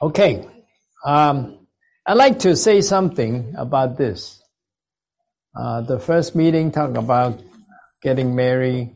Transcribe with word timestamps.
Okay. 0.00 0.46
Um, 1.04 1.66
I'd 2.06 2.14
like 2.14 2.38
to 2.40 2.56
say 2.56 2.80
something 2.80 3.54
about 3.56 3.98
this. 3.98 4.40
Uh, 5.58 5.80
the 5.80 5.98
first 5.98 6.36
meeting 6.36 6.70
talked 6.70 6.96
about 6.96 7.40
getting 8.00 8.36
married 8.36 8.94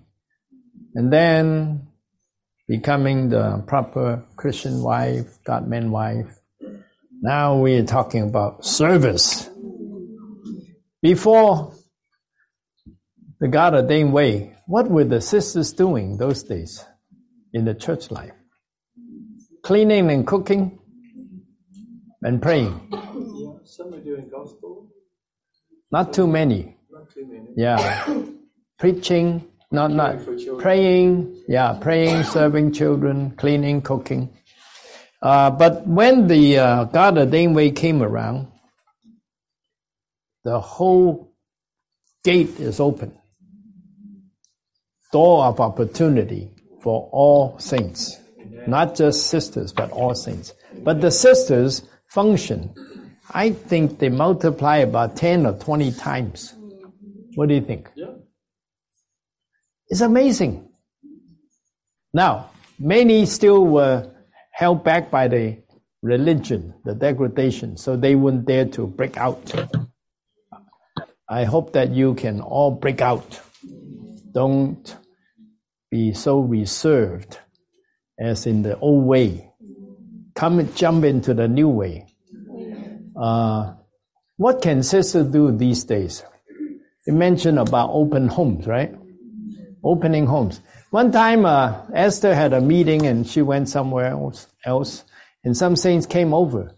and 0.95 1.13
then 1.13 1.89
becoming 2.69 3.31
the 3.31 3.65
proper 3.67 4.25
Christian 4.37 4.83
wife, 4.83 5.39
God 5.45 5.67
man 5.67 5.91
wife. 5.91 6.39
Now 7.21 7.59
we 7.59 7.77
are 7.79 7.85
talking 7.85 8.23
about 8.23 8.65
service. 8.65 9.51
Before 11.01 11.75
the 13.41 13.49
God 13.49 13.75
ordained 13.75 14.13
way, 14.13 14.57
what 14.69 14.89
were 14.89 15.05
the 15.05 15.21
sisters 15.21 15.73
doing 15.73 16.17
those 16.17 16.45
days 16.45 16.85
in 17.53 17.65
the 17.65 17.75
church 17.75 18.13
life? 18.13 18.33
Cleaning 19.65 20.11
and 20.13 20.25
cooking 20.25 20.79
and 22.23 22.41
praying. 22.41 22.89
Yeah, 22.91 23.53
Some 23.65 23.91
were 23.91 24.01
doing 24.01 24.29
gospel. 24.31 24.87
Not 25.91 26.13
too 26.13 26.27
many. 26.27 26.77
Not 26.91 27.11
too 27.13 27.27
many. 27.27 27.49
Yeah. 27.57 28.25
Preaching, 28.79 29.47
not 29.71 29.93
not 29.93 30.19
praying. 30.59 31.45
Yeah, 31.47 31.79
praying, 31.81 32.25
serving 32.25 32.73
children, 32.73 33.33
cleaning, 33.37 33.81
cooking. 33.83 34.31
Uh, 35.21 35.51
but 35.51 35.87
when 35.87 36.27
the 36.27 36.59
uh, 36.59 36.85
God 36.85 37.17
ordained 37.17 37.55
way 37.55 37.71
came 37.71 38.03
around, 38.03 38.49
the 40.43 40.59
whole 40.59 41.33
gate 42.25 42.59
is 42.59 42.81
open. 42.81 43.17
Door 45.13 45.45
of 45.45 45.61
opportunity 45.61 46.51
for 46.83 47.09
all 47.13 47.59
saints, 47.61 48.19
not 48.67 48.97
just 48.97 49.29
sisters, 49.29 49.73
but 49.73 49.93
all 49.93 50.15
saints. 50.15 50.55
But 50.83 51.01
the 51.01 51.11
sisters 51.13 51.83
function. 52.13 52.75
I 53.33 53.53
think 53.53 53.99
they 53.99 54.11
multiply 54.11 54.79
about 54.79 55.17
10 55.17 55.47
or 55.47 55.55
20 55.55 55.93
times. 55.93 56.55
What 57.35 57.49
do 57.49 57.55
you 57.55 57.63
think? 57.63 57.91
Yeah. 57.95 58.13
It's 59.89 60.03
amazing. 60.03 60.69
Now, 62.13 62.51
many 62.79 63.25
still 63.25 63.65
were 63.65 64.11
held 64.53 64.85
back 64.85 65.11
by 65.11 65.29
the 65.29 65.63
religion, 66.03 66.75
the 66.85 66.95
degradation, 66.95 67.79
so 67.79 67.97
they 67.97 68.15
wouldn't 68.15 68.45
dare 68.47 68.67
to 68.67 68.87
break 68.87 69.17
out. 69.17 69.55
I 71.29 71.45
hope 71.45 71.73
that 71.73 71.93
you 71.93 72.15
can 72.15 72.43
all 72.43 72.73
break 72.73 73.01
out. 73.01 73.41
Don't 74.33 74.97
be 75.91 76.13
so 76.13 76.41
reserved 76.41 77.39
as 78.19 78.47
in 78.47 78.63
the 78.63 78.79
old 78.79 79.07
way. 79.07 79.52
Come 80.35 80.73
jump 80.75 81.05
into 81.05 81.35
the 81.35 81.49
new 81.49 81.69
way. 81.69 82.07
Uh, 83.17 83.75
what 84.37 84.63
can 84.63 84.83
sisters 84.83 85.27
do 85.27 85.57
these 85.57 85.85
days? 85.85 86.23
You 87.07 87.13
mentioned 87.13 87.59
about 87.59 87.91
open 87.93 88.29
homes, 88.29 88.67
right? 88.67 88.95
Opening 89.85 90.27
homes. 90.27 90.61
One 90.91 91.11
time, 91.11 91.45
uh, 91.45 91.83
Esther 91.95 92.35
had 92.35 92.53
a 92.53 92.61
meeting 92.61 93.07
and 93.07 93.27
she 93.27 93.43
went 93.43 93.69
somewhere 93.69 94.07
else, 94.07 94.47
else, 94.65 95.05
and 95.45 95.57
some 95.57 95.77
saints 95.77 96.07
came 96.07 96.33
over. 96.33 96.75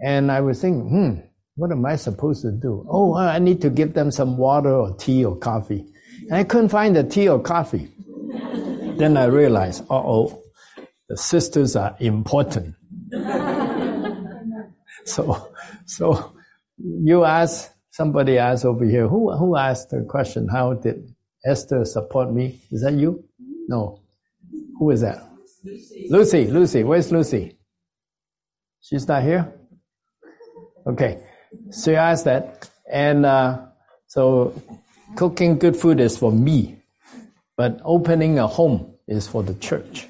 And 0.00 0.30
I 0.30 0.40
was 0.40 0.60
thinking, 0.60 0.88
hmm, 0.88 1.20
what 1.56 1.72
am 1.72 1.84
I 1.84 1.96
supposed 1.96 2.42
to 2.42 2.52
do? 2.52 2.86
Oh, 2.88 3.14
I 3.16 3.38
need 3.38 3.60
to 3.62 3.70
give 3.70 3.94
them 3.94 4.10
some 4.10 4.36
water 4.36 4.72
or 4.72 4.94
tea 4.96 5.24
or 5.24 5.36
coffee. 5.36 5.86
And 6.28 6.34
I 6.34 6.44
couldn't 6.44 6.68
find 6.68 6.94
the 6.94 7.04
tea 7.04 7.28
or 7.28 7.40
coffee. 7.40 7.90
then 8.98 9.16
I 9.16 9.24
realized, 9.24 9.82
uh 9.90 9.96
oh, 9.96 10.42
the 11.08 11.16
sisters 11.16 11.76
are 11.76 11.96
important. 12.00 12.74
so, 15.04 15.52
so 15.86 16.32
you 16.78 17.24
ask, 17.24 17.70
somebody 17.90 18.38
asked 18.38 18.64
over 18.64 18.84
here, 18.84 19.08
who, 19.08 19.36
who 19.36 19.56
asked 19.56 19.90
the 19.90 20.02
question, 20.08 20.48
how 20.48 20.74
did 20.74 21.14
Esther 21.44 21.84
support 21.84 22.32
me? 22.32 22.60
Is 22.70 22.82
that 22.82 22.94
you? 22.94 23.24
No. 23.68 24.00
Who 24.78 24.90
is 24.90 25.00
that? 25.00 25.28
Lucy. 25.64 26.06
Lucy, 26.10 26.46
Lucy. 26.46 26.84
Where's 26.84 27.10
Lucy? 27.10 27.58
She's 28.80 29.06
not 29.06 29.22
here? 29.22 29.52
Okay. 30.86 31.22
So 31.70 31.90
you 31.90 31.96
asked 31.96 32.24
that. 32.24 32.68
And 32.90 33.26
uh, 33.26 33.66
so 34.06 34.54
cooking 35.16 35.58
good 35.58 35.76
food 35.76 36.00
is 36.00 36.16
for 36.16 36.32
me, 36.32 36.80
but 37.56 37.80
opening 37.84 38.38
a 38.38 38.46
home 38.46 38.94
is 39.06 39.26
for 39.28 39.42
the 39.42 39.54
church, 39.54 40.06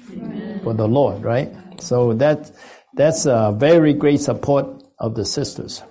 for 0.69 0.75
the 0.75 0.87
Lord, 0.87 1.23
right? 1.23 1.51
So 1.81 2.13
that 2.13 2.51
that's 2.93 3.25
a 3.25 3.55
very 3.57 3.91
great 3.93 4.21
support 4.21 4.67
of 4.99 5.15
the 5.15 5.25
sisters. 5.25 5.81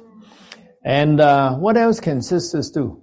And 0.84 1.20
uh, 1.20 1.56
what 1.56 1.76
else 1.76 1.98
can 1.98 2.22
sisters 2.22 2.70
do? 2.70 3.02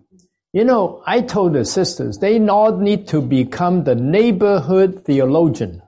You 0.54 0.64
know, 0.64 1.04
I 1.06 1.20
told 1.20 1.52
the 1.52 1.66
sisters 1.66 2.18
they 2.20 2.40
not 2.40 2.80
need 2.80 3.10
to 3.10 3.22
become 3.22 3.84
the 3.84 3.94
neighborhood 3.94 5.04
theologian. 5.04 5.82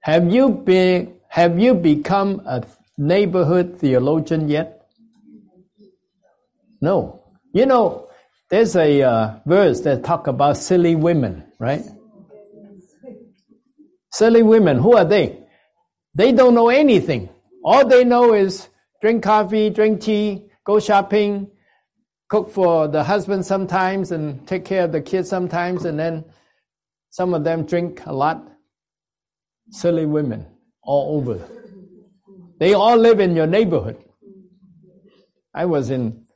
Have 0.00 0.32
you 0.32 0.48
been 0.48 1.16
have 1.28 1.58
you 1.58 1.74
become 1.74 2.40
a 2.46 2.64
neighborhood 2.96 3.76
theologian 3.78 4.48
yet? 4.48 4.86
No. 6.80 7.20
You 7.52 7.66
know, 7.66 8.08
there's 8.48 8.74
a 8.74 9.02
uh, 9.02 9.34
verse 9.44 9.82
that 9.82 10.02
talk 10.02 10.28
about 10.28 10.56
silly 10.56 10.96
women, 10.96 11.49
right? 11.60 11.84
Silly 14.12 14.42
women, 14.42 14.78
who 14.78 14.96
are 14.96 15.04
they? 15.04 15.38
They 16.14 16.32
don't 16.32 16.54
know 16.54 16.68
anything. 16.68 17.28
All 17.64 17.86
they 17.86 18.02
know 18.02 18.34
is 18.34 18.68
drink 19.00 19.22
coffee, 19.22 19.70
drink 19.70 20.00
tea, 20.00 20.46
go 20.64 20.80
shopping, 20.80 21.48
cook 22.28 22.50
for 22.50 22.88
the 22.88 23.04
husband 23.04 23.46
sometimes, 23.46 24.10
and 24.10 24.44
take 24.48 24.64
care 24.64 24.84
of 24.84 24.92
the 24.92 25.00
kids 25.00 25.28
sometimes, 25.28 25.84
and 25.84 25.98
then 25.98 26.24
some 27.10 27.34
of 27.34 27.44
them 27.44 27.64
drink 27.66 28.04
a 28.06 28.12
lot. 28.12 28.42
Silly 29.70 30.06
women 30.06 30.46
all 30.82 31.18
over. 31.18 31.46
They 32.58 32.74
all 32.74 32.96
live 32.96 33.20
in 33.20 33.36
your 33.36 33.46
neighborhood. 33.46 34.02
I 35.54 35.66
was 35.66 35.90
in 35.90 36.26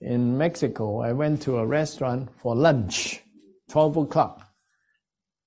in 0.00 0.38
Mexico. 0.38 1.00
I 1.00 1.12
went 1.12 1.42
to 1.42 1.58
a 1.58 1.66
restaurant 1.66 2.30
for 2.40 2.54
lunch, 2.54 3.20
twelve 3.68 3.96
o'clock, 3.96 4.47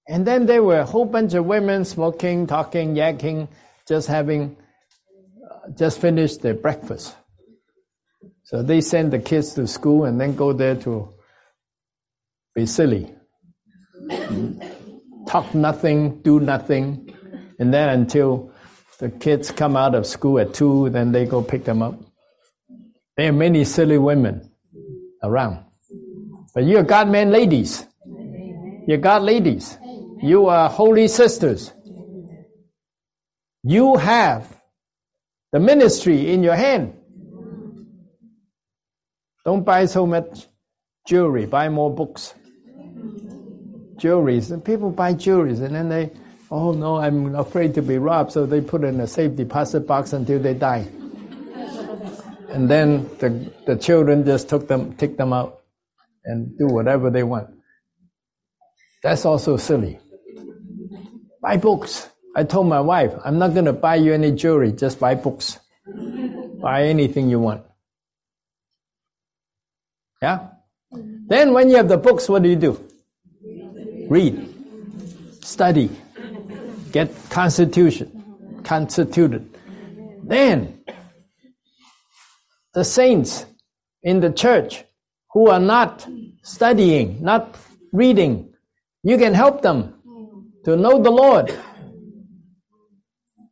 and 0.07 0.25
then 0.25 0.45
there 0.45 0.63
were 0.63 0.79
a 0.79 0.85
whole 0.85 1.05
bunch 1.05 1.33
of 1.33 1.45
women 1.45 1.85
smoking, 1.85 2.47
talking, 2.47 2.95
yakking, 2.95 3.47
just 3.87 4.07
having, 4.07 4.57
uh, 5.43 5.69
just 5.77 5.99
finished 5.99 6.41
their 6.41 6.53
breakfast. 6.53 7.15
So 8.43 8.61
they 8.61 8.81
send 8.81 9.13
the 9.13 9.19
kids 9.19 9.53
to 9.53 9.67
school 9.67 10.05
and 10.05 10.19
then 10.19 10.35
go 10.35 10.51
there 10.53 10.75
to 10.75 11.13
be 12.53 12.65
silly, 12.65 13.13
talk 15.27 15.55
nothing, 15.55 16.21
do 16.21 16.39
nothing, 16.39 17.15
and 17.59 17.73
then 17.73 17.89
until 17.89 18.51
the 18.99 19.09
kids 19.09 19.51
come 19.51 19.77
out 19.77 19.95
of 19.95 20.05
school 20.05 20.39
at 20.39 20.53
two, 20.53 20.89
then 20.89 21.11
they 21.11 21.25
go 21.25 21.41
pick 21.41 21.63
them 21.63 21.81
up. 21.81 21.95
There 23.15 23.29
are 23.29 23.33
many 23.33 23.63
silly 23.63 23.97
women 23.97 24.51
around. 25.23 25.63
But 26.53 26.65
you're 26.65 26.83
God 26.83 27.07
man 27.09 27.31
ladies. 27.31 27.85
You're 28.85 28.97
God 28.97 29.21
ladies. 29.21 29.77
You 30.21 30.47
are 30.47 30.69
holy 30.69 31.07
sisters. 31.07 31.71
You 33.63 33.95
have 33.97 34.61
the 35.51 35.59
ministry 35.59 36.31
in 36.31 36.43
your 36.43 36.55
hand. 36.55 36.97
Don't 39.43 39.63
buy 39.63 39.85
so 39.85 40.05
much 40.05 40.47
jewelry, 41.07 41.45
buy 41.45 41.69
more 41.69 41.93
books. 41.93 42.33
Jewelries. 43.97 44.51
And 44.51 44.63
people 44.63 44.91
buy 44.91 45.13
jewelries 45.13 45.61
and 45.61 45.75
then 45.75 45.89
they 45.89 46.11
Oh 46.53 46.73
no, 46.73 46.97
I'm 46.97 47.33
afraid 47.35 47.73
to 47.75 47.81
be 47.81 47.97
robbed, 47.97 48.33
so 48.33 48.45
they 48.45 48.59
put 48.59 48.83
in 48.83 48.99
a 48.99 49.07
safe 49.07 49.37
deposit 49.37 49.87
box 49.87 50.11
until 50.11 50.37
they 50.37 50.53
die. 50.53 50.85
and 52.49 52.69
then 52.69 53.09
the, 53.19 53.49
the 53.65 53.77
children 53.77 54.25
just 54.25 54.49
took 54.49 54.67
them, 54.67 54.93
take 54.97 55.15
them 55.15 55.31
out 55.31 55.61
and 56.25 56.57
do 56.57 56.67
whatever 56.67 57.09
they 57.09 57.23
want. 57.23 57.47
That's 59.01 59.23
also 59.23 59.55
silly. 59.55 59.97
Buy 61.41 61.57
books. 61.57 62.09
I 62.35 62.43
told 62.43 62.67
my 62.67 62.79
wife, 62.79 63.13
I'm 63.25 63.37
not 63.37 63.53
going 63.53 63.65
to 63.65 63.73
buy 63.73 63.95
you 63.95 64.13
any 64.13 64.31
jewelry, 64.31 64.71
just 64.71 64.99
buy 64.99 65.15
books. 65.15 65.59
buy 66.61 66.83
anything 66.83 67.29
you 67.29 67.39
want. 67.39 67.63
Yeah? 70.21 70.47
Then 70.91 71.53
when 71.53 71.69
you 71.69 71.77
have 71.77 71.89
the 71.89 71.97
books, 71.97 72.29
what 72.29 72.43
do 72.43 72.49
you 72.49 72.55
do? 72.55 72.79
Read. 74.07 74.47
Study 75.41 75.89
get 76.91 77.11
constitution, 77.29 78.61
constituted. 78.63 79.47
Then 80.23 80.83
the 82.73 82.83
saints 82.83 83.45
in 84.03 84.19
the 84.19 84.31
church 84.31 84.83
who 85.31 85.49
are 85.49 85.59
not 85.59 86.07
studying, 86.43 87.23
not 87.23 87.57
reading, 87.91 88.53
you 89.03 89.17
can 89.17 89.33
help 89.33 89.61
them 89.61 89.95
to 90.65 90.75
know 90.75 91.01
the 91.01 91.11
Lord. 91.11 91.57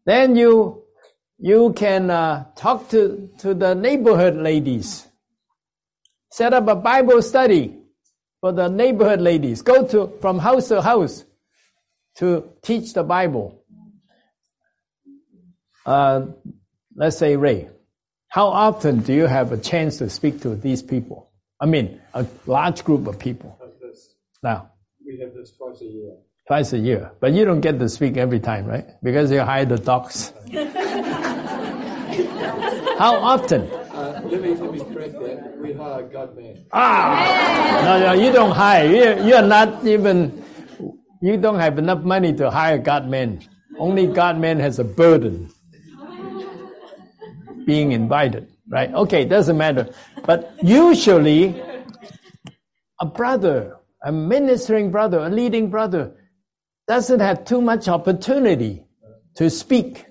Then 0.05 0.35
you 0.35 0.83
you 1.37 1.73
can 1.73 2.09
uh, 2.09 2.45
talk 2.55 2.89
to, 2.89 3.29
to 3.39 3.53
the 3.53 3.73
neighborhood 3.73 4.35
ladies. 4.35 5.07
Set 6.31 6.53
up 6.53 6.67
a 6.67 6.75
Bible 6.75 7.21
study 7.21 7.79
for 8.41 8.51
the 8.51 8.67
neighborhood 8.67 9.21
ladies. 9.21 9.61
Go 9.61 9.87
to 9.87 10.11
from 10.19 10.39
house 10.39 10.67
to 10.67 10.81
house 10.81 11.23
to 12.17 12.49
teach 12.61 12.93
the 12.93 13.03
Bible. 13.03 13.63
Uh, 15.85 16.25
let's 16.95 17.17
say 17.17 17.37
Ray, 17.37 17.69
how 18.27 18.47
often 18.47 18.99
do 18.99 19.13
you 19.13 19.25
have 19.25 19.51
a 19.51 19.57
chance 19.57 19.97
to 19.99 20.09
speak 20.09 20.41
to 20.41 20.55
these 20.55 20.83
people? 20.83 21.31
I 21.59 21.65
mean, 21.65 21.99
a 22.13 22.25
large 22.45 22.83
group 22.83 23.07
of 23.07 23.17
people. 23.17 23.57
Now, 24.43 24.71
we 25.05 25.19
have 25.19 25.33
this 25.33 25.51
twice 25.51 25.81
a 25.81 25.85
year. 25.85 26.15
Twice 26.49 26.73
a 26.73 26.79
year, 26.79 27.11
but 27.19 27.31
you 27.31 27.45
don't 27.45 27.61
get 27.61 27.77
to 27.77 27.87
speak 27.87 28.17
every 28.17 28.39
time, 28.39 28.65
right? 28.65 28.87
Because 29.03 29.29
you 29.29 29.41
hire 29.41 29.65
the 29.65 29.77
dogs. 29.77 30.33
how 32.97 33.21
often? 33.21 33.69
Uh, 33.93 34.19
let 34.25 34.41
me 34.41 34.55
let 34.55 34.71
me 34.73 34.79
correct 34.79 35.13
that. 35.13 35.59
We 35.61 35.73
hire 35.73 36.09
God 36.09 36.35
man. 36.35 36.65
Ah, 36.73 37.81
no, 37.85 37.99
no, 38.01 38.13
you 38.13 38.31
don't 38.31 38.49
hire. 38.49 38.89
You, 38.89 39.27
you're 39.29 39.45
not 39.45 39.85
even. 39.85 40.43
You 41.21 41.37
don't 41.37 41.59
have 41.59 41.77
enough 41.77 42.01
money 42.01 42.33
to 42.41 42.49
hire 42.49 42.79
God 42.79 43.07
man. 43.07 43.45
Only 43.77 44.07
God 44.07 44.39
man 44.39 44.59
has 44.59 44.79
a 44.79 44.83
burden 44.83 45.53
being 47.67 47.91
invited, 47.91 48.49
right? 48.67 48.91
Okay, 48.91 49.23
doesn't 49.23 49.55
matter. 49.55 49.93
But 50.25 50.51
usually, 50.63 51.61
a 52.99 53.05
brother, 53.05 53.77
a 54.01 54.11
ministering 54.11 54.89
brother, 54.89 55.19
a 55.19 55.29
leading 55.29 55.69
brother, 55.69 56.15
doesn't 56.89 57.19
have 57.19 57.45
too 57.45 57.61
much 57.61 57.87
opportunity 57.87 58.83
to 59.35 59.47
speak. 59.47 60.07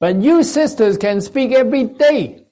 But 0.00 0.16
you 0.16 0.42
sisters 0.42 0.96
can 0.96 1.20
speak 1.20 1.52
every 1.52 1.84
day, 1.84 2.46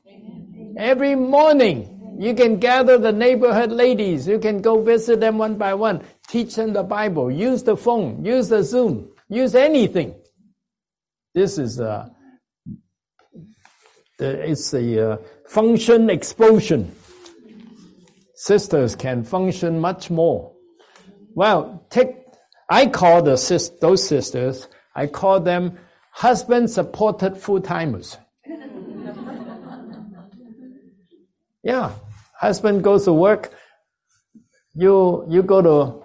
every 0.76 1.14
morning. 1.14 2.16
You 2.18 2.34
can 2.34 2.58
gather 2.58 2.98
the 2.98 3.10
neighborhood 3.10 3.72
ladies. 3.72 4.28
You 4.28 4.38
can 4.38 4.60
go 4.60 4.82
visit 4.82 5.18
them 5.18 5.38
one 5.38 5.56
by 5.56 5.72
one, 5.72 6.02
teach 6.28 6.56
them 6.56 6.74
the 6.74 6.82
Bible, 6.82 7.30
use 7.30 7.62
the 7.62 7.74
phone, 7.74 8.22
use 8.22 8.50
the 8.50 8.62
Zoom, 8.62 9.08
use 9.30 9.54
anything. 9.54 10.14
This 11.34 11.56
is 11.56 11.80
a 11.80 12.14
it's 14.18 14.74
a 14.74 15.12
uh, 15.12 15.16
function 15.48 16.10
explosion. 16.10 16.94
Sisters 18.34 18.94
can 18.94 19.24
function 19.24 19.80
much 19.80 20.10
more. 20.10 20.52
Well, 21.34 21.86
take, 21.88 22.19
I 22.70 22.86
call 22.86 23.20
the 23.22 23.36
sis, 23.36 23.68
those 23.80 24.06
sisters, 24.06 24.68
I 24.94 25.08
call 25.08 25.40
them 25.40 25.76
husband 26.12 26.70
supported 26.70 27.36
full 27.36 27.60
timers. 27.60 28.16
yeah, 31.64 31.90
husband 32.38 32.84
goes 32.84 33.04
to 33.06 33.12
work, 33.12 33.52
you, 34.74 35.26
you 35.28 35.42
go 35.42 35.60
to 35.62 36.04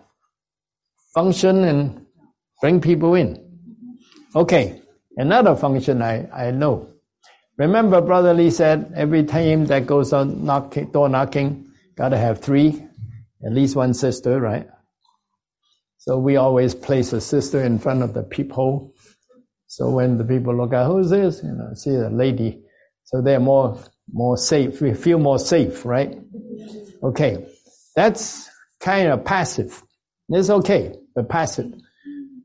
function 1.13 1.63
and 1.63 2.06
bring 2.62 2.81
people 2.81 3.13
in. 3.13 3.39
Okay, 4.35 4.81
another 5.18 5.56
function 5.56 6.01
I, 6.01 6.27
I 6.31 6.50
know. 6.50 6.89
Remember, 7.57 8.01
Brother 8.01 8.33
Lee 8.33 8.50
said 8.50 8.91
every 8.95 9.23
time 9.23 9.65
that 9.68 9.85
goes 9.85 10.11
on 10.13 10.44
knocking, 10.44 10.91
door 10.91 11.09
knocking, 11.09 11.71
gotta 11.95 12.18
have 12.18 12.41
three, 12.41 12.83
at 13.45 13.53
least 13.53 13.75
one 13.75 13.94
sister, 13.94 14.41
right? 14.41 14.68
So 16.06 16.19
we 16.19 16.36
always 16.36 16.75
place 16.75 17.13
a 17.13 17.19
sister 17.19 17.63
in 17.63 17.80
front 17.80 18.04
of 18.04 18.13
the 18.13 18.22
peephole. 18.22 18.94
So 19.66 19.90
when 19.90 20.19
the 20.19 20.24
people 20.24 20.56
look 20.56 20.72
at 20.72 20.86
who's 20.86 21.10
this, 21.10 21.42
you 21.44 21.52
know, 21.52 21.74
see 21.74 21.96
the 21.96 22.12
lady. 22.12 22.62
So 23.06 23.24
they're 23.24 23.40
more 23.40 23.80
more 24.13 24.38
safe. 24.38 24.81
We 24.81 24.94
feel 24.94 25.18
more 25.18 25.40
safe, 25.40 25.84
right? 25.84 26.16
Okay, 27.02 27.48
that's 27.96 28.48
kind 28.80 29.07
of 29.07 29.25
passive. 29.25 29.81
It's 30.30 30.52
okay, 30.52 30.96
but 31.16 31.28
passive. 31.28 31.74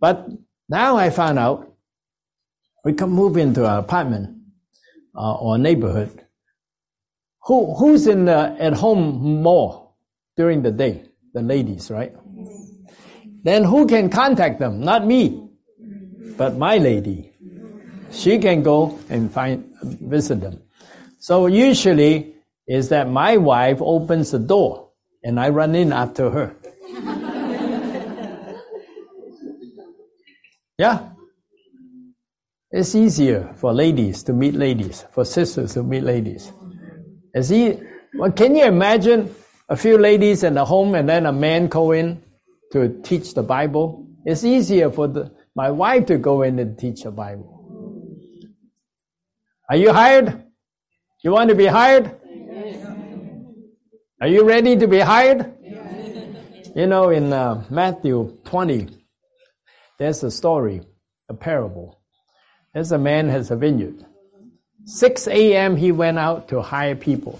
But 0.00 0.26
now 0.70 0.96
I 0.96 1.10
found 1.10 1.38
out 1.38 1.70
we 2.82 2.94
can 2.94 3.10
move 3.10 3.36
into 3.36 3.66
an 3.66 3.76
apartment 3.76 4.38
uh, 5.14 5.34
or 5.34 5.58
neighborhood, 5.58 6.24
who 7.42 7.74
who's 7.74 8.06
in 8.06 8.24
the, 8.24 8.56
at 8.58 8.72
home 8.72 9.42
more 9.42 9.92
during 10.34 10.62
the 10.62 10.72
day? 10.72 11.04
The 11.34 11.42
ladies, 11.42 11.90
right? 11.90 12.14
Then 13.42 13.64
who 13.64 13.86
can 13.86 14.10
contact 14.10 14.58
them? 14.58 14.80
Not 14.80 15.06
me, 15.06 15.48
but 16.36 16.56
my 16.56 16.78
lady. 16.78 17.32
She 18.12 18.38
can 18.38 18.62
go 18.62 18.98
and 19.08 19.32
find 19.32 19.64
visit 19.82 20.40
them. 20.40 20.60
So 21.18 21.46
usually 21.46 22.34
is 22.66 22.88
that 22.90 23.08
my 23.08 23.36
wife 23.36 23.78
opens 23.80 24.30
the 24.30 24.38
door 24.38 24.90
and 25.22 25.38
I 25.40 25.48
run 25.48 25.74
in 25.74 25.92
after 25.92 26.30
her. 26.30 26.54
yeah, 30.78 31.10
it's 32.70 32.94
easier 32.94 33.52
for 33.56 33.72
ladies 33.72 34.22
to 34.24 34.32
meet 34.32 34.54
ladies, 34.54 35.04
for 35.12 35.24
sisters 35.24 35.74
to 35.74 35.82
meet 35.82 36.02
ladies. 36.02 36.52
Is 37.34 37.48
he, 37.48 37.78
well, 38.14 38.30
can 38.32 38.54
you 38.54 38.64
imagine 38.64 39.34
a 39.68 39.76
few 39.76 39.98
ladies 39.98 40.42
in 40.42 40.54
the 40.54 40.64
home 40.64 40.94
and 40.94 41.08
then 41.08 41.26
a 41.26 41.32
man 41.32 41.68
go 41.68 41.92
in 41.92 42.22
to 42.72 43.00
teach 43.02 43.34
the 43.34 43.42
Bible? 43.42 44.06
It's 44.24 44.44
easier 44.44 44.90
for 44.90 45.08
the, 45.08 45.32
my 45.54 45.70
wife 45.70 46.06
to 46.06 46.18
go 46.18 46.42
in 46.42 46.58
and 46.58 46.78
teach 46.78 47.02
the 47.02 47.10
Bible. 47.10 47.56
Are 49.68 49.76
you 49.76 49.92
hired? 49.92 50.44
You 51.22 51.32
want 51.32 51.50
to 51.50 51.54
be 51.54 51.66
hired? 51.66 52.16
Are 54.20 54.28
you 54.28 54.44
ready 54.44 54.76
to 54.76 54.86
be 54.86 54.98
hired? 54.98 55.54
You 56.74 56.86
know, 56.86 57.10
in 57.10 57.32
uh, 57.32 57.64
Matthew 57.70 58.38
20, 58.44 58.88
there's 59.98 60.22
a 60.22 60.30
story, 60.30 60.82
a 61.28 61.34
parable 61.34 62.00
as 62.74 62.92
a 62.92 62.98
man 62.98 63.28
has 63.28 63.50
a 63.50 63.56
vineyard. 63.56 64.04
6 64.84 65.28
a.m. 65.28 65.76
he 65.76 65.92
went 65.92 66.18
out 66.18 66.48
to 66.48 66.62
hire 66.62 66.96
people. 66.96 67.38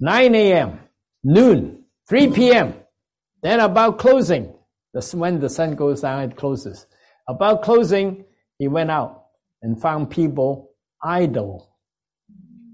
9 0.00 0.34
a.m., 0.34 0.80
noon, 1.22 1.84
3 2.08 2.32
p.m. 2.32 2.74
Then 3.44 3.60
about 3.60 3.98
closing, 3.98 4.54
when 5.12 5.38
the 5.38 5.50
sun 5.50 5.74
goes 5.76 6.00
down, 6.00 6.22
it 6.22 6.34
closes. 6.34 6.86
About 7.28 7.62
closing, 7.62 8.24
he 8.58 8.68
went 8.68 8.90
out 8.90 9.26
and 9.60 9.78
found 9.80 10.08
people 10.08 10.70
idle 11.02 11.68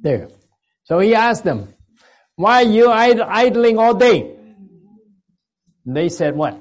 there. 0.03 0.29
So 0.85 1.01
he 1.01 1.13
asked 1.17 1.43
them, 1.43 1.75
why 2.37 2.63
are 2.63 2.69
you 2.69 2.89
idling 2.89 3.79
all 3.79 3.95
day? 3.95 4.37
And 5.85 5.97
they 5.97 6.09
said 6.09 6.37
what? 6.37 6.57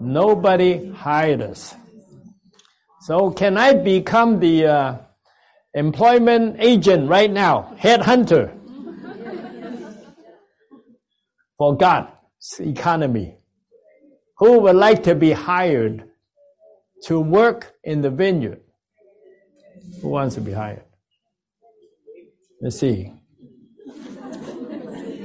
Nobody 0.00 0.92
hired 0.92 1.42
us. 1.42 1.74
So 3.00 3.32
can 3.32 3.58
I 3.58 3.72
become 3.74 4.38
the 4.38 4.66
uh, 4.66 4.98
employment 5.74 6.58
agent 6.60 7.10
right 7.10 7.32
now, 7.32 7.74
headhunter 7.80 8.56
for 11.58 11.76
God's 11.76 12.15
economy? 12.60 13.36
Who 14.38 14.60
would 14.60 14.76
like 14.76 15.02
to 15.04 15.14
be 15.14 15.32
hired 15.32 16.04
to 17.04 17.20
work 17.20 17.74
in 17.82 18.02
the 18.02 18.10
vineyard? 18.10 18.60
Who 20.02 20.08
wants 20.08 20.34
to 20.34 20.40
be 20.40 20.52
hired? 20.52 20.84
Let's 22.60 22.78
see. 22.78 23.12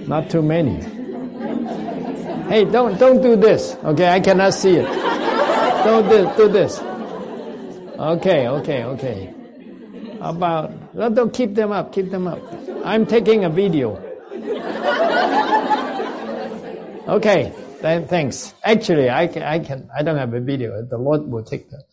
Not 0.07 0.29
too 0.29 0.41
many. 0.41 0.81
Hey, 2.49 2.65
don't 2.65 2.97
don't 2.97 3.21
do 3.21 3.35
this. 3.35 3.77
Okay, 3.83 4.09
I 4.09 4.19
cannot 4.19 4.53
see 4.53 4.75
it. 4.75 4.85
Don't 5.85 6.09
do, 6.09 6.31
do 6.37 6.47
this. 6.49 6.79
Okay, 7.97 8.47
okay, 8.47 8.83
okay. 8.83 9.33
About, 10.19 10.71
don't 10.95 11.33
keep 11.33 11.55
them 11.55 11.71
up, 11.71 11.93
keep 11.93 12.11
them 12.11 12.27
up. 12.27 12.39
I'm 12.83 13.05
taking 13.05 13.45
a 13.45 13.49
video. 13.49 13.95
Okay, 17.07 17.53
then 17.81 18.07
thanks. 18.07 18.53
Actually, 18.63 19.09
I 19.09 19.27
can, 19.27 19.43
I 19.43 19.59
can, 19.59 19.89
I 19.95 20.03
don't 20.03 20.17
have 20.17 20.33
a 20.33 20.39
video. 20.39 20.85
The 20.85 20.97
Lord 20.97 21.27
will 21.27 21.43
take 21.43 21.69
that. 21.69 21.83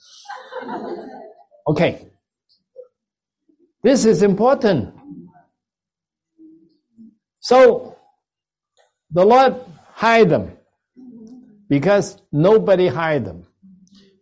Okay. 1.67 2.07
This 3.83 4.05
is 4.05 4.23
important. 4.23 4.95
So, 7.41 7.97
the 9.11 9.25
Lord 9.25 9.57
hired 9.95 10.31
them 10.31 10.53
because 11.69 12.21
nobody 12.33 12.89
hired 12.89 13.25
them. 13.25 13.47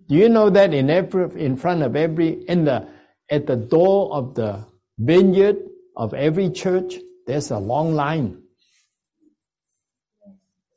Do 0.09 0.15
you 0.15 0.29
know 0.29 0.51
that 0.51 0.73
in 0.73 0.89
every, 0.89 1.45
in 1.45 1.57
front 1.57 1.83
of 1.83 1.97
every, 1.97 2.45
in 2.45 2.65
the, 2.65 2.87
at 3.29 3.47
the 3.47 3.57
door 3.57 4.15
of 4.15 4.35
the 4.35 4.65
vineyard 4.99 5.57
of 5.97 6.15
every 6.15 6.51
church, 6.51 6.95
there's 7.27 7.51
a 7.51 7.59
long 7.59 7.95
line. 7.95 8.43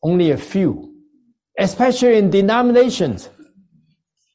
Only 0.02 0.32
a 0.32 0.38
few, 0.38 0.94
especially 1.58 2.18
in 2.18 2.30
denominations. 2.30 3.30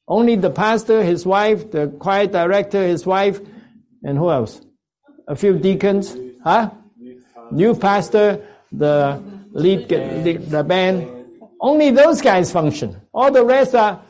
Only 0.06 0.36
the 0.36 0.50
pastor, 0.50 1.02
his 1.02 1.24
wife, 1.24 1.70
the 1.70 1.88
choir 1.98 2.26
director, 2.26 2.86
his 2.86 3.06
wife, 3.06 3.40
and 4.02 4.18
who 4.18 4.30
else? 4.30 4.60
A 5.26 5.34
few 5.34 5.58
deacons, 5.58 6.14
huh? 6.42 6.70
New 7.50 7.74
pastor, 7.74 8.46
the 8.70 9.22
lead, 9.52 9.88
the, 9.88 10.64
band. 10.64 11.08
Only 11.60 11.90
those 11.90 12.20
guys 12.20 12.52
function. 12.52 13.00
All 13.14 13.30
the 13.30 13.44
rest 13.44 13.74
are 13.74 14.02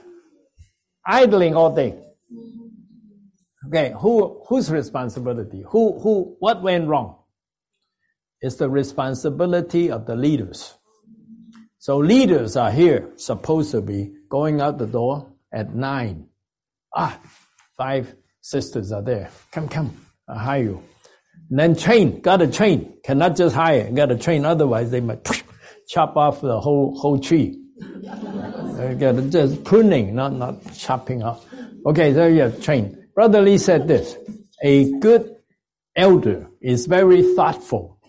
idling 1.06 1.54
all 1.54 1.74
day. 1.74 1.94
Okay, 3.68 3.94
who 3.98 4.42
whose 4.48 4.70
responsibility? 4.70 5.64
Who 5.68 5.98
who 6.00 6.36
what 6.38 6.62
went 6.62 6.88
wrong? 6.88 7.16
It's 8.40 8.56
the 8.56 8.68
responsibility 8.68 9.90
of 9.90 10.06
the 10.06 10.16
leaders. 10.16 10.74
So 11.84 11.98
leaders 11.98 12.56
are 12.56 12.70
here, 12.70 13.10
supposed 13.16 13.70
to 13.72 13.82
be 13.82 14.10
going 14.30 14.62
out 14.62 14.78
the 14.78 14.86
door 14.86 15.30
at 15.52 15.74
nine. 15.74 16.28
Ah, 16.96 17.20
five 17.76 18.16
sisters 18.40 18.90
are 18.90 19.02
there. 19.02 19.28
Come, 19.52 19.68
come, 19.68 19.94
I 20.26 20.38
hire 20.38 20.62
you. 20.62 20.82
And 21.50 21.58
then 21.58 21.76
train, 21.76 22.22
gotta 22.22 22.50
train. 22.50 22.96
Cannot 23.04 23.36
just 23.36 23.54
hire, 23.54 23.90
gotta 23.90 24.16
train, 24.16 24.46
otherwise 24.46 24.90
they 24.90 25.02
might 25.02 25.28
chop 25.86 26.16
off 26.16 26.40
the 26.40 26.58
whole 26.58 26.98
whole 26.98 27.18
tree. 27.18 27.60
gotta 28.98 29.20
just 29.28 29.62
pruning, 29.64 30.14
not 30.14 30.32
not 30.32 30.56
chopping 30.74 31.22
off. 31.22 31.44
Okay, 31.84 32.14
so 32.14 32.26
you 32.28 32.40
have 32.40 32.62
train. 32.62 33.08
Brother 33.14 33.42
Lee 33.42 33.58
said 33.58 33.88
this: 33.88 34.16
a 34.62 34.90
good 35.00 35.36
elder 35.94 36.48
is 36.62 36.86
very 36.86 37.34
thoughtful, 37.34 38.00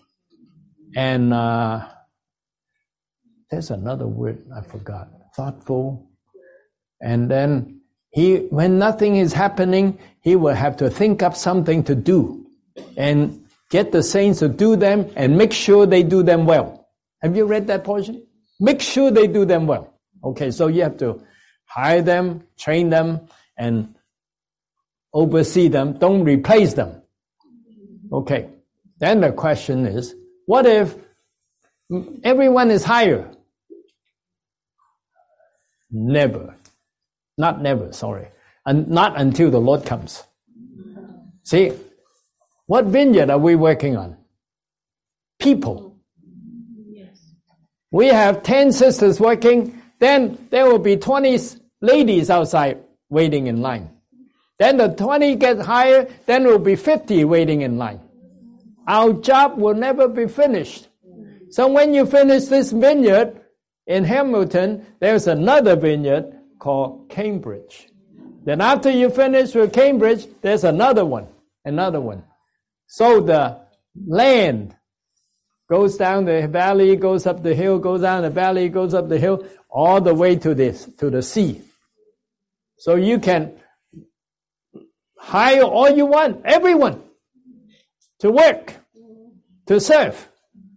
and 0.96 1.34
uh, 1.34 1.86
there's 3.50 3.70
another 3.70 4.06
word 4.06 4.44
I 4.54 4.62
forgot. 4.62 5.08
Thoughtful. 5.34 6.10
And 7.00 7.30
then 7.30 7.80
he, 8.10 8.38
when 8.50 8.78
nothing 8.78 9.16
is 9.16 9.32
happening, 9.32 9.98
he 10.20 10.36
will 10.36 10.54
have 10.54 10.76
to 10.78 10.90
think 10.90 11.22
up 11.22 11.36
something 11.36 11.84
to 11.84 11.94
do 11.94 12.46
and 12.96 13.44
get 13.70 13.92
the 13.92 14.02
saints 14.02 14.38
to 14.40 14.48
do 14.48 14.76
them 14.76 15.10
and 15.16 15.36
make 15.36 15.52
sure 15.52 15.86
they 15.86 16.02
do 16.02 16.22
them 16.22 16.46
well. 16.46 16.88
Have 17.22 17.36
you 17.36 17.44
read 17.44 17.66
that 17.66 17.84
portion? 17.84 18.26
Make 18.58 18.80
sure 18.80 19.10
they 19.10 19.26
do 19.26 19.44
them 19.44 19.66
well. 19.66 19.94
Okay, 20.24 20.50
so 20.50 20.66
you 20.66 20.82
have 20.82 20.96
to 20.98 21.22
hire 21.66 22.02
them, 22.02 22.44
train 22.58 22.90
them, 22.90 23.28
and 23.56 23.94
oversee 25.12 25.68
them. 25.68 25.98
Don't 25.98 26.24
replace 26.24 26.74
them. 26.74 27.02
Okay. 28.12 28.48
Then 28.98 29.20
the 29.20 29.32
question 29.32 29.86
is, 29.86 30.14
what 30.46 30.64
if 30.64 30.94
everyone 32.24 32.70
is 32.70 32.82
hired 32.84 33.35
Never. 35.96 36.54
Not 37.38 37.62
never, 37.62 37.90
sorry. 37.92 38.28
And 38.66 38.88
not 38.88 39.18
until 39.18 39.50
the 39.50 39.60
Lord 39.60 39.86
comes. 39.86 40.22
See, 41.42 41.72
what 42.66 42.84
vineyard 42.84 43.30
are 43.30 43.38
we 43.38 43.54
working 43.54 43.96
on? 43.96 44.18
People. 45.38 45.96
Yes. 46.90 47.16
We 47.90 48.08
have 48.08 48.42
10 48.42 48.72
sisters 48.72 49.18
working, 49.18 49.80
then 49.98 50.36
there 50.50 50.66
will 50.66 50.78
be 50.78 50.98
20 50.98 51.38
ladies 51.80 52.28
outside 52.28 52.82
waiting 53.08 53.46
in 53.46 53.62
line. 53.62 53.90
Then 54.58 54.76
the 54.76 54.88
20 54.88 55.36
get 55.36 55.60
higher, 55.60 56.08
then 56.26 56.44
will 56.44 56.58
be 56.58 56.76
50 56.76 57.24
waiting 57.24 57.62
in 57.62 57.78
line. 57.78 58.00
Our 58.86 59.14
job 59.14 59.58
will 59.58 59.74
never 59.74 60.08
be 60.08 60.28
finished. 60.28 60.88
So 61.50 61.68
when 61.68 61.94
you 61.94 62.04
finish 62.04 62.46
this 62.46 62.72
vineyard, 62.72 63.40
in 63.86 64.04
Hamilton, 64.04 64.84
there's 65.00 65.26
another 65.26 65.76
vineyard 65.76 66.32
called 66.58 67.08
Cambridge. 67.08 67.88
Then 68.44 68.60
after 68.60 68.90
you 68.90 69.10
finish 69.10 69.54
with 69.54 69.72
Cambridge, 69.72 70.26
there's 70.40 70.64
another 70.64 71.04
one, 71.04 71.28
another 71.64 72.00
one. 72.00 72.24
So 72.86 73.20
the 73.20 73.60
land 74.06 74.76
goes 75.68 75.96
down 75.96 76.24
the 76.24 76.46
valley, 76.48 76.96
goes 76.96 77.26
up 77.26 77.42
the 77.42 77.54
hill, 77.54 77.78
goes 77.78 78.02
down 78.02 78.22
the 78.22 78.30
valley, 78.30 78.68
goes 78.68 78.94
up 78.94 79.08
the 79.08 79.18
hill, 79.18 79.44
all 79.68 80.00
the 80.00 80.14
way 80.14 80.36
to 80.36 80.54
this, 80.54 80.88
to 80.98 81.10
the 81.10 81.22
sea. 81.22 81.60
So 82.78 82.94
you 82.94 83.18
can 83.18 83.52
hire 85.18 85.62
all 85.62 85.90
you 85.90 86.06
want, 86.06 86.42
everyone, 86.44 87.02
to 88.20 88.30
work, 88.30 88.74
to 89.66 89.80
serve. 89.80 90.28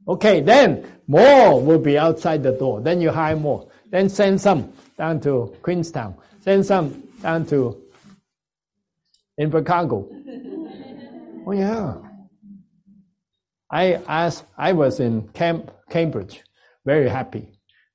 Okay, 0.08 0.42
then 0.42 0.86
more 1.10 1.60
will 1.60 1.80
be 1.80 1.98
outside 1.98 2.44
the 2.44 2.52
door. 2.52 2.82
Then 2.82 3.02
you 3.02 3.10
hire 3.10 3.36
more. 3.36 3.68
Then 3.90 4.10
send 4.10 4.40
some 4.40 4.72
down 4.96 5.20
to 5.22 5.58
Queenstown. 5.64 6.16
Send 6.42 6.64
some 6.68 7.04
down 7.24 7.48
to 7.48 7.82
Invercargill. 9.42 10.06
oh 11.48 11.52
yeah. 11.52 11.96
I 13.72 13.94
asked, 14.08 14.46
I 14.56 14.74
was 14.74 15.00
in 15.00 15.28
camp, 15.30 15.72
Cambridge, 15.90 16.44
very 16.86 17.10
happy. 17.10 17.54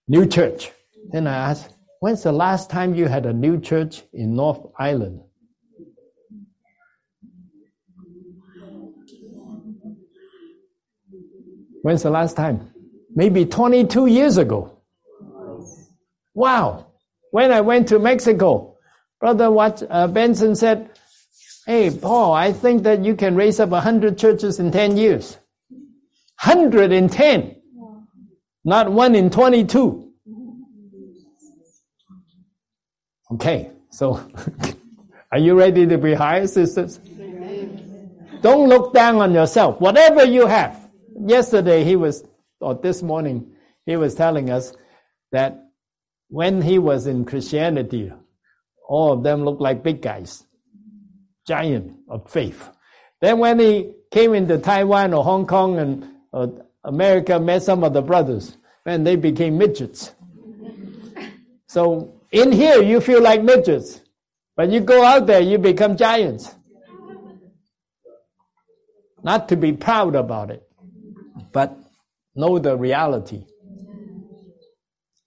New 0.09 0.27
church. 0.27 0.73
Then 1.13 1.29
I 1.29 1.51
asked, 1.51 1.73
when's 2.01 2.25
the 2.25 2.33
last 2.33 2.69
time 2.69 2.97
you 2.97 3.07
had 3.07 3.27
a 3.27 3.33
new 3.33 3.61
church 3.61 4.03
in 4.13 4.35
North 4.35 4.67
Island? 4.77 5.21
When's 11.83 12.03
the 12.03 12.11
last 12.11 12.37
time? 12.37 12.74
Maybe 13.15 13.45
22 13.47 14.07
years 14.07 14.37
ago. 14.37 14.79
Wow. 16.35 16.87
When 17.31 17.53
I 17.53 17.61
went 17.61 17.89
to 17.89 17.99
Mexico, 17.99 18.77
Brother 19.21 19.51
Wat, 19.51 19.83
uh, 19.89 20.07
Benson 20.09 20.57
said, 20.57 20.91
Hey, 21.67 21.91
Paul, 21.91 22.35
I 22.35 22.53
think 22.53 22.83
that 22.83 23.05
you 23.05 23.17
can 23.17 23.35
raise 23.35 23.59
up 23.59 23.71
100 23.71 24.19
churches 24.19 24.61
in 24.61 24.71
10 24.71 24.99
years. 24.99 25.39
110. 26.43 27.57
Not 28.65 28.93
one 28.93 29.15
in 29.15 29.31
22. 29.31 30.13
Okay, 33.33 33.71
so 33.91 34.29
are 35.33 35.39
you 35.39 35.59
ready 35.59 35.87
to 35.87 35.97
be 35.97 36.13
hired, 36.13 36.51
sisters? 36.51 36.99
Don't 38.43 38.69
look 38.69 38.93
down 38.93 39.17
on 39.17 39.33
yourself. 39.33 39.81
Whatever 39.81 40.25
you 40.25 40.47
have. 40.47 40.79
Yesterday 41.19 41.83
he 41.83 41.97
was 41.97 42.25
or 42.61 42.75
this 42.75 43.03
morning, 43.03 43.53
he 43.87 43.97
was 43.97 44.15
telling 44.15 44.51
us 44.51 44.73
that 45.33 45.61
when 46.29 46.63
he 46.63 46.79
was 46.79 47.07
in 47.07 47.25
Christianity, 47.25 48.13
all 48.89 49.13
of 49.13 49.23
them 49.23 49.45
looked 49.45 49.61
like 49.61 49.83
big 49.83 50.01
guys, 50.03 50.45
giant 51.47 51.97
of 52.09 52.31
faith. 52.31 52.71
Then 53.21 53.39
when 53.39 53.59
he 53.59 53.93
came 54.11 54.35
into 54.35 54.59
Taiwan 54.59 55.15
or 55.15 55.25
Hong 55.25 55.47
Kong 55.47 55.79
and 55.79 56.11
uh, 56.33 56.49
America, 56.85 57.41
met 57.41 57.63
some 57.63 57.83
of 57.83 57.93
the 57.93 58.03
brothers, 58.03 58.57
and 58.85 59.07
they 59.07 59.17
became 59.17 59.59
midgets. 59.59 60.13
So 61.67 62.21
in 62.31 62.53
here, 62.53 62.81
you 62.81 63.01
feel 63.01 63.21
like 63.21 63.43
midgets, 63.43 64.01
but 64.55 64.71
you 64.71 64.79
go 64.79 65.03
out 65.05 65.27
there, 65.27 65.41
you 65.41 65.59
become 65.59 65.97
giants. 65.97 66.55
Not 69.25 69.49
to 69.49 69.57
be 69.57 69.73
proud 69.73 70.15
about 70.15 70.51
it, 70.53 70.63
but 71.51 71.77
know 72.35 72.59
the 72.59 72.77
reality. 72.77 73.45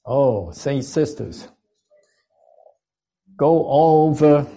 Oh, 0.06 0.52
saint 0.52 0.86
sisters, 0.86 1.48
go 3.36 3.64
all 3.64 4.10
over 4.10 4.48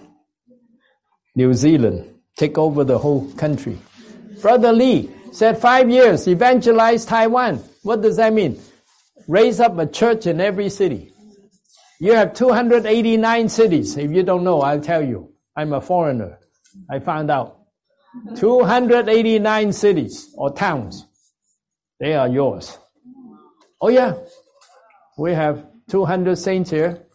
New 1.35 1.53
Zealand, 1.53 2.13
take 2.37 2.57
over 2.57 2.83
the 2.83 2.97
whole 2.97 3.29
country. 3.33 3.77
Brother 4.41 4.71
Lee 4.71 5.09
said 5.31 5.57
five 5.57 5.89
years, 5.89 6.27
evangelize 6.27 7.05
Taiwan. 7.05 7.57
What 7.83 8.01
does 8.01 8.17
that 8.17 8.33
mean? 8.33 8.59
Raise 9.27 9.59
up 9.59 9.77
a 9.77 9.85
church 9.85 10.25
in 10.25 10.41
every 10.41 10.69
city. 10.69 11.13
You 11.99 12.13
have 12.13 12.33
289 12.33 13.49
cities. 13.49 13.95
If 13.95 14.11
you 14.11 14.23
don't 14.23 14.43
know, 14.43 14.61
I'll 14.61 14.81
tell 14.81 15.05
you. 15.05 15.31
I'm 15.55 15.73
a 15.73 15.81
foreigner. 15.81 16.39
I 16.89 16.99
found 16.99 17.29
out. 17.29 17.59
289 18.37 19.73
cities 19.73 20.33
or 20.35 20.51
towns. 20.51 21.05
They 22.01 22.15
are 22.15 22.27
yours. 22.27 22.79
Oh 23.79 23.89
yeah, 23.89 24.15
we 25.19 25.33
have 25.33 25.67
200 25.91 26.35
saints 26.35 26.71
here. 26.71 27.05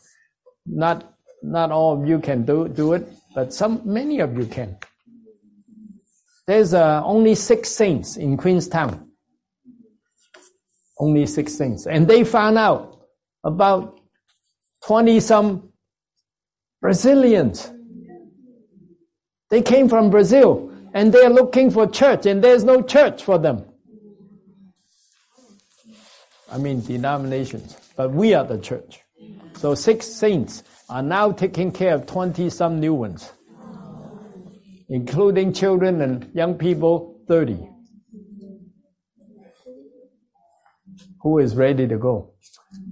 Not 0.65 1.13
not 1.43 1.73
all 1.73 2.01
of 2.01 2.09
you 2.09 2.21
can 2.21 2.45
do 2.45 2.69
do 2.69 2.93
it, 2.93 3.09
but 3.35 3.53
some 3.53 3.83
many 3.85 4.21
of 4.21 4.39
you 4.39 4.47
can. 4.47 4.79
There's 6.47 6.73
uh, 6.73 7.03
only 7.05 7.35
six 7.35 7.69
saints 7.71 8.17
in 8.17 8.37
Queenstown. 8.37 9.11
Only 11.01 11.27
six 11.27 11.55
saints, 11.55 11.87
and 11.89 12.07
they 12.07 12.23
found 12.23 12.57
out 12.57 13.09
about 13.43 13.99
20 14.87 15.19
some 15.19 15.73
Brazilians. 16.81 17.73
They 19.51 19.63
came 19.63 19.89
from 19.89 20.11
Brazil 20.11 20.71
and 20.95 21.13
they're 21.13 21.29
looking 21.29 21.73
for 21.73 21.89
church, 21.89 22.25
and 22.27 22.43
there's 22.43 22.63
no 22.63 22.83
church 22.83 23.25
for 23.25 23.37
them. 23.37 23.65
I 26.57 26.59
mean 26.59 26.81
denominations, 26.81 27.77
but 27.97 28.13
we 28.13 28.33
are 28.33 28.43
the 28.43 28.57
church. 28.57 29.01
So 29.57 29.75
six 29.75 30.07
saints 30.07 30.63
are 30.89 31.03
now 31.03 31.31
taking 31.31 31.71
care 31.71 31.95
of 31.95 32.07
20 32.07 32.49
some 32.49 32.81
new 32.81 32.95
ones, 32.95 33.31
including 34.89 35.53
children 35.53 36.01
and 36.01 36.31
young 36.33 36.55
people, 36.55 37.21
30. 37.29 37.59
Who 41.21 41.41
is 41.41 41.55
ready 41.55 41.87
to 41.89 41.99
go? 41.99 42.33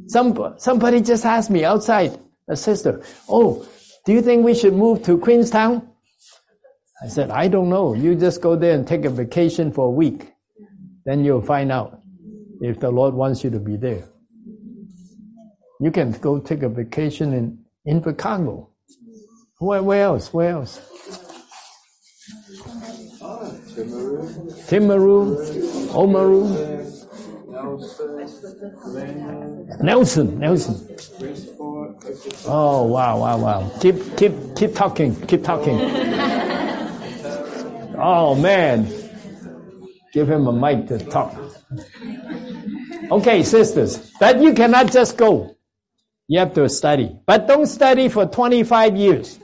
Some, 0.09 0.56
somebody 0.59 1.00
just 1.00 1.25
asked 1.25 1.50
me 1.50 1.64
outside, 1.64 2.21
a 2.47 2.56
sister, 2.56 3.02
Oh, 3.30 3.66
do 4.04 4.12
you 4.12 4.21
think 4.21 4.44
we 4.44 4.54
should 4.54 4.75
move 4.75 5.02
to 5.04 5.16
Queenstown? 5.16 5.88
I 7.02 7.09
said, 7.09 7.30
I 7.30 7.49
don't 7.49 7.71
know. 7.71 7.94
You 7.94 8.14
just 8.14 8.42
go 8.42 8.56
there 8.56 8.75
and 8.75 8.87
take 8.87 9.06
a 9.06 9.11
vacation 9.11 9.73
for 9.73 9.87
a 9.87 9.90
week. 9.90 10.35
Then 11.06 11.25
you'll 11.25 11.40
find 11.40 11.73
out 11.73 12.04
if 12.61 12.81
the 12.81 12.91
Lord 12.91 13.15
wants 13.15 13.45
you 13.45 13.51
to 13.51 13.59
be 13.59 13.77
there. 13.77 14.05
You 15.81 15.91
can 15.91 16.13
go 16.13 16.39
take 16.39 16.63
a 16.63 16.69
vacation 16.69 17.33
in, 17.33 17.59
in 17.85 18.03
Chicago. 18.03 18.71
Where, 19.59 19.83
where 19.83 20.05
else? 20.05 20.33
Where 20.33 20.51
else? 20.51 20.81
Timaru. 24.69 25.37
Oamaru. 25.93 26.75
Nelson. 29.83 30.39
Nelson. 30.39 30.97
Oh 32.47 32.85
wow, 32.85 33.19
wow, 33.19 33.39
wow. 33.39 33.73
Keep 33.81 34.17
keep 34.17 34.33
keep 34.57 34.75
talking. 34.75 35.15
Keep 35.27 35.45
talking. 35.45 35.79
Oh 37.99 38.35
man. 38.35 38.87
Give 40.13 40.29
him 40.29 40.47
a 40.47 40.53
mic 40.53 40.87
to 40.89 40.99
talk. 40.99 41.35
Okay, 43.11 43.43
sisters, 43.43 44.13
but 44.19 44.41
you 44.41 44.55
cannot 44.55 44.91
just 44.91 45.17
go. 45.17 45.55
You 46.27 46.39
have 46.39 46.55
to 46.55 46.69
study. 46.69 47.17
But 47.27 47.47
don't 47.47 47.67
study 47.67 48.09
for 48.09 48.27
25 48.27 48.97
years. 48.97 49.39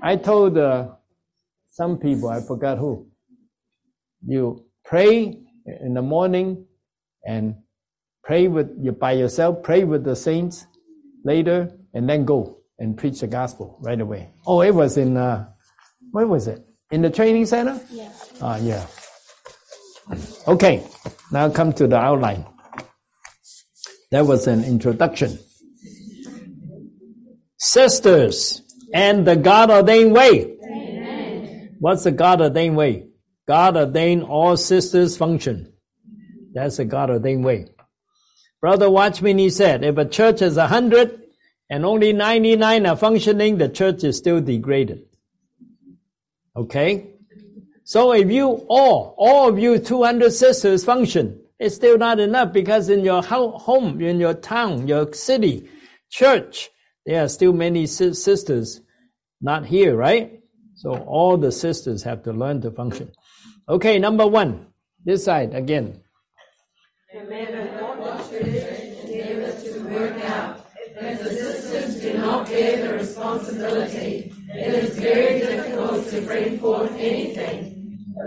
I 0.00 0.16
told 0.22 0.56
uh, 0.56 0.88
some 1.70 1.98
people, 1.98 2.28
I 2.28 2.40
forgot 2.40 2.78
who, 2.78 3.08
you 4.24 4.64
pray 4.84 5.38
in 5.80 5.94
the 5.94 6.02
morning 6.02 6.64
and 7.26 7.56
pray 8.22 8.46
with 8.46 8.70
you 8.80 8.92
by 8.92 9.12
yourself, 9.12 9.62
pray 9.62 9.84
with 9.84 10.04
the 10.04 10.14
saints 10.14 10.66
later, 11.24 11.72
and 11.94 12.08
then 12.08 12.24
go 12.24 12.58
and 12.78 12.96
preach 12.96 13.20
the 13.20 13.26
gospel 13.26 13.76
right 13.80 14.00
away. 14.00 14.30
Oh, 14.46 14.62
it 14.62 14.74
was 14.74 14.96
in, 14.96 15.16
uh, 15.16 15.48
where 16.12 16.26
was 16.26 16.46
it? 16.46 16.64
In 16.90 17.02
the 17.02 17.10
training 17.10 17.46
center? 17.46 17.80
Yeah. 17.90 18.12
Ah, 18.40 18.56
yeah. 18.58 18.86
Okay, 20.46 20.86
now 21.30 21.50
come 21.50 21.72
to 21.74 21.86
the 21.86 21.96
outline. 21.96 22.46
That 24.10 24.26
was 24.26 24.46
an 24.46 24.64
introduction. 24.64 25.38
Sisters 27.58 28.62
and 28.94 29.26
the 29.26 29.36
God 29.36 29.70
ordained 29.70 30.12
way. 30.12 30.56
Amen. 30.64 31.76
What's 31.80 32.04
the 32.04 32.12
God 32.12 32.40
ordained 32.40 32.76
way? 32.76 33.08
God 33.46 33.76
ordained 33.76 34.22
all 34.22 34.56
sisters 34.56 35.16
function. 35.16 35.72
That's 36.54 36.78
the 36.78 36.84
God 36.84 37.10
ordained 37.10 37.44
way. 37.44 37.68
Brother 38.60 38.90
Watchman, 38.90 39.38
he 39.38 39.50
said, 39.50 39.84
if 39.84 39.96
a 39.98 40.04
church 40.04 40.40
has 40.40 40.56
a 40.56 40.66
hundred 40.66 41.20
and 41.70 41.84
only 41.84 42.12
99 42.12 42.86
are 42.86 42.96
functioning, 42.96 43.58
the 43.58 43.68
church 43.68 44.02
is 44.04 44.16
still 44.16 44.40
degraded. 44.40 45.04
Okay? 46.56 47.17
So 47.88 48.12
if 48.12 48.30
you 48.30 48.66
all, 48.68 49.14
all 49.16 49.48
of 49.48 49.58
you 49.58 49.78
200 49.78 50.30
sisters 50.30 50.84
function, 50.84 51.40
it's 51.58 51.76
still 51.76 51.96
not 51.96 52.20
enough 52.20 52.52
because 52.52 52.90
in 52.90 53.02
your 53.02 53.22
home, 53.22 54.02
in 54.02 54.20
your 54.20 54.34
town, 54.34 54.86
your 54.86 55.10
city, 55.14 55.70
church, 56.10 56.68
there 57.06 57.24
are 57.24 57.28
still 57.28 57.54
many 57.54 57.86
sisters 57.86 58.82
not 59.40 59.64
here, 59.64 59.96
right? 59.96 60.38
So 60.74 60.96
all 60.96 61.38
the 61.38 61.50
sisters 61.50 62.02
have 62.02 62.24
to 62.24 62.32
learn 62.34 62.60
to 62.60 62.70
function. 62.70 63.10
Okay, 63.66 63.98
number 63.98 64.26
one, 64.26 64.66
this 65.02 65.24
side 65.24 65.54
again. 65.54 66.02
The 71.00 71.30
sisters 71.30 72.02
do 72.02 72.18
not 72.18 72.46
bear 72.48 72.86
the 72.86 72.92
responsibility, 72.98 74.30
it 74.50 74.74
is 74.74 74.98
very 74.98 75.38
difficult 75.40 76.06
to 76.08 76.20
bring 76.20 76.58
forth 76.58 76.92
anything 76.98 77.77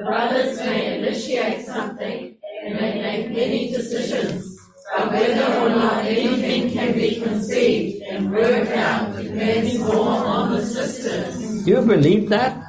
brothers 0.04 0.58
may 0.60 0.98
initiate 1.00 1.66
something 1.66 2.38
and 2.64 2.76
may 2.76 3.02
make 3.02 3.32
many 3.32 3.72
decisions, 3.72 4.58
but 4.96 5.12
whether 5.12 5.60
or 5.60 5.70
not 5.70 6.06
anything 6.06 6.72
can 6.72 6.94
be 6.94 7.22
conceived 7.22 8.04
and 8.04 8.32
worked 8.32 8.72
out 8.72 9.16
depends 9.16 9.80
more 9.80 10.26
on 10.26 10.54
the 10.54 10.66
sisters. 10.66 11.64
Do 11.66 11.72
you 11.72 11.82
believe 11.82 12.30
that? 12.30 12.62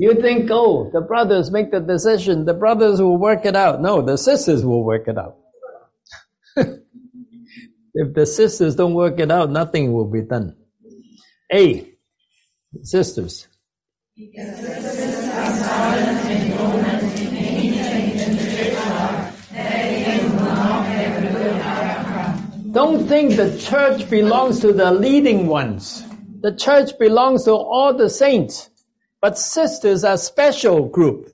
You 0.00 0.14
think, 0.22 0.48
oh, 0.52 0.90
the 0.92 1.00
brothers 1.00 1.50
make 1.50 1.72
the 1.72 1.80
decision, 1.80 2.44
the 2.44 2.54
brothers 2.54 3.02
will 3.02 3.18
work 3.18 3.44
it 3.44 3.56
out. 3.56 3.80
No, 3.80 4.00
the 4.00 4.16
sisters 4.16 4.64
will 4.64 4.84
work 4.84 5.08
it 5.08 5.18
out. 5.18 5.36
if 6.56 8.14
the 8.14 8.24
sisters 8.24 8.76
don't 8.76 8.94
work 8.94 9.18
it 9.18 9.32
out, 9.32 9.50
nothing 9.50 9.92
will 9.92 10.08
be 10.08 10.22
done. 10.22 10.54
A, 11.52 11.92
sisters. 12.82 13.48
Don't 22.72 23.08
think 23.08 23.34
the 23.34 23.58
church 23.58 24.08
belongs 24.08 24.60
to 24.60 24.72
the 24.72 24.92
leading 24.92 25.48
ones. 25.48 26.04
The 26.42 26.54
church 26.54 26.96
belongs 26.98 27.44
to 27.44 27.52
all 27.52 27.92
the 27.92 28.08
saints. 28.08 28.70
But 29.20 29.36
sisters 29.36 30.04
are 30.04 30.16
special 30.16 30.86
group. 30.88 31.32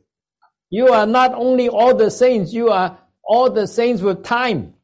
You 0.71 0.89
are 0.89 1.07
not 1.07 1.35
only 1.35 1.69
all 1.69 1.95
the 1.95 2.11
saints, 2.11 2.53
you 2.55 2.71
are 2.71 2.99
all 3.23 3.51
the 3.51 3.67
saints 3.67 4.01
with 4.01 4.25
time. 4.25 4.75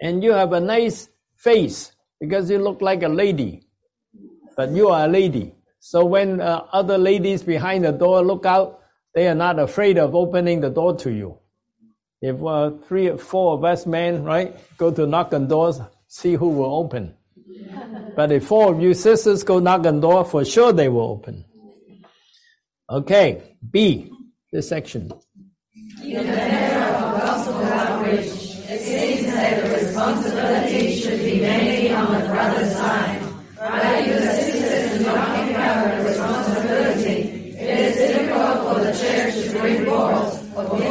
And 0.00 0.24
you 0.24 0.32
have 0.32 0.52
a 0.52 0.60
nice 0.60 1.08
face 1.36 1.92
because 2.18 2.50
you 2.50 2.58
look 2.58 2.82
like 2.82 3.02
a 3.02 3.08
lady. 3.08 3.68
But 4.56 4.70
you 4.70 4.88
are 4.88 5.04
a 5.04 5.08
lady. 5.08 5.54
So 5.80 6.04
when 6.04 6.40
uh, 6.40 6.66
other 6.72 6.98
ladies 6.98 7.42
behind 7.42 7.84
the 7.84 7.92
door 7.92 8.22
look 8.22 8.46
out, 8.46 8.80
they 9.14 9.26
are 9.26 9.34
not 9.34 9.58
afraid 9.58 9.98
of 9.98 10.14
opening 10.14 10.60
the 10.60 10.70
door 10.70 10.96
to 10.98 11.10
you. 11.10 11.38
If 12.22 12.44
uh, 12.44 12.72
three 12.86 13.08
or 13.08 13.16
four 13.16 13.54
of 13.54 13.64
us 13.64 13.86
men, 13.86 14.22
right, 14.22 14.54
go 14.76 14.90
to 14.92 15.06
knock 15.06 15.32
on 15.32 15.48
doors, 15.48 15.80
see 16.06 16.34
who 16.34 16.48
will 16.48 16.74
open. 16.74 17.14
But 18.16 18.32
if 18.32 18.46
four 18.46 18.72
of 18.74 18.82
you 18.82 18.92
sisters 18.92 19.42
go 19.42 19.58
knock 19.58 19.86
on 19.86 20.00
door, 20.00 20.24
for 20.24 20.44
sure 20.44 20.72
they 20.72 20.88
will 20.88 21.10
open. 21.16 21.44
Okay, 22.90 23.56
B, 23.70 24.10
this 24.52 24.68
section. 24.68 25.12
In 26.02 26.14
the 26.16 26.24
matter 26.24 26.96
of 26.96 27.20
gospel 27.20 27.54
outreach, 27.54 28.26
it 28.68 28.80
seems 28.80 29.26
that 29.32 29.62
the 29.62 29.70
responsibility 29.70 30.96
should 30.96 31.20
be 31.20 31.40
mainly 31.40 31.92
on 31.92 32.20
the 32.20 32.26
brother's 32.26 32.72
side. 32.72 33.22
Rather, 33.58 34.12
the 34.12 34.32
sisters 34.32 34.98
do 34.98 35.04
not 35.06 35.36
pick 35.36 35.56
up 35.56 35.98
the 35.98 36.04
responsibility. 36.04 37.18
It 37.60 37.78
is 37.78 37.96
difficult 37.96 38.58
for 38.66 38.80
the 38.84 38.92
church 38.92 39.34
to 39.44 39.58
bring 39.58 39.84
forth 39.84 40.56
or 40.56 40.64
to 40.64 40.90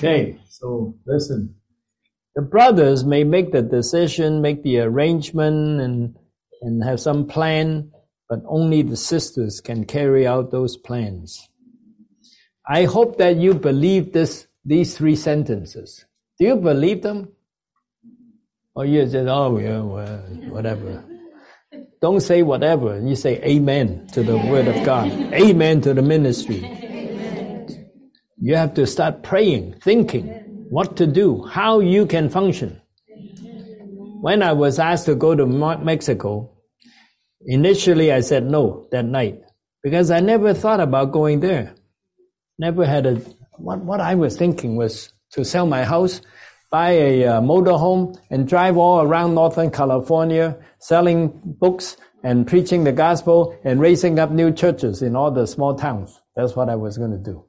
Okay, 0.00 0.40
so 0.48 0.96
listen. 1.06 1.56
The 2.34 2.40
brothers 2.40 3.04
may 3.04 3.22
make 3.22 3.52
the 3.52 3.60
decision, 3.60 4.40
make 4.40 4.62
the 4.62 4.80
arrangement, 4.80 5.82
and 5.82 6.16
and 6.62 6.82
have 6.84 7.00
some 7.00 7.26
plan, 7.26 7.90
but 8.26 8.40
only 8.48 8.80
the 8.80 8.96
sisters 8.96 9.60
can 9.60 9.84
carry 9.84 10.26
out 10.26 10.50
those 10.50 10.78
plans. 10.78 11.48
I 12.66 12.84
hope 12.84 13.18
that 13.18 13.36
you 13.36 13.52
believe 13.52 14.14
this 14.14 14.46
these 14.64 14.96
three 14.96 15.16
sentences. 15.16 16.06
Do 16.38 16.46
you 16.46 16.56
believe 16.56 17.02
them? 17.02 17.32
Or 18.74 18.86
you 18.86 19.04
just, 19.04 19.16
oh, 19.28 19.58
yeah, 19.58 19.80
well, 19.80 20.18
whatever. 20.48 21.04
Don't 22.00 22.20
say 22.20 22.42
whatever. 22.42 22.98
You 22.98 23.16
say 23.16 23.42
amen 23.42 24.06
to 24.14 24.22
the 24.22 24.38
word 24.38 24.66
of 24.66 24.82
God. 24.86 25.10
Amen 25.34 25.82
to 25.82 25.92
the 25.92 26.00
ministry. 26.00 26.79
You 28.40 28.56
have 28.56 28.74
to 28.74 28.86
start 28.86 29.22
praying, 29.22 29.80
thinking 29.80 30.28
what 30.70 30.96
to 30.96 31.06
do, 31.06 31.44
how 31.44 31.80
you 31.80 32.06
can 32.06 32.30
function. 32.30 32.80
When 34.20 34.42
I 34.42 34.52
was 34.52 34.78
asked 34.78 35.06
to 35.06 35.14
go 35.14 35.34
to 35.34 35.46
Mexico, 35.46 36.50
initially 37.42 38.12
I 38.12 38.20
said 38.20 38.44
no 38.44 38.88
that 38.92 39.04
night 39.04 39.42
because 39.82 40.10
I 40.10 40.20
never 40.20 40.54
thought 40.54 40.80
about 40.80 41.12
going 41.12 41.40
there. 41.40 41.74
Never 42.58 42.84
had 42.84 43.06
a, 43.06 43.14
what, 43.56 43.80
what 43.80 44.00
I 44.00 44.14
was 44.14 44.36
thinking 44.36 44.76
was 44.76 45.12
to 45.32 45.44
sell 45.44 45.66
my 45.66 45.84
house 45.84 46.20
buy 46.70 46.90
a 46.90 47.24
uh, 47.26 47.40
motorhome 47.40 48.16
and 48.30 48.48
drive 48.48 48.76
all 48.76 49.02
around 49.02 49.34
Northern 49.34 49.70
California 49.70 50.56
selling 50.78 51.32
books 51.44 51.96
and 52.22 52.46
preaching 52.46 52.84
the 52.84 52.92
gospel 52.92 53.58
and 53.64 53.80
raising 53.80 54.18
up 54.18 54.30
new 54.30 54.52
churches 54.52 55.02
in 55.02 55.16
all 55.16 55.30
the 55.30 55.46
small 55.46 55.74
towns. 55.74 56.20
That's 56.36 56.54
what 56.54 56.68
I 56.68 56.76
was 56.76 56.96
going 56.96 57.10
to 57.10 57.18
do. 57.18 57.44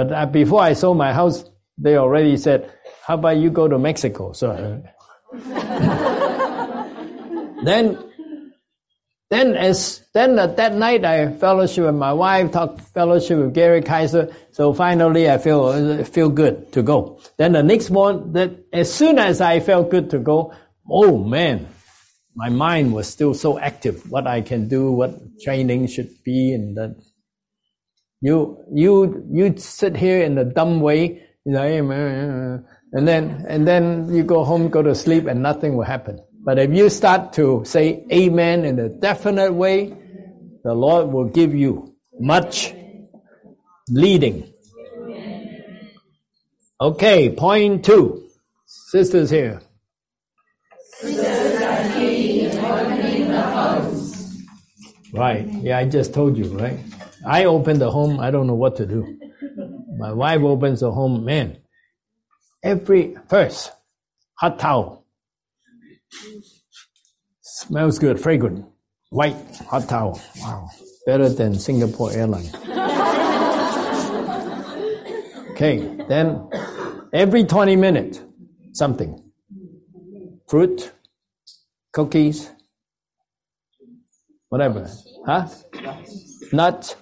But 0.00 0.12
uh, 0.12 0.24
before 0.24 0.62
I 0.62 0.72
sold 0.72 0.96
my 0.96 1.12
house, 1.12 1.44
they 1.76 1.98
already 1.98 2.38
said, 2.38 2.72
How 3.06 3.16
about 3.16 3.36
you 3.36 3.50
go 3.50 3.68
to 3.68 3.78
Mexico? 3.78 4.32
So 4.32 4.82
then, 7.62 7.98
then 9.28 9.56
as 9.56 10.00
then 10.14 10.38
uh, 10.38 10.46
that 10.46 10.74
night 10.74 11.04
I 11.04 11.30
fellowship 11.32 11.84
with 11.84 11.96
my 11.96 12.14
wife, 12.14 12.50
talk 12.50 12.80
fellowship 12.80 13.40
with 13.40 13.52
Gary 13.52 13.82
Kaiser. 13.82 14.34
So 14.52 14.72
finally 14.72 15.28
I 15.28 15.36
feel 15.36 15.66
uh, 15.66 16.02
feel 16.04 16.30
good 16.30 16.72
to 16.72 16.82
go. 16.82 17.20
Then 17.36 17.52
the 17.52 17.62
next 17.62 17.90
morning, 17.90 18.32
that 18.32 18.52
as 18.72 18.90
soon 18.90 19.18
as 19.18 19.42
I 19.42 19.60
felt 19.60 19.90
good 19.90 20.08
to 20.12 20.18
go, 20.18 20.54
oh 20.88 21.18
man, 21.18 21.68
my 22.34 22.48
mind 22.48 22.94
was 22.94 23.06
still 23.06 23.34
so 23.34 23.58
active. 23.58 24.10
What 24.10 24.26
I 24.26 24.40
can 24.40 24.66
do, 24.66 24.92
what 24.92 25.12
training 25.44 25.88
should 25.88 26.24
be, 26.24 26.54
and 26.54 26.74
that 26.78 26.96
you 28.20 28.64
you 28.72 29.26
you 29.32 29.56
sit 29.56 29.96
here 29.96 30.22
in 30.22 30.36
a 30.38 30.44
dumb 30.44 30.80
way, 30.80 31.22
you 31.44 31.52
know, 31.52 32.64
and 32.92 33.08
then 33.08 33.44
and 33.48 33.66
then 33.66 34.12
you 34.12 34.22
go 34.22 34.44
home, 34.44 34.68
go 34.68 34.82
to 34.82 34.94
sleep, 34.94 35.26
and 35.26 35.42
nothing 35.42 35.76
will 35.76 35.84
happen. 35.84 36.20
But 36.44 36.58
if 36.58 36.72
you 36.74 36.88
start 36.90 37.32
to 37.34 37.62
say 37.64 38.04
amen 38.12 38.64
in 38.64 38.78
a 38.78 38.88
definite 38.88 39.52
way, 39.52 39.94
the 40.64 40.74
Lord 40.74 41.08
will 41.12 41.26
give 41.26 41.54
you 41.54 41.94
much 42.18 42.74
leading. 43.88 44.52
Okay, 46.80 47.30
point 47.30 47.84
two. 47.84 48.26
Sisters 48.66 49.30
here. 49.30 49.60
Right. 55.12 55.46
Yeah, 55.62 55.78
I 55.78 55.86
just 55.86 56.14
told 56.14 56.36
you, 56.36 56.44
right? 56.56 56.78
I 57.26 57.44
open 57.44 57.78
the 57.78 57.90
home, 57.90 58.20
I 58.20 58.30
don't 58.30 58.46
know 58.46 58.54
what 58.54 58.76
to 58.76 58.86
do. 58.86 59.18
My 59.98 60.12
wife 60.12 60.40
opens 60.42 60.80
the 60.80 60.90
home, 60.90 61.24
man. 61.24 61.58
Every 62.62 63.16
first 63.28 63.72
hot 64.34 64.58
towel 64.58 65.00
Smells 67.42 67.98
good, 67.98 68.20
fragrant. 68.20 68.66
White 69.10 69.36
hot 69.68 69.88
towel. 69.88 70.20
Wow. 70.40 70.68
Better 71.06 71.28
than 71.28 71.58
Singapore 71.58 72.12
Airlines. 72.12 72.54
okay, 75.50 75.78
then 76.08 76.48
every 77.12 77.44
20 77.44 77.76
minutes, 77.76 78.20
something. 78.72 79.22
Fruit, 80.48 80.92
cookies, 81.92 82.50
whatever. 84.48 84.88
Huh? 85.26 85.48
Nuts. 86.52 86.96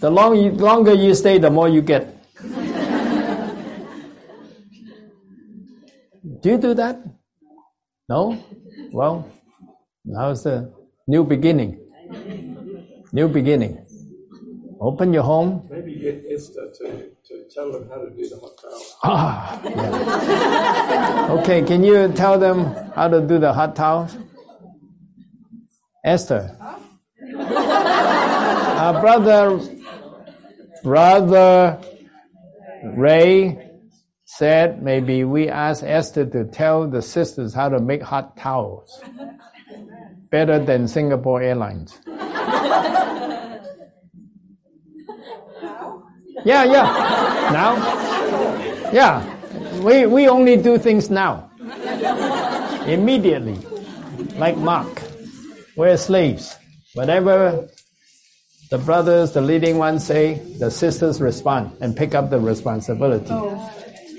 The 0.00 0.10
long, 0.10 0.56
longer 0.56 0.94
you 0.94 1.14
stay, 1.14 1.38
the 1.38 1.50
more 1.50 1.68
you 1.68 1.82
get. 1.82 2.14
do 6.42 6.50
you 6.50 6.58
do 6.58 6.74
that? 6.74 7.00
No? 8.08 8.38
Well, 8.92 9.28
now's 10.04 10.44
the 10.44 10.72
new 11.06 11.24
beginning. 11.24 11.78
New 13.12 13.28
beginning. 13.28 13.84
Open 14.80 15.12
your 15.12 15.24
home. 15.24 15.66
Maybe 15.70 15.96
get 15.96 16.24
Esther 16.30 16.70
to, 16.78 17.10
to 17.26 17.44
tell 17.52 17.72
them 17.72 17.88
how 17.88 17.96
to 17.96 18.10
do 18.10 18.28
the 18.28 18.38
hot 18.38 18.52
towel. 18.62 18.82
Ah, 19.02 19.60
yeah. 19.64 21.32
okay, 21.32 21.62
can 21.62 21.82
you 21.82 22.12
tell 22.12 22.38
them 22.38 22.64
how 22.94 23.08
to 23.08 23.20
do 23.20 23.38
the 23.38 23.52
hot 23.52 23.74
towel? 23.74 24.08
Esther. 26.04 26.56
Uh, 28.78 29.00
brother, 29.00 29.60
brother 30.84 31.80
Ray 32.84 33.58
said 34.24 34.80
maybe 34.80 35.24
we 35.24 35.48
ask 35.48 35.82
Esther 35.82 36.24
to 36.26 36.44
tell 36.44 36.86
the 36.88 37.02
sisters 37.02 37.52
how 37.52 37.68
to 37.68 37.80
make 37.80 38.02
hot 38.02 38.36
towels. 38.36 39.02
Better 40.30 40.64
than 40.64 40.86
Singapore 40.86 41.42
Airlines. 41.42 41.98
Yeah, 46.44 46.62
yeah. 46.62 46.86
Now? 47.50 47.74
Yeah. 48.92 49.80
We, 49.80 50.06
we 50.06 50.28
only 50.28 50.56
do 50.56 50.78
things 50.78 51.10
now. 51.10 51.50
Immediately. 52.86 53.58
Like 54.36 54.56
Mark. 54.56 55.02
We're 55.74 55.96
slaves. 55.96 56.54
Whatever 56.94 57.68
the 58.70 58.78
brothers, 58.78 59.32
the 59.32 59.40
leading 59.40 59.78
ones 59.78 60.04
say, 60.04 60.34
the 60.58 60.70
sisters 60.70 61.20
respond 61.20 61.76
and 61.80 61.96
pick 61.96 62.14
up 62.14 62.30
the 62.30 62.38
responsibility. 62.38 63.30
Oh. 63.30 63.48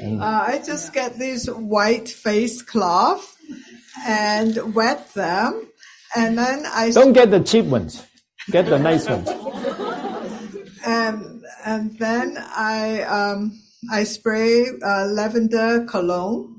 Uh, 0.01 0.23
I 0.23 0.61
just 0.65 0.93
get 0.93 1.19
these 1.19 1.47
white 1.47 2.07
face 2.07 2.61
cloth 2.61 3.37
and 4.05 4.73
wet 4.73 5.13
them, 5.13 5.67
and 6.15 6.37
then 6.37 6.65
I 6.65 6.91
don't 6.91 7.11
get 7.13 7.31
the 7.31 7.41
cheap 7.41 7.65
ones. 7.65 8.05
Get 8.49 8.65
the 8.67 8.79
nice 8.79 9.07
ones. 9.09 9.29
And 10.85 11.43
and 11.65 11.99
then 11.99 12.37
I 12.37 13.01
um, 13.03 13.59
I 13.91 14.05
spray 14.05 14.67
uh, 14.81 15.05
lavender 15.07 15.85
cologne, 15.85 16.55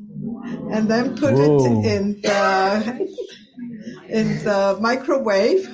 and 0.70 0.88
then 0.88 1.16
put 1.16 1.32
Whoa. 1.32 1.82
it 1.82 1.86
in 1.86 2.20
the 2.20 3.08
in 4.10 4.42
the 4.44 4.76
microwave. 4.80 5.68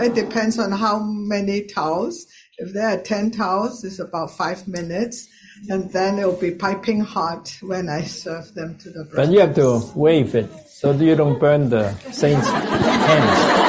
It 0.00 0.14
depends 0.14 0.58
on 0.58 0.72
how 0.72 0.98
many 1.00 1.62
towels. 1.62 2.26
If 2.58 2.72
there 2.72 2.88
are 2.88 3.02
ten 3.02 3.30
towels, 3.30 3.84
it's 3.84 3.98
about 3.98 4.30
five 4.30 4.66
minutes 4.66 5.28
and 5.68 5.90
then 5.92 6.18
it'll 6.18 6.32
be 6.32 6.50
piping 6.50 7.00
hot 7.00 7.56
when 7.62 7.88
I 7.88 8.02
serve 8.02 8.54
them 8.54 8.76
to 8.78 8.90
the 8.90 9.04
brothers. 9.04 9.28
But 9.28 9.32
you 9.32 9.40
have 9.40 9.54
to 9.56 9.80
wave 9.94 10.34
it 10.34 10.50
so 10.68 10.92
you 10.92 11.14
don't 11.14 11.38
burn 11.38 11.70
the 11.70 11.94
saints' 12.10 12.48
hands. 12.48 13.64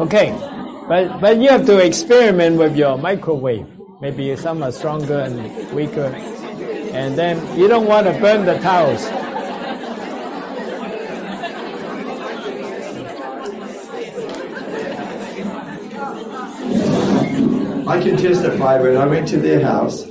Okay, 0.00 0.30
but 0.88 1.20
but 1.20 1.38
you 1.38 1.48
have 1.48 1.66
to 1.66 1.78
experiment 1.78 2.58
with 2.58 2.76
your 2.76 2.98
microwave. 2.98 3.66
Maybe 4.00 4.36
some 4.36 4.62
are 4.62 4.72
stronger 4.72 5.20
and 5.20 5.72
weaker, 5.72 6.06
and 6.92 7.16
then 7.16 7.40
you 7.58 7.66
don't 7.66 7.86
want 7.86 8.06
to 8.06 8.12
burn 8.20 8.44
the 8.44 8.58
towels. 8.58 9.04
I 17.88 18.00
can 18.02 18.16
testify 18.16 18.80
when 18.80 18.96
I 18.96 19.06
went 19.06 19.28
to 19.28 19.36
their 19.36 19.60
house 19.60 20.02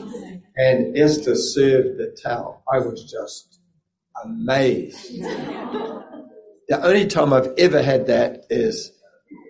and 0.56 0.98
Esther 0.98 1.36
served 1.36 1.98
the 1.98 2.16
towel. 2.24 2.64
I 2.72 2.80
was 2.80 3.04
just 3.04 3.60
amazed. 4.24 5.22
The 6.68 6.82
only 6.82 7.06
time 7.08 7.34
I've 7.34 7.54
ever 7.58 7.82
had 7.82 8.08
that 8.08 8.46
is 8.50 8.92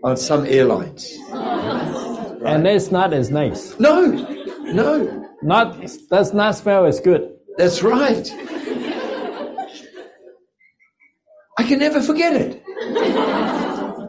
on 0.03 0.17
some 0.17 0.45
airlines. 0.45 1.15
Right? 1.31 2.41
And 2.45 2.67
it's 2.67 2.91
not 2.91 3.13
as 3.13 3.29
nice. 3.29 3.79
No, 3.79 4.05
no. 4.63 5.29
Not 5.43 5.79
does 6.09 6.33
not 6.33 6.55
smell 6.55 6.85
as 6.85 6.99
good. 6.99 7.31
That's 7.57 7.83
right. 7.83 8.29
I 11.57 11.63
can 11.63 11.79
never 11.79 12.01
forget 12.01 12.35
it. 12.35 12.63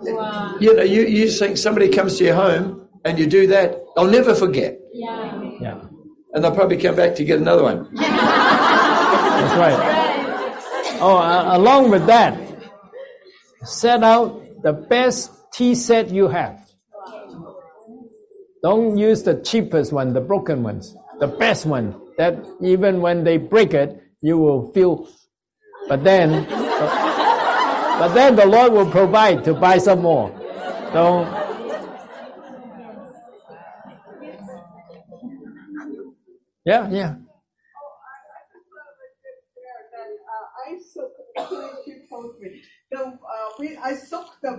Wow. 0.08 0.56
You 0.60 0.74
know, 0.74 0.82
you, 0.82 1.02
you 1.02 1.30
think 1.30 1.56
somebody 1.58 1.88
comes 1.90 2.18
to 2.18 2.24
your 2.24 2.34
home 2.34 2.88
and 3.04 3.18
you 3.18 3.26
do 3.26 3.46
that, 3.48 3.85
I'll 3.96 4.06
never 4.06 4.34
forget. 4.34 4.78
Yeah. 4.92 5.42
Yeah. 5.60 5.80
And 6.34 6.44
they'll 6.44 6.54
probably 6.54 6.76
come 6.76 6.96
back 6.96 7.14
to 7.16 7.24
get 7.24 7.40
another 7.40 7.62
one. 7.62 7.88
That's 7.94 9.56
right. 9.56 10.98
Oh, 11.00 11.16
uh, 11.16 11.56
along 11.56 11.90
with 11.90 12.06
that, 12.06 12.38
set 13.64 14.02
out 14.02 14.42
the 14.62 14.72
best 14.72 15.30
tea 15.52 15.74
set 15.74 16.10
you 16.10 16.28
have. 16.28 16.60
Don't 18.62 18.96
use 18.98 19.22
the 19.22 19.40
cheapest 19.42 19.92
one, 19.92 20.12
the 20.12 20.20
broken 20.20 20.62
ones. 20.62 20.94
The 21.20 21.28
best 21.28 21.66
one 21.66 21.94
that 22.18 22.36
even 22.62 23.00
when 23.00 23.24
they 23.24 23.36
break 23.38 23.72
it, 23.74 24.02
you 24.20 24.38
will 24.38 24.72
feel. 24.72 25.08
But 25.88 26.04
then, 26.04 26.44
but 26.48 28.08
then 28.14 28.36
the 28.36 28.46
Lord 28.46 28.72
will 28.72 28.90
provide 28.90 29.44
to 29.44 29.54
buy 29.54 29.78
some 29.78 30.02
more. 30.02 30.30
Don't 30.92 31.45
Yeah, 36.66 36.90
yeah. 36.90 37.14
I 40.66 40.78
soak, 40.92 41.12
told 42.10 42.40
me. 42.40 42.60
The, 42.90 42.98
uh, 42.98 43.78
I 43.84 43.94
soak 43.94 44.26
the 44.42 44.54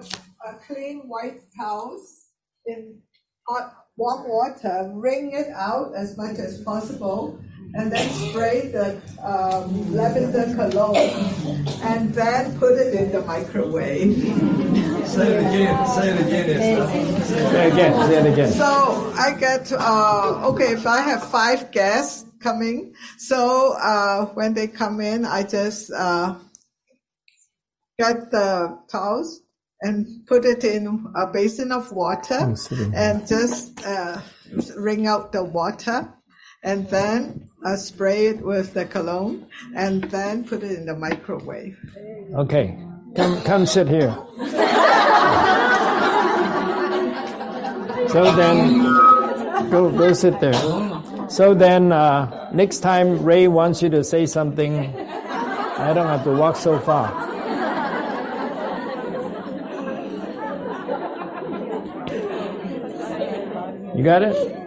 uh, 0.47 0.53
clean 0.65 1.01
white 1.07 1.41
towels 1.59 2.27
in 2.65 3.01
hot 3.45 3.73
warm 3.97 4.29
water, 4.29 4.89
wring 4.95 5.33
it 5.33 5.49
out 5.49 5.95
as 5.97 6.15
much 6.15 6.37
as 6.37 6.61
possible, 6.61 7.37
and 7.73 7.91
then 7.91 8.10
spray 8.10 8.69
the 8.71 9.01
um, 9.21 9.93
lavender 9.93 10.53
cologne, 10.56 10.97
and 11.84 12.13
then 12.13 12.58
put 12.60 12.77
it 12.77 12.93
in 12.93 13.12
the 13.12 13.21
microwave. 13.21 14.17
say 15.08 15.27
it 15.27 15.39
again. 15.47 15.88
Say 15.88 16.10
it 16.10 16.27
again. 16.27 16.47
Say 17.25 17.67
it 17.67 17.73
again. 17.73 18.08
Say 18.08 18.17
it 18.19 18.34
again. 18.34 18.51
So 18.51 19.13
I 19.17 19.36
get 19.39 19.71
uh, 19.71 20.49
okay. 20.49 20.73
If 20.73 20.88
I 20.88 21.01
have 21.01 21.30
five 21.30 21.71
guests 21.71 22.25
coming. 22.39 22.93
So 23.17 23.75
uh, 23.82 24.25
when 24.27 24.53
they 24.53 24.67
come 24.67 25.01
in, 25.01 25.25
I 25.25 25.43
just 25.43 25.91
uh, 25.91 26.36
get 27.99 28.32
the 28.32 28.77
towels 28.89 29.41
and 29.82 30.25
put 30.27 30.45
it 30.45 30.63
in 30.63 31.08
a 31.15 31.27
basin 31.27 31.71
of 31.71 31.91
water 31.91 32.56
and 32.95 33.27
just 33.27 33.86
uh, 33.86 34.21
wring 34.75 35.08
out 35.08 35.32
the 35.32 35.43
water 35.43 36.12
and 36.63 36.89
then 36.89 37.49
uh, 37.67 37.75
spray 37.75 38.27
it 38.27 38.41
with 38.41 38.73
the 38.73 38.86
cologne 38.86 39.45
and 39.75 40.03
then 40.06 40.43
put 40.45 40.63
it 40.63 40.71
in 40.71 40.86
the 40.86 40.95
microwave. 40.95 41.77
Okay, 42.34 42.80
come 43.15 43.41
come 43.41 43.65
sit 43.65 43.88
here. 43.88 44.15
so 48.08 48.32
then, 48.36 48.84
go 49.69 49.91
go 49.91 50.13
sit 50.13 50.39
there. 50.39 50.56
So 51.30 51.53
then, 51.53 51.91
uh, 51.91 52.49
next 52.53 52.80
time 52.80 53.21
Ray 53.21 53.49
wants 53.49 53.82
you 53.82 53.89
to 53.89 54.03
say 54.03 54.25
something, 54.25 54.95
I 55.77 55.91
don't 55.93 56.08
have 56.08 56.23
to 56.23 56.32
walk 56.32 56.56
so 56.56 56.80
far. 56.80 57.12
You 63.93 64.03
got 64.03 64.21
it? 64.21 64.66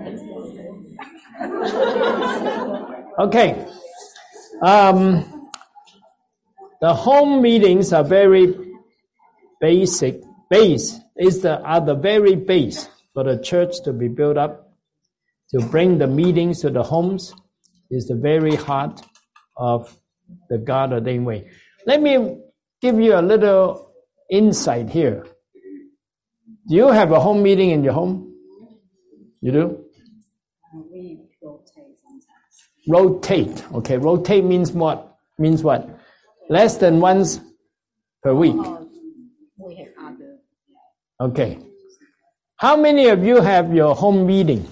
Okay. 3.21 3.67
Um, 4.63 5.51
the 6.81 6.95
home 6.95 7.43
meetings 7.43 7.93
are 7.93 8.03
very 8.03 8.55
basic. 9.61 10.23
Base 10.49 10.99
is 11.19 11.43
the 11.43 11.61
are 11.61 11.83
the 11.83 11.95
very 11.95 12.35
base 12.35 12.89
for 13.13 13.25
the 13.25 13.37
church 13.37 13.83
to 13.85 13.93
be 13.93 14.09
built 14.09 14.39
up. 14.39 14.73
To 15.51 15.61
bring 15.61 15.99
the 15.99 16.07
meetings 16.07 16.63
to 16.63 16.71
the 16.71 16.83
homes 16.83 17.35
is 17.91 18.07
the 18.07 18.15
very 18.15 18.57
heart 18.57 19.03
of 19.55 19.95
the 20.49 20.57
God 20.57 20.95
ordained 20.95 21.27
way. 21.27 21.51
Let 21.85 22.01
me 22.01 22.39
give 22.81 22.99
you 22.99 23.17
a 23.17 23.21
little 23.21 23.93
insight 24.31 24.89
here. 24.89 25.27
Do 26.67 26.75
you 26.75 26.89
have 26.89 27.13
a 27.13 27.21
home 27.21 27.43
meeting 27.43 27.69
in 27.69 27.85
your 27.85 27.93
home? 27.93 28.33
You 29.43 29.53
do? 29.53 29.85
We 30.73 31.21
rotate 31.43 31.99
sometimes. 32.01 32.31
Rotate. 32.91 33.65
Okay, 33.73 33.97
rotate 33.97 34.45
means 34.45 34.73
what? 34.73 35.17
Means 35.39 35.63
what? 35.63 35.89
Less 36.49 36.77
than 36.77 37.01
once 37.01 37.41
per 38.23 38.35
week. 38.35 38.57
Or 38.57 38.89
we 39.57 39.77
have 39.77 40.13
other. 40.13 40.39
Okay. 41.21 41.59
How 42.57 42.77
many 42.77 43.07
of 43.09 43.25
you 43.25 43.41
have 43.41 43.73
your 43.73 43.95
home 43.95 44.27
meeting? 44.27 44.67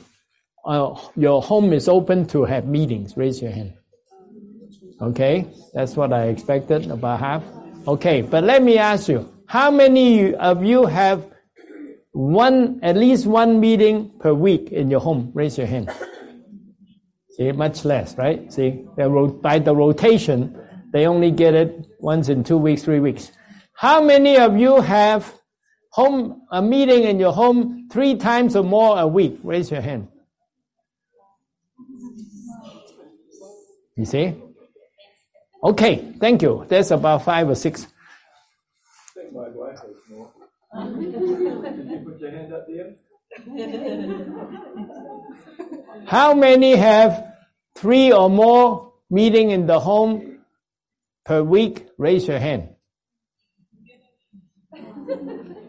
Uh, 0.64 0.98
your 1.16 1.40
home 1.40 1.72
is 1.72 1.88
open 1.88 2.26
to 2.26 2.44
have 2.44 2.66
meetings. 2.66 3.16
Raise 3.16 3.40
your 3.40 3.52
hand. 3.52 3.74
Okay, 5.00 5.46
that's 5.72 5.94
what 5.96 6.12
I 6.12 6.24
expected, 6.24 6.90
about 6.90 7.20
half. 7.20 7.44
Okay, 7.86 8.20
but 8.20 8.42
let 8.42 8.64
me 8.64 8.78
ask 8.78 9.08
you, 9.08 9.32
how 9.46 9.70
many 9.70 10.34
of 10.34 10.64
you 10.64 10.86
have 10.86 11.24
one, 12.10 12.80
at 12.82 12.96
least 12.96 13.24
one 13.24 13.60
meeting 13.60 14.10
per 14.18 14.34
week 14.34 14.72
in 14.72 14.90
your 14.90 15.00
home? 15.00 15.30
Raise 15.34 15.56
your 15.56 15.68
hand. 15.68 15.88
See, 17.38 17.52
much 17.52 17.84
less, 17.84 18.18
right? 18.18 18.52
See, 18.52 18.84
by 18.96 19.60
the 19.60 19.74
rotation, 19.74 20.60
they 20.92 21.06
only 21.06 21.30
get 21.30 21.54
it 21.54 21.86
once 22.00 22.28
in 22.28 22.42
two 22.42 22.58
weeks, 22.58 22.82
three 22.82 22.98
weeks. 22.98 23.30
How 23.74 24.02
many 24.02 24.36
of 24.36 24.58
you 24.58 24.80
have 24.80 25.32
home 25.92 26.42
a 26.50 26.60
meeting 26.60 27.04
in 27.04 27.20
your 27.20 27.32
home 27.32 27.88
three 27.92 28.16
times 28.16 28.56
or 28.56 28.64
more 28.64 28.98
a 28.98 29.06
week? 29.06 29.38
Raise 29.44 29.70
your 29.70 29.80
hand. 29.80 30.08
You 33.96 34.04
see? 34.04 34.34
Okay, 35.62 36.12
thank 36.18 36.42
you. 36.42 36.66
That's 36.68 36.90
about 36.90 37.24
five 37.24 37.48
or 37.48 37.54
six. 37.54 37.86
How 46.06 46.34
many 46.34 46.76
have 46.76 47.24
three 47.76 48.12
or 48.12 48.30
more 48.30 48.92
meeting 49.10 49.50
in 49.50 49.66
the 49.66 49.78
home 49.78 50.38
per 51.24 51.42
week? 51.42 51.86
Raise 51.98 52.26
your 52.26 52.38
hand. 52.38 52.70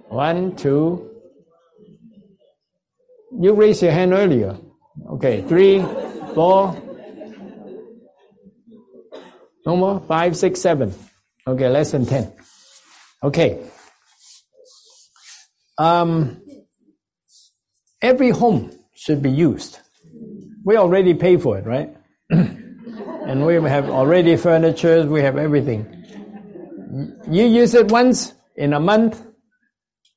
One, 0.07 0.55
two. 0.55 1.11
You 3.39 3.53
raised 3.53 3.83
your 3.83 3.91
hand 3.91 4.13
earlier. 4.13 4.57
Okay, 5.11 5.41
three, 5.43 5.81
four. 6.33 6.75
No 9.65 9.75
more? 9.75 9.99
Five, 10.07 10.35
six, 10.35 10.61
seven. 10.61 10.93
Okay, 11.45 11.69
less 11.69 11.91
than 11.91 12.05
ten. 12.05 12.33
Okay. 13.21 13.59
Um, 15.77 16.41
every 18.01 18.31
home 18.31 18.71
should 18.99 19.21
be 19.21 19.31
used. 19.31 19.79
We 20.65 20.75
already 20.75 21.13
pay 21.13 21.37
for 21.37 21.57
it, 21.57 21.65
right? 21.65 21.95
and 22.29 23.45
we 23.45 23.53
have 23.53 23.89
already 23.89 24.35
furniture, 24.35 25.05
we 25.05 25.21
have 25.21 25.37
everything. 25.37 25.87
You 27.31 27.45
use 27.45 27.73
it 27.75 27.87
once 27.87 28.33
in 28.57 28.73
a 28.73 28.79
month, 28.79 29.25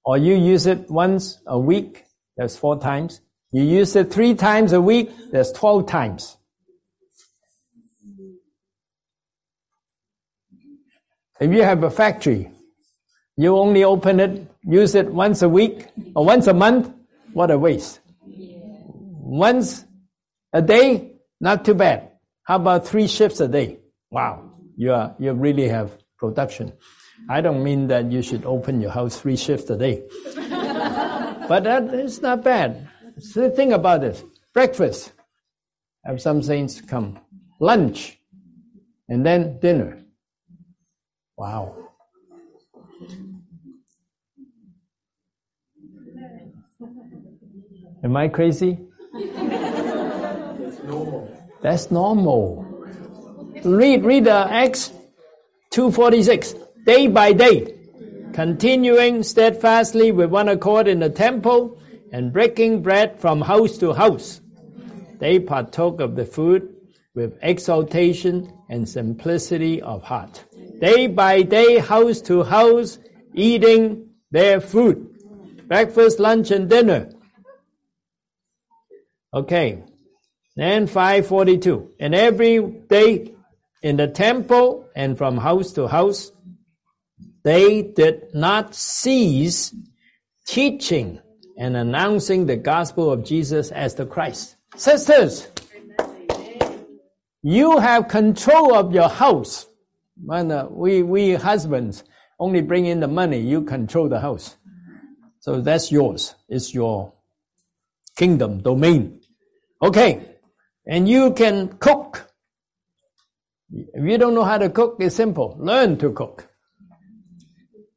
or 0.05 0.19
you 0.19 0.35
use 0.35 0.67
it 0.67 0.91
once 0.91 1.39
a 1.47 1.57
week, 1.57 2.05
that's 2.37 2.57
four 2.57 2.81
times. 2.81 3.21
You 3.53 3.63
use 3.63 3.95
it 3.95 4.13
three 4.13 4.35
times 4.35 4.73
a 4.73 4.81
week, 4.81 5.13
that's 5.31 5.53
12 5.53 5.87
times. 5.87 6.37
If 11.41 11.53
you 11.53 11.63
have 11.63 11.85
a 11.85 11.91
factory, 11.91 12.51
you 13.37 13.57
only 13.57 13.85
open 13.85 14.19
it, 14.19 14.51
use 14.65 14.97
it 14.97 15.07
once 15.07 15.43
a 15.43 15.49
week 15.49 15.87
or 16.17 16.25
once 16.25 16.49
a 16.49 16.55
month, 16.55 16.93
what 17.33 17.51
a 17.53 17.59
waste. 17.59 18.02
Once 19.23 19.87
a 20.53 20.61
day, 20.61 21.13
not 21.41 21.65
too 21.65 21.75
bad. 21.75 22.11
How 22.43 22.57
about 22.57 22.87
three 22.87 23.07
shifts 23.07 23.41
a 23.41 23.47
day? 23.47 23.79
Wow, 24.11 24.51
you 24.77 24.93
are, 24.93 25.15
you 25.21 25.33
really 25.33 25.69
have 25.69 25.97
production. 26.19 26.73
I 27.31 27.41
don't 27.41 27.63
mean 27.63 27.87
that 27.87 28.11
you 28.11 28.21
should 28.21 28.45
open 28.45 28.81
your 28.81 28.91
house 28.91 29.21
three 29.21 29.37
shifts 29.37 29.71
a 29.71 29.77
day. 29.77 30.03
but 30.35 31.63
that 31.63 31.95
is 31.95 32.21
not 32.21 32.43
bad. 32.43 32.89
So 33.19 33.49
think 33.49 33.73
about 33.73 34.01
this. 34.01 34.25
Breakfast. 34.53 35.13
Have 36.05 36.21
some 36.21 36.43
saints 36.43 36.81
come. 36.81 37.21
Lunch. 37.61 38.19
And 39.09 39.25
then 39.25 39.61
dinner. 39.61 40.03
Wow. 41.37 41.77
Am 48.03 48.17
I 48.17 48.27
crazy? 48.27 48.79
That's 51.61 51.91
normal. 51.91 52.65
Read, 53.65 54.05
read 54.05 54.25
the 54.25 54.47
Acts 54.51 54.91
246. 55.71 56.55
Day 56.85 57.07
by 57.07 57.33
day, 57.33 57.75
continuing 58.33 59.23
steadfastly 59.23 60.13
with 60.13 60.31
one 60.31 60.49
accord 60.49 60.89
in 60.89 61.01
the 61.01 61.11
temple 61.11 61.79
and 62.13 62.33
breaking 62.33 62.83
bread 62.83 63.21
from 63.21 63.43
house 63.43 63.79
to 63.79 63.93
house. 63.93 64.41
They 65.19 65.39
partook 65.39 66.01
of 66.01 66.17
the 66.17 66.25
food 66.25 66.75
with 67.15 67.39
exaltation 67.43 68.53
and 68.69 68.89
simplicity 68.89 69.81
of 69.83 70.03
heart. 70.03 70.45
Day 70.81 71.07
by 71.07 71.43
day, 71.43 71.79
house 71.79 72.21
to 72.23 72.43
house, 72.43 72.99
eating 73.35 74.09
their 74.31 74.61
food. 74.61 75.09
Breakfast, 75.69 76.19
lunch, 76.19 76.51
and 76.51 76.69
dinner. 76.69 77.11
Okay. 79.35 79.83
Then 80.57 80.87
542. 80.87 81.93
And 81.99 82.15
every 82.15 82.61
day 82.61 83.35
in 83.83 83.97
the 83.97 84.09
temple 84.09 84.89
and 84.95 85.17
from 85.17 85.39
house 85.39 85.73
to 85.73 85.89
house, 85.89 86.33
they 87.43 87.83
did 87.83 88.35
not 88.35 88.75
cease 88.75 89.75
teaching 90.47 91.21
and 91.59 91.77
announcing 91.77 92.47
the 92.47 92.57
gospel 92.57 93.11
of 93.11 93.25
Jesus 93.25 93.71
as 93.71 93.95
the 93.95 94.07
Christ. 94.07 94.57
Sisters, 94.77 95.49
you 97.43 97.79
have 97.79 98.09
control 98.09 98.75
of 98.75 98.93
your 98.93 99.09
house. 99.09 99.67
Uh, 100.29 100.67
we, 100.71 101.03
we 101.03 101.35
husbands 101.35 102.05
only 102.39 102.61
bring 102.61 102.87
in 102.87 103.01
the 103.01 103.09
money, 103.09 103.39
you 103.39 103.63
control 103.63 104.09
the 104.09 104.21
house. 104.21 104.57
So 105.41 105.61
that's 105.61 105.91
yours. 105.91 106.35
It's 106.49 106.73
your 106.73 107.13
kingdom, 108.17 108.63
domain. 108.63 109.22
Okay. 109.83 110.25
And 110.87 111.09
you 111.09 111.33
can 111.33 111.69
cook. 111.79 112.29
If 113.71 114.05
you 114.05 114.19
don't 114.19 114.35
know 114.35 114.45
how 114.45 114.59
to 114.59 114.71
cook, 114.71 114.97
it's 115.01 115.17
simple. 115.17 115.57
Learn 115.59 115.99
to 115.99 116.13
cook. 116.13 116.49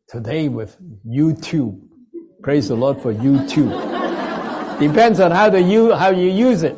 Today 0.07 0.47
with 0.49 0.77
YouTube. 1.05 1.79
Praise 2.41 2.69
the 2.69 2.75
Lord 2.75 3.01
for 3.01 3.13
YouTube. 3.13 3.69
Depends 4.79 5.19
on 5.19 5.31
how, 5.31 5.49
to 5.49 5.61
you, 5.61 5.93
how 5.93 6.09
you 6.09 6.29
use 6.29 6.63
it. 6.63 6.77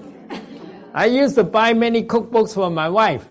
I 0.94 1.06
used 1.06 1.36
to 1.36 1.44
buy 1.44 1.74
many 1.74 2.04
cookbooks 2.04 2.54
for 2.54 2.70
my 2.70 2.90
wife. 2.90 3.30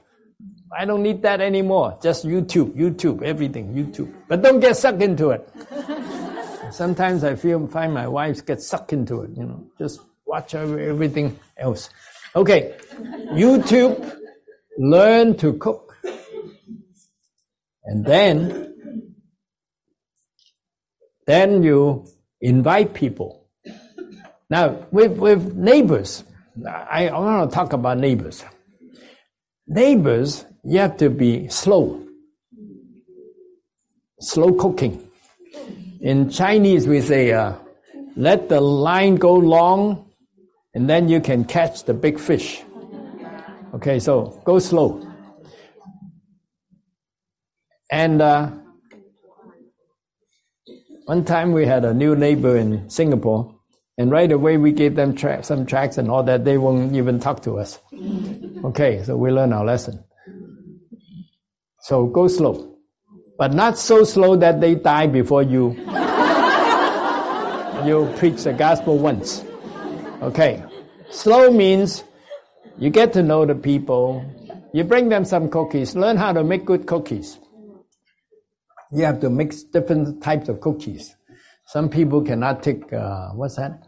I 0.77 0.85
don't 0.85 1.03
need 1.03 1.23
that 1.23 1.41
anymore. 1.41 1.99
Just 2.03 2.27
YouTube, 2.27 2.77
YouTube, 2.77 3.23
everything, 3.23 3.75
YouTube. 3.75 4.13
But 4.29 4.43
don't 4.43 4.61
get 4.61 4.77
sucked 4.77 5.03
into 5.03 5.31
it. 5.31 5.49
Sometimes 6.73 7.25
I 7.25 7.35
feel 7.35 7.67
find 7.67 7.95
my 7.95 8.07
wife 8.07 8.45
gets 8.45 8.67
sucked 8.67 8.93
into 8.93 9.23
it. 9.23 9.31
You 9.37 9.45
know, 9.45 9.67
just 9.79 10.01
watch 10.27 10.55
everything 10.55 11.39
else. 11.57 11.89
Okay, 12.35 12.75
YouTube, 13.33 14.19
learn 14.77 15.37
to 15.39 15.55
cook, 15.55 15.97
and 17.85 18.05
then 18.05 18.75
then 21.27 21.63
you 21.63 22.07
invite 22.41 22.93
people. 22.93 23.49
Now 24.51 24.87
with 24.91 25.17
with 25.19 25.55
neighbors, 25.55 26.25
I, 26.67 27.11
want 27.11 27.51
to 27.51 27.55
talk 27.55 27.73
about 27.73 27.99
neighbors. 27.99 28.45
Neighbors, 29.67 30.45
you 30.63 30.79
have 30.79 30.97
to 30.99 31.11
be 31.11 31.49
slow, 31.49 32.07
slow 34.21 34.53
cooking. 34.53 35.03
In 36.01 36.31
Chinese, 36.31 36.87
we 36.87 37.01
say, 37.01 37.33
uh, 37.33 37.55
let 38.15 38.49
the 38.49 38.61
line 38.61 39.17
go 39.17 39.35
long 39.35 40.06
and 40.77 40.89
then 40.89 41.09
you 41.09 41.21
can 41.21 41.45
catch 41.45 41.85
the 41.85 41.95
big 41.95 42.21
fish. 42.21 42.63
Okay, 43.75 43.99
so 43.99 44.41
go 44.45 44.59
slow. 44.61 45.03
And 47.91 48.21
uh, 48.21 48.51
one 51.07 51.25
time 51.25 51.53
we 51.53 51.67
had 51.67 51.85
a 51.85 51.95
new 51.95 52.15
neighbor 52.15 52.57
in 52.57 52.89
Singapore, 52.91 53.59
and 53.99 54.11
right 54.11 54.31
away 54.31 54.59
we 54.59 54.71
gave 54.71 54.95
them 54.95 55.17
tra- 55.17 55.43
some 55.43 55.65
tracks 55.65 55.97
and 55.99 56.11
all 56.11 56.23
that. 56.25 56.45
They 56.45 56.59
won't 56.59 56.95
even 56.95 57.19
talk 57.19 57.43
to 57.45 57.59
us. 57.59 57.81
Okay, 58.65 59.03
so 59.03 59.17
we 59.17 59.31
learn 59.31 59.53
our 59.55 59.65
lesson. 59.65 60.05
So 61.81 62.07
go 62.07 62.29
slow 62.29 62.77
but 63.39 63.53
not 63.53 63.79
so 63.79 64.03
slow 64.05 64.37
that 64.37 64.61
they 64.61 64.75
die 64.75 65.07
before 65.07 65.43
you 65.43 65.71
you 67.85 68.11
preach 68.17 68.43
the 68.45 68.55
gospel 68.57 68.99
once. 68.99 69.46
Okay. 70.23 70.63
Slow 71.11 71.51
means 71.51 72.05
you 72.79 72.91
get 72.91 73.13
to 73.15 73.23
know 73.23 73.47
the 73.47 73.55
people, 73.55 74.25
you 74.73 74.85
bring 74.85 75.09
them 75.09 75.25
some 75.25 75.49
cookies, 75.49 75.95
learn 75.95 76.17
how 76.17 76.33
to 76.33 76.43
make 76.43 76.65
good 76.65 76.87
cookies. 76.87 77.39
You 78.93 79.05
have 79.05 79.21
to 79.21 79.31
mix 79.31 79.63
different 79.63 80.23
types 80.23 80.49
of 80.49 80.61
cookies. 80.61 81.15
Some 81.67 81.89
people 81.89 82.23
cannot 82.23 82.63
take 82.63 82.93
uh, 82.93 83.31
what's 83.31 83.57
that? 83.57 83.83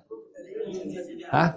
Huh? 1.30 1.52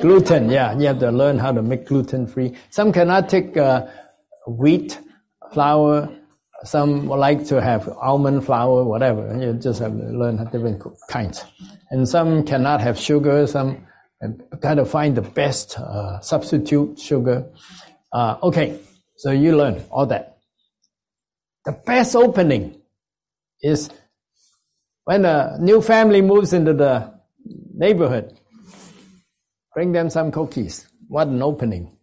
Gluten. 0.00 0.50
Yeah, 0.50 0.76
you 0.78 0.86
have 0.86 0.98
to 1.00 1.10
learn 1.10 1.38
how 1.38 1.52
to 1.52 1.62
make 1.62 1.86
gluten 1.86 2.26
free. 2.26 2.56
Some 2.70 2.92
cannot 2.92 3.28
take 3.28 3.56
uh, 3.56 3.86
wheat 4.46 4.98
flour 5.52 6.08
some 6.64 7.06
like 7.06 7.46
to 7.46 7.60
have 7.60 7.88
almond 7.88 8.44
flour, 8.44 8.84
whatever. 8.84 9.36
You 9.40 9.52
just 9.54 9.80
have 9.80 9.92
to 9.92 10.04
learn 10.06 10.36
different 10.50 10.82
kinds. 11.08 11.44
And 11.90 12.08
some 12.08 12.44
cannot 12.44 12.80
have 12.80 12.98
sugar. 12.98 13.46
Some 13.46 13.86
kind 14.60 14.80
of 14.80 14.90
find 14.90 15.16
the 15.16 15.22
best 15.22 15.78
uh, 15.78 16.20
substitute 16.20 16.98
sugar. 16.98 17.50
Uh, 18.12 18.36
okay, 18.42 18.78
so 19.16 19.30
you 19.30 19.56
learn 19.56 19.82
all 19.90 20.06
that. 20.06 20.38
The 21.64 21.72
best 21.72 22.16
opening 22.16 22.80
is 23.62 23.90
when 25.04 25.24
a 25.24 25.56
new 25.60 25.80
family 25.80 26.22
moves 26.22 26.52
into 26.52 26.74
the 26.74 27.12
neighborhood. 27.74 28.38
Bring 29.74 29.92
them 29.92 30.10
some 30.10 30.32
cookies. 30.32 30.88
What 31.08 31.28
an 31.28 31.42
opening. 31.42 31.96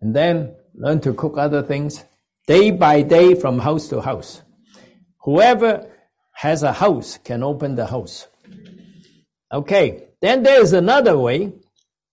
And 0.00 0.14
then 0.16 0.54
learn 0.74 1.00
to 1.02 1.14
cook 1.14 1.36
other 1.36 1.62
things 1.62 2.04
day 2.46 2.70
by 2.70 3.02
day 3.02 3.34
from 3.34 3.58
house 3.58 3.88
to 3.88 4.00
house. 4.00 4.42
Whoever 5.20 5.88
has 6.32 6.62
a 6.62 6.72
house 6.72 7.18
can 7.18 7.42
open 7.42 7.76
the 7.76 7.86
house. 7.86 8.26
Okay, 9.52 10.08
then 10.20 10.42
there 10.42 10.62
is 10.62 10.72
another 10.72 11.18
way, 11.18 11.46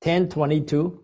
1022. 0.02 1.02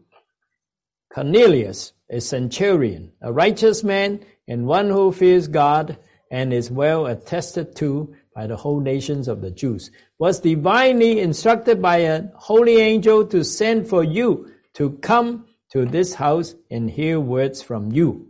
Cornelius, 1.13 1.93
a 2.09 2.19
centurion, 2.19 3.13
a 3.21 3.31
righteous 3.31 3.85
man, 3.85 4.19
and 4.47 4.67
one 4.67 4.89
who 4.89 5.13
fears 5.13 5.47
God 5.47 5.97
and 6.29 6.51
is 6.51 6.69
well 6.69 7.05
attested 7.05 7.73
to 7.77 8.13
by 8.35 8.47
the 8.47 8.57
whole 8.57 8.81
nations 8.81 9.29
of 9.29 9.39
the 9.39 9.49
Jews, 9.49 9.91
was 10.19 10.41
divinely 10.41 11.21
instructed 11.21 11.81
by 11.81 11.97
a 11.97 12.23
holy 12.35 12.81
angel 12.81 13.25
to 13.27 13.45
send 13.45 13.87
for 13.87 14.03
you 14.03 14.51
to 14.73 14.91
come 14.97 15.45
to 15.71 15.85
this 15.85 16.15
house 16.15 16.53
and 16.69 16.91
hear 16.91 17.17
words 17.17 17.61
from 17.61 17.93
you. 17.93 18.27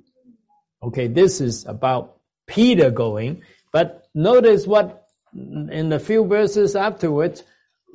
Okay, 0.83 1.07
this 1.07 1.41
is 1.41 1.65
about 1.65 2.17
Peter 2.45 2.91
going, 2.91 3.41
but 3.71 4.07
notice 4.13 4.67
what 4.67 5.07
in 5.33 5.89
the 5.89 5.99
few 5.99 6.23
verses 6.23 6.75
afterwards, 6.75 7.43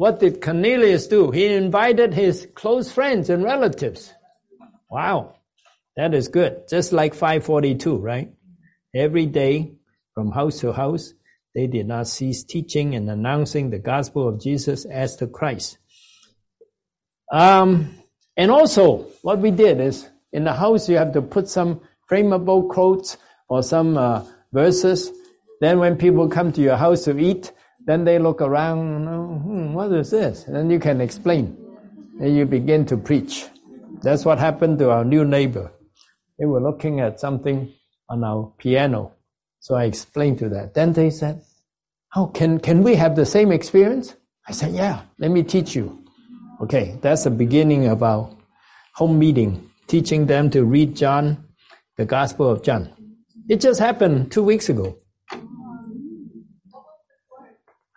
what 0.01 0.19
did 0.19 0.41
Cornelius 0.41 1.09
do? 1.09 1.31
He 1.31 1.45
invited 1.45 2.15
his 2.15 2.49
close 2.55 2.91
friends 2.91 3.29
and 3.29 3.45
relatives. 3.45 4.15
Wow, 4.91 5.35
that 5.95 6.15
is 6.15 6.29
good. 6.29 6.63
Just 6.71 6.91
like 6.91 7.13
542, 7.13 7.99
right? 7.99 8.33
Every 8.95 9.27
day 9.27 9.73
from 10.15 10.33
house 10.33 10.61
to 10.61 10.73
house, 10.73 11.13
they 11.55 11.67
did 11.67 11.87
not 11.87 12.09
cease 12.09 12.43
teaching 12.45 12.95
and 12.95 13.11
announcing 13.11 13.69
the 13.69 13.79
gospel 13.79 14.27
of 14.27 14.41
Jesus 14.41 14.87
as 14.87 15.19
the 15.19 15.27
Christ. 15.27 15.77
Um, 17.31 17.95
and 18.39 18.51
also, 18.51 19.07
what 19.21 19.41
we 19.41 19.51
did 19.51 19.83
is 19.83 20.09
in 20.33 20.45
the 20.45 20.55
house, 20.55 20.89
you 20.89 20.97
have 20.97 21.13
to 21.13 21.21
put 21.21 21.47
some 21.47 21.83
frameable 22.11 22.71
quotes 22.71 23.19
or 23.51 23.63
some 23.63 23.99
uh, 23.99 24.25
verses. 24.51 25.13
Then 25.61 25.79
when 25.79 25.97
people 25.99 26.27
come 26.31 26.53
to 26.53 26.63
your 26.63 26.79
house 26.79 27.05
to 27.05 27.19
eat, 27.19 27.53
then 27.91 28.05
they 28.05 28.19
look 28.19 28.41
around, 28.41 29.07
hmm, 29.43 29.75
what 29.75 29.93
is 29.93 30.11
this? 30.11 30.47
And 30.47 30.55
then 30.55 30.71
you 30.71 30.79
can 30.79 31.01
explain. 31.01 31.57
And 32.21 32.37
you 32.37 32.47
begin 32.47 32.87
to 32.87 32.97
preach. 32.97 33.47
That's 34.03 34.25
what 34.25 34.39
happened 34.39 34.79
to 34.79 34.91
our 34.91 35.05
new 35.05 35.25
neighbor. 35.25 35.73
They 36.39 36.47
were 36.47 36.61
looking 36.61 37.01
at 37.01 37.19
something 37.19 37.73
on 38.09 38.25
our 38.25 38.53
piano. 38.59 39.13
So 39.59 39.75
I 39.75 39.85
explained 39.85 40.39
to 40.39 40.49
that. 40.51 40.75
Then 40.75 40.93
they 40.93 41.11
said, 41.11 41.43
Oh, 42.17 42.27
can, 42.27 42.59
can 42.61 42.83
we 42.83 42.95
have 42.97 43.15
the 43.17 43.27
same 43.27 43.53
experience? 43.53 44.15
I 44.49 44.53
said, 44.53 44.73
Yeah, 44.73 45.03
let 45.19 45.31
me 45.31 45.43
teach 45.43 45.75
you. 45.75 46.05
Okay, 46.63 46.99
that's 47.01 47.25
the 47.25 47.31
beginning 47.31 47.87
of 47.87 48.03
our 48.03 48.31
home 48.95 49.19
meeting, 49.19 49.71
teaching 49.87 50.27
them 50.27 50.51
to 50.51 50.65
read 50.65 50.97
John 50.97 51.45
the 51.97 52.05
Gospel 52.05 52.49
of 52.49 52.63
John. 52.63 52.93
It 53.49 53.61
just 53.61 53.81
happened 53.81 54.33
two 54.33 54.43
weeks 54.43 54.69
ago. 54.69 54.97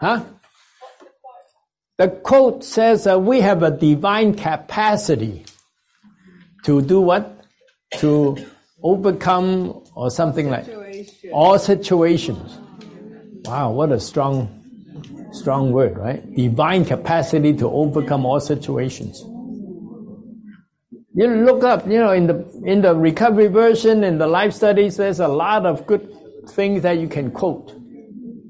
Huh? 0.03 0.25
The 1.97 2.09
quote 2.09 2.65
says 2.65 3.05
that 3.05 3.21
we 3.21 3.39
have 3.39 3.63
a 3.63 3.71
divine 3.71 4.35
capacity 4.35 5.45
to 6.65 6.81
do 6.81 6.99
what? 6.99 7.45
To 7.99 8.35
overcome 8.81 9.81
or 9.95 10.11
something 10.11 10.49
like 10.49 10.65
all 11.31 11.57
situations. 11.57 12.59
Wow, 13.45 13.71
what 13.71 13.93
a 13.93 13.99
strong, 14.01 14.49
strong 15.31 15.71
word, 15.71 15.97
right? 15.97 16.21
Divine 16.35 16.83
capacity 16.83 17.53
to 17.53 17.69
overcome 17.69 18.25
all 18.25 18.41
situations. 18.41 19.23
You 21.15 21.27
look 21.27 21.63
up, 21.63 21.87
you 21.87 21.99
know, 21.99 22.11
in 22.11 22.27
the 22.27 22.61
in 22.65 22.81
the 22.81 22.93
recovery 22.93 23.47
version, 23.47 24.03
in 24.03 24.17
the 24.17 24.27
life 24.27 24.51
studies, 24.51 24.97
there's 24.97 25.21
a 25.21 25.29
lot 25.29 25.65
of 25.65 25.87
good 25.87 26.13
things 26.49 26.81
that 26.81 26.97
you 26.97 27.07
can 27.07 27.31
quote. 27.31 27.71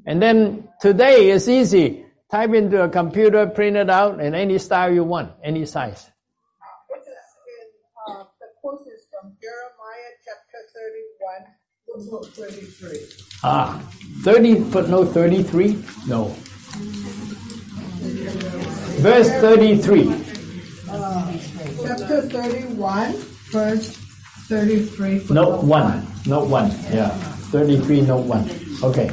And 0.08 0.20
then 0.20 0.63
today 0.84 1.32
it's 1.32 1.48
easy. 1.48 2.04
Type 2.30 2.54
into 2.54 2.84
a 2.84 2.90
computer, 2.90 3.48
print 3.48 3.78
it 3.78 3.90
out 3.90 4.20
in 4.20 4.36
any 4.36 4.60
style 4.60 4.92
you 4.92 5.06
want, 5.06 5.32
any 5.42 5.66
size. 5.66 6.12
Uh, 8.04 8.24
the 8.42 8.48
quote 8.60 8.84
is 8.92 9.08
from 9.08 9.32
Jeremiah 9.40 10.12
chapter 10.28 10.60
31, 10.76 11.56
footnote 11.88 12.28
33. 12.36 13.00
Ah, 13.44 13.80
30, 14.24 14.60
footnote 14.76 15.06
33? 15.14 15.80
No. 16.08 16.36
Verse 19.00 19.30
33 19.40 20.34
chapter 21.84 22.22
31, 22.30 23.14
verse 23.52 23.98
33. 24.48 25.28
Note 25.30 25.64
1. 25.64 26.08
Note 26.26 26.48
1. 26.50 26.70
Yeah. 26.92 27.10
33, 27.52 28.02
note 28.02 28.26
1. 28.26 28.50
Okay. 28.84 29.12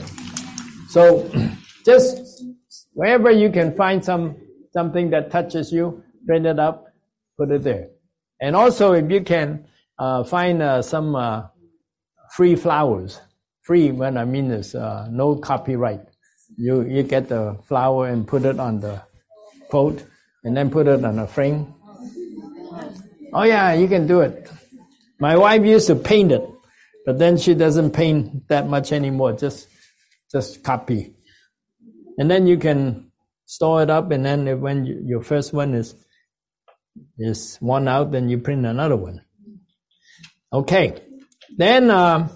So 0.89 1.29
just 1.91 2.45
wherever 2.93 3.31
you 3.31 3.51
can 3.51 3.75
find 3.75 4.05
some 4.05 4.37
something 4.73 5.11
that 5.11 5.31
touches 5.31 5.73
you, 5.73 6.03
print 6.27 6.47
it 6.47 6.59
up, 6.59 6.87
put 7.37 7.51
it 7.51 7.63
there. 7.65 7.89
And 8.41 8.55
also 8.55 8.93
if 8.93 9.11
you 9.11 9.23
can 9.23 9.67
uh, 9.99 10.25
find 10.25 10.63
uh, 10.63 10.83
some 10.83 11.17
uh, 11.17 11.49
free 12.37 12.55
flowers, 12.55 13.21
free 13.63 13.91
when 13.91 14.17
I 14.17 14.25
mean 14.25 14.51
is 14.51 14.75
uh, 14.75 15.09
no 15.11 15.37
copyright. 15.37 16.03
You 16.57 16.83
you 16.83 17.03
get 17.03 17.29
the 17.29 17.59
flower 17.67 18.09
and 18.09 18.27
put 18.27 18.45
it 18.45 18.59
on 18.59 18.81
the 18.81 19.03
quote, 19.69 20.05
and 20.45 20.57
then 20.57 20.71
put 20.71 20.87
it 20.87 21.05
on 21.05 21.19
a 21.19 21.27
frame 21.27 21.75
Oh 23.33 23.45
yeah, 23.45 23.75
you 23.75 23.87
can 23.87 24.07
do 24.07 24.21
it. 24.21 24.51
My 25.19 25.37
wife 25.37 25.65
used 25.65 25.87
to 25.87 25.95
paint 25.95 26.33
it, 26.33 26.43
but 27.07 27.19
then 27.19 27.37
she 27.37 27.55
doesn't 27.55 27.93
paint 27.93 28.49
that 28.49 28.69
much 28.69 28.91
anymore. 28.91 29.33
Just, 29.35 29.69
just 30.33 30.65
copy, 30.65 31.15
and 32.21 32.31
then 32.31 32.47
you 32.47 32.57
can 32.57 33.11
store 33.47 33.83
it 33.83 33.91
up, 33.91 34.13
and 34.13 34.25
then 34.25 34.61
when 34.61 34.85
you, 34.85 35.03
your 35.05 35.23
first 35.23 35.53
one 35.53 35.75
is 35.75 35.97
is 37.19 37.57
one 37.59 37.89
out, 37.89 38.13
then 38.13 38.29
you 38.29 38.39
print 38.39 38.67
another 38.67 38.97
one. 38.97 39.23
Okay, 40.53 41.01
then. 41.57 41.91
Uh, 41.91 42.29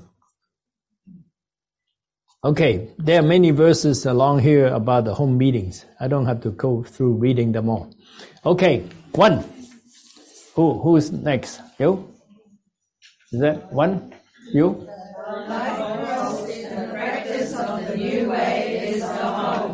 Okay, 2.44 2.90
there 2.98 3.20
are 3.20 3.22
many 3.22 3.52
verses 3.52 4.04
along 4.04 4.40
here 4.40 4.66
about 4.66 5.06
the 5.06 5.14
home 5.14 5.38
meetings. 5.38 5.86
I 5.98 6.08
don't 6.08 6.26
have 6.26 6.42
to 6.42 6.50
go 6.50 6.82
through 6.82 7.14
reading 7.14 7.52
them 7.52 7.70
all. 7.70 7.88
Okay, 8.44 8.84
one. 9.12 9.42
Who 10.52 10.78
who's 10.78 11.10
next? 11.10 11.62
You? 11.78 12.12
Is 13.32 13.40
that 13.40 13.72
one? 13.72 14.12
You? 14.52 14.86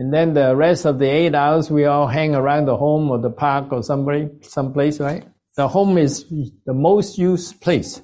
and 0.00 0.14
then 0.14 0.32
the 0.32 0.56
rest 0.56 0.86
of 0.86 0.98
the 0.98 1.04
eight 1.04 1.34
hours 1.34 1.70
we 1.70 1.84
all 1.84 2.06
hang 2.06 2.34
around 2.34 2.64
the 2.64 2.76
home 2.78 3.10
or 3.10 3.18
the 3.18 3.28
park 3.28 3.70
or 3.70 3.82
somebody 3.82 4.30
someplace, 4.40 4.98
right? 4.98 5.26
The 5.56 5.68
home 5.68 5.98
is 5.98 6.24
the 6.64 6.72
most 6.72 7.18
used 7.18 7.60
place, 7.60 8.00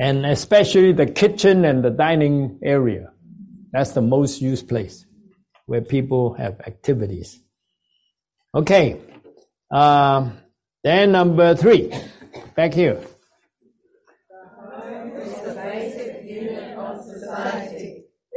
and 0.00 0.26
especially 0.26 0.90
the 0.90 1.06
kitchen 1.06 1.64
and 1.64 1.84
the 1.84 1.90
dining 1.90 2.58
area. 2.60 3.12
That's 3.70 3.92
the 3.92 4.02
most 4.02 4.40
used 4.40 4.68
place 4.68 5.06
where 5.66 5.80
people 5.80 6.34
have 6.34 6.58
activities. 6.66 7.38
Okay. 8.52 9.00
Um, 9.70 10.36
then 10.82 11.12
number 11.12 11.54
three, 11.54 11.92
back 12.56 12.74
here. 12.74 13.00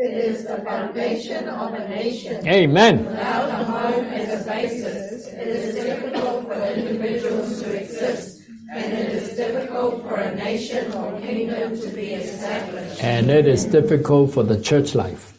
It 0.01 0.13
is 0.13 0.45
the 0.45 0.59
foundation 0.59 1.49
of 1.49 1.73
a 1.73 1.89
nation. 1.89 2.47
Amen. 2.47 3.05
Without 3.05 3.49
a 3.49 3.63
home 3.65 4.05
as 4.05 4.41
a 4.41 4.49
basis, 4.49 5.27
it 5.27 5.45
is 5.45 5.75
difficult 5.75 6.47
for 6.47 6.53
individuals 6.53 7.61
to 7.61 7.81
exist, 7.81 8.47
and 8.73 8.93
it 8.93 9.09
is 9.11 9.35
difficult 9.35 10.07
for 10.07 10.15
a 10.15 10.33
nation 10.35 10.93
or 10.93 11.19
kingdom 11.19 11.77
to 11.77 11.89
be 11.89 12.13
established. 12.13 13.03
And 13.03 13.29
it 13.29 13.45
is 13.45 13.65
difficult 13.65 14.31
for 14.31 14.43
the 14.43 14.61
church 14.61 14.95
life. 14.95 15.37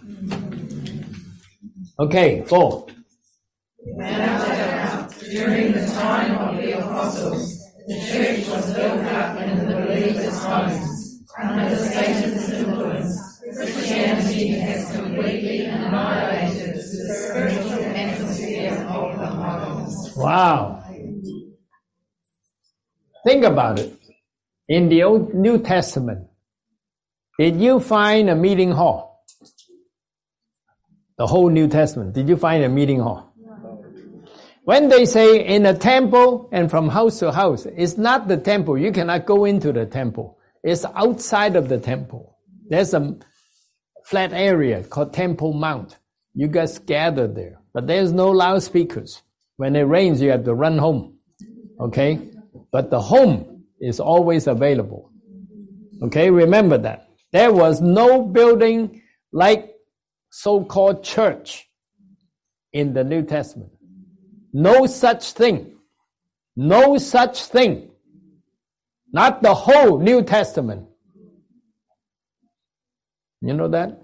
Okay, 1.99 2.45
four. 2.47 2.87
During 5.31 5.73
the 5.73 5.87
time 5.87 6.37
of 6.37 6.57
the 6.61 6.79
apostles, 6.79 7.59
the 7.87 7.99
church 8.13 8.47
was 8.47 8.75
built 8.75 9.05
up 9.07 9.41
in 9.41 9.57
the 9.57 9.75
believers' 9.75 10.45
homes. 10.45 11.25
Under 11.39 11.77
Satan's 11.77 12.51
influence, 12.51 13.30
Christianity 13.55 14.49
has 14.49 14.97
completely 14.97 15.65
annihilated 15.65 16.77
the 16.77 16.83
spiritual 16.83 17.85
atmosphere 17.97 18.73
of 18.89 19.19
the 19.19 19.27
homes. 19.27 20.17
Wow. 20.17 20.85
Think 23.25 23.45
about 23.45 23.79
it. 23.79 23.97
In 24.69 24.89
the 24.89 25.03
Old 25.03 25.35
New 25.35 25.59
Testament, 25.59 26.29
did 27.39 27.61
you 27.61 27.81
find 27.81 28.31
a 28.31 28.37
meeting 28.37 28.71
hall? 28.71 29.11
the 31.21 31.27
whole 31.27 31.51
New 31.51 31.69
Testament. 31.69 32.15
Did 32.15 32.31
you 32.31 32.37
find 32.39 32.65
a 32.65 32.69
meeting 32.71 32.99
hall? 32.99 33.35
When 34.65 34.89
they 34.89 35.05
say 35.05 35.45
in 35.45 35.67
a 35.67 35.75
temple 35.75 36.49
and 36.51 36.71
from 36.71 36.89
house 36.89 37.19
to 37.19 37.31
house, 37.31 37.67
it's 37.67 37.99
not 37.99 38.27
the 38.27 38.39
temple. 38.39 38.79
You 38.79 38.91
cannot 38.91 39.27
go 39.27 39.45
into 39.45 39.71
the 39.71 39.85
temple. 39.85 40.39
It's 40.65 40.87
outside 40.95 41.57
of 41.57 41.69
the 41.69 41.77
temple. 41.77 42.39
There's 42.71 42.95
a 42.95 43.19
flat 44.11 44.33
area 44.33 44.83
called 44.83 45.13
Temple 45.13 45.53
Mount. 45.53 45.97
You 46.35 46.49
guys 46.49 46.81
gather 46.81 47.29
there, 47.29 47.61
but 47.73 47.87
there's 47.87 48.13
no 48.13 48.31
loudspeakers. 48.31 49.23
When 49.57 49.77
it 49.77 49.83
rains, 49.83 50.21
you 50.21 50.31
have 50.31 50.45
to 50.45 50.55
run 50.55 50.79
home. 50.79 51.19
Okay? 51.79 52.29
But 52.73 52.91
the 52.91 53.01
home 53.01 53.65
is 53.81 54.01
always 54.01 54.49
available. 54.49 55.13
Okay? 56.03 56.29
Remember 56.29 56.77
that. 56.79 57.09
There 57.31 57.53
was 57.53 57.81
no 57.81 58.23
building 58.23 59.01
like 59.33 59.77
so-called 60.31 61.05
church 61.05 61.69
in 62.73 62.93
the 62.93 63.05
New 63.05 63.23
Testament. 63.23 63.71
No 64.53 64.87
such 64.87 65.33
thing. 65.33 65.77
No 66.57 66.99
such 66.99 67.45
thing. 67.45 67.91
Not 69.13 69.43
the 69.43 69.55
whole 69.55 70.01
New 70.01 70.23
Testament. 70.23 70.90
You 73.41 73.55
know 73.55 73.69
that? 73.69 74.03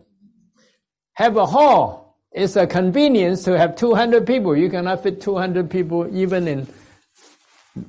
Have 1.15 1.37
a 1.37 1.47
hall. 1.47 2.19
It's 2.33 2.57
a 2.57 2.67
convenience 2.67 3.45
to 3.45 3.59
have 3.59 3.77
200 3.77 4.27
people. 4.27 4.57
You 4.57 4.69
cannot 4.69 5.03
fit 5.03 5.21
200 5.21 5.71
people 5.71 6.09
even 6.15 6.49
in 6.49 6.67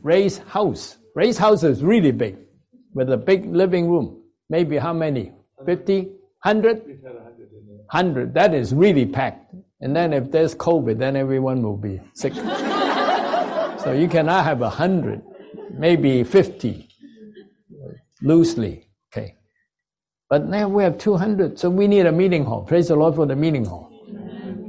Ray's 0.02 0.38
house. 0.40 0.98
Ray's 1.16 1.38
house 1.38 1.64
is 1.64 1.84
really 1.84 2.12
big 2.12 2.38
with 2.94 3.12
a 3.12 3.18
big 3.18 3.46
living 3.46 3.90
room. 3.90 4.22
Maybe 4.50 4.78
how 4.78 4.94
many? 4.94 5.32
50? 5.66 6.02
100? 6.44 7.38
hundred, 7.90 8.34
that 8.34 8.54
is 8.54 8.74
really 8.74 9.06
packed. 9.06 9.54
And 9.82 9.96
then 9.96 10.14
if 10.14 10.32
there's 10.32 10.56
COVID, 10.56 10.98
then 10.98 11.16
everyone 11.16 11.62
will 11.62 11.78
be 11.78 12.00
sick. 12.14 12.34
so 13.84 13.96
you 13.98 14.08
cannot 14.08 14.44
have 14.44 14.62
a 14.62 14.70
hundred, 14.70 15.22
maybe 15.72 16.24
fifty, 16.24 16.90
loosely. 18.22 18.87
But 20.30 20.46
now 20.46 20.68
we 20.68 20.84
have 20.84 20.98
200, 20.98 21.58
so 21.58 21.70
we 21.70 21.88
need 21.88 22.06
a 22.06 22.12
meeting 22.12 22.44
hall. 22.44 22.64
Praise 22.64 22.90
the 22.90 22.96
Lord 22.96 23.16
for 23.16 23.26
the 23.26 23.36
meeting 23.36 23.66
hall. 23.66 23.92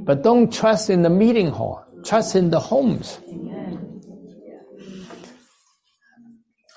But 0.05 0.23
don't 0.23 0.51
trust 0.51 0.89
in 0.89 1.01
the 1.01 1.09
meeting 1.09 1.49
hall. 1.49 1.85
Trust 2.05 2.35
in 2.35 2.49
the 2.49 2.59
homes. 2.59 3.19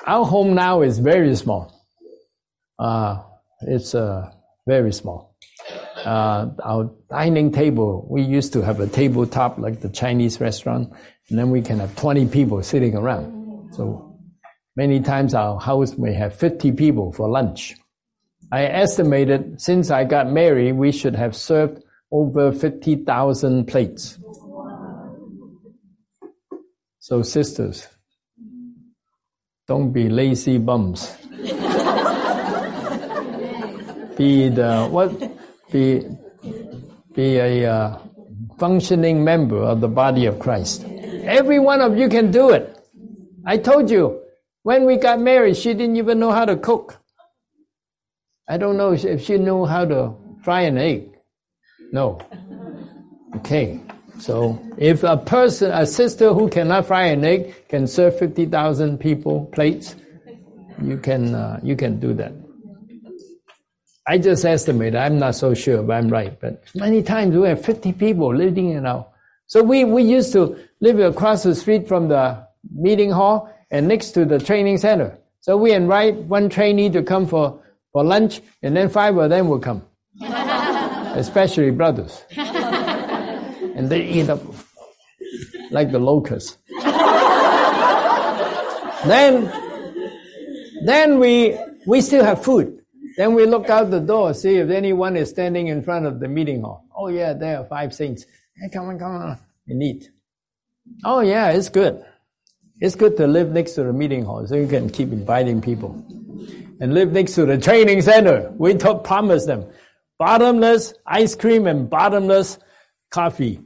Our 0.06 0.26
home 0.26 0.54
now 0.54 0.82
is 0.82 0.98
very 0.98 1.34
small. 1.36 1.80
Uh, 2.78 3.22
it's 3.62 3.94
uh, 3.94 4.32
very 4.66 4.92
small 4.92 5.32
uh, 6.04 6.50
our 6.64 6.90
dining 7.10 7.52
table, 7.52 8.06
we 8.08 8.22
used 8.22 8.52
to 8.52 8.62
have 8.62 8.80
a 8.80 8.86
tabletop 8.86 9.58
like 9.58 9.80
the 9.80 9.88
Chinese 9.88 10.40
restaurant, 10.40 10.92
and 11.28 11.38
then 11.38 11.50
we 11.50 11.62
can 11.62 11.78
have 11.78 11.94
20 11.96 12.26
people 12.26 12.62
sitting 12.62 12.96
around. 12.96 13.72
So 13.74 14.18
many 14.76 15.00
times 15.00 15.34
our 15.34 15.60
house 15.60 15.96
may 15.98 16.12
have 16.14 16.34
50 16.34 16.72
people 16.72 17.12
for 17.12 17.28
lunch. 17.28 17.74
I 18.52 18.64
estimated 18.64 19.62
since 19.62 19.90
I 19.90 20.04
got 20.04 20.30
married, 20.30 20.72
we 20.72 20.92
should 20.92 21.16
have 21.16 21.34
served 21.34 21.82
over 22.10 22.52
50,000 22.52 23.64
plates. 23.64 24.18
So 26.98 27.22
sisters, 27.22 27.88
don't 29.66 29.90
be 29.90 30.10
lazy 30.10 30.58
bums. 30.58 31.16
be 34.18 34.50
the, 34.50 34.86
what, 34.90 35.18
be, 35.72 36.06
be 37.14 37.38
a 37.38 37.64
uh, 37.72 37.98
functioning 38.58 39.24
member 39.24 39.62
of 39.62 39.80
the 39.80 39.88
body 39.88 40.26
of 40.26 40.38
Christ. 40.38 40.84
Every 41.24 41.58
one 41.58 41.80
of 41.80 41.96
you 41.96 42.10
can 42.10 42.30
do 42.30 42.50
it. 42.50 42.78
I 43.46 43.56
told 43.56 43.90
you, 43.90 44.20
when 44.62 44.84
we 44.84 44.98
got 44.98 45.20
married, 45.20 45.56
she 45.56 45.72
didn't 45.72 45.96
even 45.96 46.18
know 46.18 46.32
how 46.32 46.44
to 46.44 46.56
cook. 46.56 47.01
I 48.48 48.56
don't 48.56 48.76
know 48.76 48.92
if 48.92 49.22
she 49.22 49.38
knew 49.38 49.64
how 49.64 49.84
to 49.84 50.14
fry 50.42 50.62
an 50.62 50.78
egg. 50.78 51.10
No. 51.92 52.20
Okay. 53.36 53.80
So 54.18 54.60
if 54.78 55.02
a 55.02 55.16
person, 55.16 55.70
a 55.72 55.86
sister 55.86 56.32
who 56.32 56.48
cannot 56.48 56.86
fry 56.86 57.06
an 57.06 57.24
egg 57.24 57.68
can 57.68 57.86
serve 57.86 58.18
50,000 58.18 58.98
people 58.98 59.46
plates, 59.46 59.96
you 60.82 60.96
can, 60.96 61.34
uh, 61.34 61.60
you 61.62 61.76
can 61.76 61.98
do 61.98 62.14
that. 62.14 62.32
I 64.06 64.18
just 64.18 64.44
estimate. 64.44 64.96
I'm 64.96 65.18
not 65.18 65.36
so 65.36 65.54
sure 65.54 65.82
if 65.82 65.88
I'm 65.88 66.08
right, 66.08 66.38
but 66.40 66.62
many 66.74 67.02
times 67.02 67.36
we 67.36 67.48
have 67.48 67.64
50 67.64 67.92
people 67.92 68.34
living 68.34 68.70
in 68.70 68.84
our. 68.84 69.06
So 69.46 69.62
we, 69.62 69.84
we 69.84 70.02
used 70.02 70.32
to 70.32 70.58
live 70.80 70.98
across 70.98 71.44
the 71.44 71.54
street 71.54 71.86
from 71.86 72.08
the 72.08 72.46
meeting 72.74 73.10
hall 73.10 73.52
and 73.70 73.86
next 73.86 74.10
to 74.12 74.24
the 74.24 74.38
training 74.38 74.78
center. 74.78 75.18
So 75.40 75.56
we 75.56 75.72
invite 75.72 76.16
one 76.16 76.48
trainee 76.48 76.90
to 76.90 77.02
come 77.02 77.26
for, 77.26 77.60
for 77.92 78.02
lunch, 78.04 78.40
and 78.62 78.76
then 78.76 78.88
five 78.88 79.16
of 79.16 79.30
them 79.30 79.48
will 79.48 79.58
come. 79.60 79.84
Especially 80.20 81.70
brothers. 81.70 82.24
and 82.36 83.88
they 83.88 84.06
eat 84.06 84.28
up 84.30 84.40
like 85.70 85.92
the 85.92 85.98
locusts. 85.98 86.58
then, 89.06 89.50
then 90.84 91.18
we, 91.18 91.58
we 91.86 92.00
still 92.00 92.24
have 92.24 92.42
food. 92.42 92.78
Then 93.16 93.34
we 93.34 93.44
look 93.46 93.68
out 93.68 93.90
the 93.90 94.00
door, 94.00 94.32
see 94.32 94.56
if 94.56 94.70
anyone 94.70 95.16
is 95.16 95.28
standing 95.28 95.66
in 95.68 95.82
front 95.82 96.06
of 96.06 96.18
the 96.20 96.28
meeting 96.28 96.62
hall. 96.62 96.86
Oh 96.96 97.08
yeah, 97.08 97.34
there 97.34 97.58
are 97.58 97.64
five 97.64 97.92
saints. 97.92 98.24
Hey, 98.56 98.70
come 98.72 98.88
on, 98.88 98.98
come 98.98 99.12
on, 99.12 99.38
and 99.68 99.82
eat. 99.82 100.10
Oh 101.04 101.20
yeah, 101.20 101.50
it's 101.50 101.68
good. 101.68 102.02
It's 102.80 102.94
good 102.94 103.16
to 103.18 103.26
live 103.26 103.50
next 103.50 103.72
to 103.72 103.84
the 103.84 103.92
meeting 103.92 104.24
hall 104.24 104.46
so 104.46 104.56
you 104.56 104.66
can 104.66 104.88
keep 104.88 105.12
inviting 105.12 105.60
people. 105.60 106.04
And 106.82 106.94
live 106.94 107.12
next 107.12 107.36
to 107.36 107.46
the 107.46 107.58
training 107.58 108.02
center. 108.02 108.52
We 108.58 108.74
told, 108.74 109.04
promise 109.04 109.46
them 109.46 109.70
bottomless 110.18 110.94
ice 111.06 111.36
cream 111.36 111.68
and 111.68 111.88
bottomless 111.88 112.58
coffee. 113.10 113.60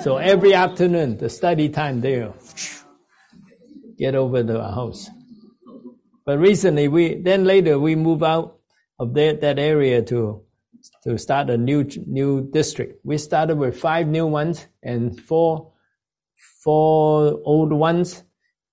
So 0.00 0.18
every 0.18 0.52
afternoon, 0.52 1.16
the 1.16 1.30
study 1.30 1.70
time 1.70 2.02
there, 2.02 2.34
get 3.96 4.14
over 4.14 4.44
to 4.44 4.60
our 4.60 4.70
house. 4.70 5.08
But 6.26 6.38
recently, 6.38 6.88
we 6.88 7.14
then 7.14 7.44
later 7.44 7.78
we 7.78 7.96
move 7.96 8.22
out 8.22 8.58
of 8.98 9.14
that, 9.14 9.40
that 9.40 9.58
area 9.58 10.02
to 10.02 10.42
to 11.04 11.16
start 11.16 11.48
a 11.48 11.56
new 11.56 11.88
new 12.06 12.50
district. 12.50 13.00
We 13.02 13.16
started 13.16 13.56
with 13.56 13.80
five 13.80 14.08
new 14.08 14.26
ones 14.26 14.66
and 14.82 15.18
four 15.18 15.72
four 16.62 17.40
old 17.44 17.72
ones. 17.72 18.24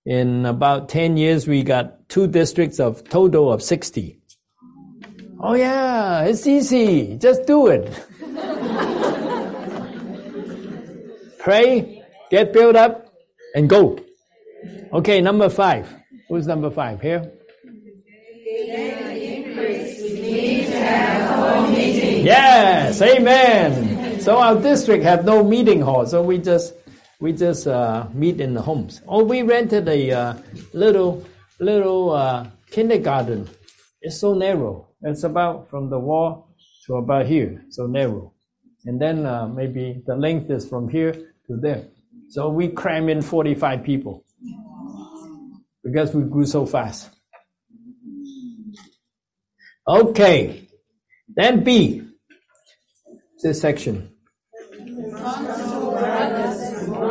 In 0.06 0.46
about 0.46 0.90
ten 0.90 1.16
years, 1.16 1.48
we 1.48 1.64
got 1.64 2.10
two 2.10 2.28
districts 2.28 2.80
of 2.80 3.08
total 3.08 3.52
of 3.52 3.64
sixty. 3.64 4.20
Oh 5.40 5.54
yeah, 5.54 6.24
it's 6.24 6.46
easy. 6.46 7.18
Just 7.18 7.46
do 7.46 7.68
it. 7.68 7.90
Pray, 11.40 12.04
get 12.30 12.52
built 12.52 12.76
up, 12.76 13.14
and 13.56 13.70
go. 13.70 13.98
Okay, 14.92 15.22
number 15.22 15.48
five. 15.48 15.88
Who's 16.28 16.48
number 16.48 16.70
five 16.70 17.02
here? 17.02 17.32
Yes, 22.24 23.02
amen. 23.02 24.20
So 24.20 24.38
our 24.38 24.60
district 24.60 25.04
have 25.04 25.24
no 25.24 25.44
meeting 25.44 25.82
hall, 25.82 26.06
so 26.06 26.22
we 26.22 26.40
just 26.40 26.74
we 27.24 27.32
just 27.32 27.68
uh, 27.68 28.06
meet 28.14 28.42
in 28.42 28.54
the 28.54 28.62
homes. 28.62 29.02
Or 29.08 29.24
we 29.24 29.44
rented 29.44 29.88
a 29.88 30.12
uh, 30.12 30.34
little 30.74 31.26
little 31.58 32.12
uh, 32.12 32.48
kindergarten. 32.70 33.50
It's 34.02 34.20
so 34.20 34.34
narrow. 34.34 34.90
It's 35.02 35.24
about 35.24 35.70
from 35.70 35.90
the 35.90 35.98
wall 35.98 36.54
to 36.86 36.96
about 36.96 37.26
here, 37.26 37.64
so 37.70 37.88
narrow. 37.88 38.34
And 38.84 39.00
then 39.00 39.26
uh, 39.26 39.48
maybe 39.48 40.04
the 40.06 40.18
length 40.18 40.52
is 40.52 40.68
from 40.68 40.90
here 40.90 41.14
to 41.14 41.56
there. 41.62 41.86
So 42.28 42.50
we 42.50 42.68
cram 42.68 43.08
in 43.08 43.22
45 43.22 43.84
people 43.84 44.26
because 45.82 46.14
we 46.14 46.24
grew 46.24 46.46
so 46.46 46.66
fast. 46.66 47.10
Okay, 49.88 50.68
then 51.34 51.64
B 51.64 52.02
this 53.42 53.62
section. 53.62 54.10
We 57.04 57.10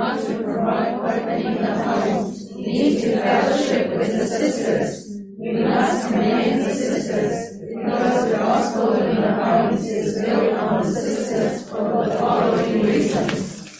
need 2.63 3.01
to 3.03 3.21
fellowship 3.21 3.91
with 3.99 4.19
the 4.19 4.27
sisters. 4.27 5.21
We 5.39 5.53
must 5.53 6.09
commend 6.09 6.63
the 6.63 6.75
sisters 6.75 7.61
because 7.61 8.31
the 8.31 8.37
gospel 8.39 8.93
in 8.95 9.17
the 9.17 9.33
homes 9.33 9.87
is 9.87 10.25
built 10.25 10.55
on 10.55 10.83
the 10.83 10.91
sisters 10.93 11.69
for 11.69 12.07
the 12.07 12.15
following 12.15 12.83
reasons. 12.83 13.79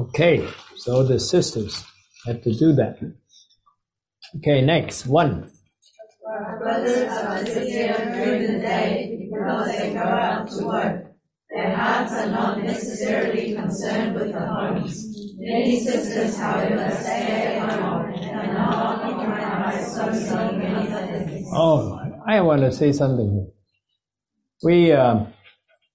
Okay, 0.00 0.48
so 0.74 1.04
the 1.04 1.20
sisters 1.20 1.84
have 2.24 2.42
to 2.42 2.52
do 2.52 2.72
that. 2.72 2.98
Okay, 4.36 4.62
next 4.62 5.06
one. 5.06 5.48
Our 6.28 6.58
brothers 6.58 7.08
are 7.08 7.44
busier 7.44 7.94
during 8.16 8.52
the 8.52 8.58
day 8.58 9.28
because 9.30 9.78
they 9.78 9.92
go 9.94 10.00
out 10.00 10.48
to 10.50 10.64
work. 10.66 11.05
Their 11.56 11.74
hearts 11.74 12.12
are 12.12 12.28
not 12.28 12.62
necessarily 12.62 13.54
concerned 13.54 14.14
with 14.14 14.30
the 14.30 14.46
homes. 14.46 15.34
Many 15.38 15.80
sisters, 15.80 16.36
however, 16.36 16.94
stay 17.00 17.56
at 17.56 17.72
home 17.80 18.12
and 18.12 18.58
are 18.58 19.02
occupied 19.02 19.82
so, 19.86 20.12
so 20.12 20.52
many 20.52 20.86
things. 21.24 21.48
Oh, 21.54 21.98
I 22.28 22.42
want 22.42 22.60
to 22.60 22.72
say 22.72 22.92
something. 22.92 23.50
We 24.62 24.92
uh, 24.92 25.24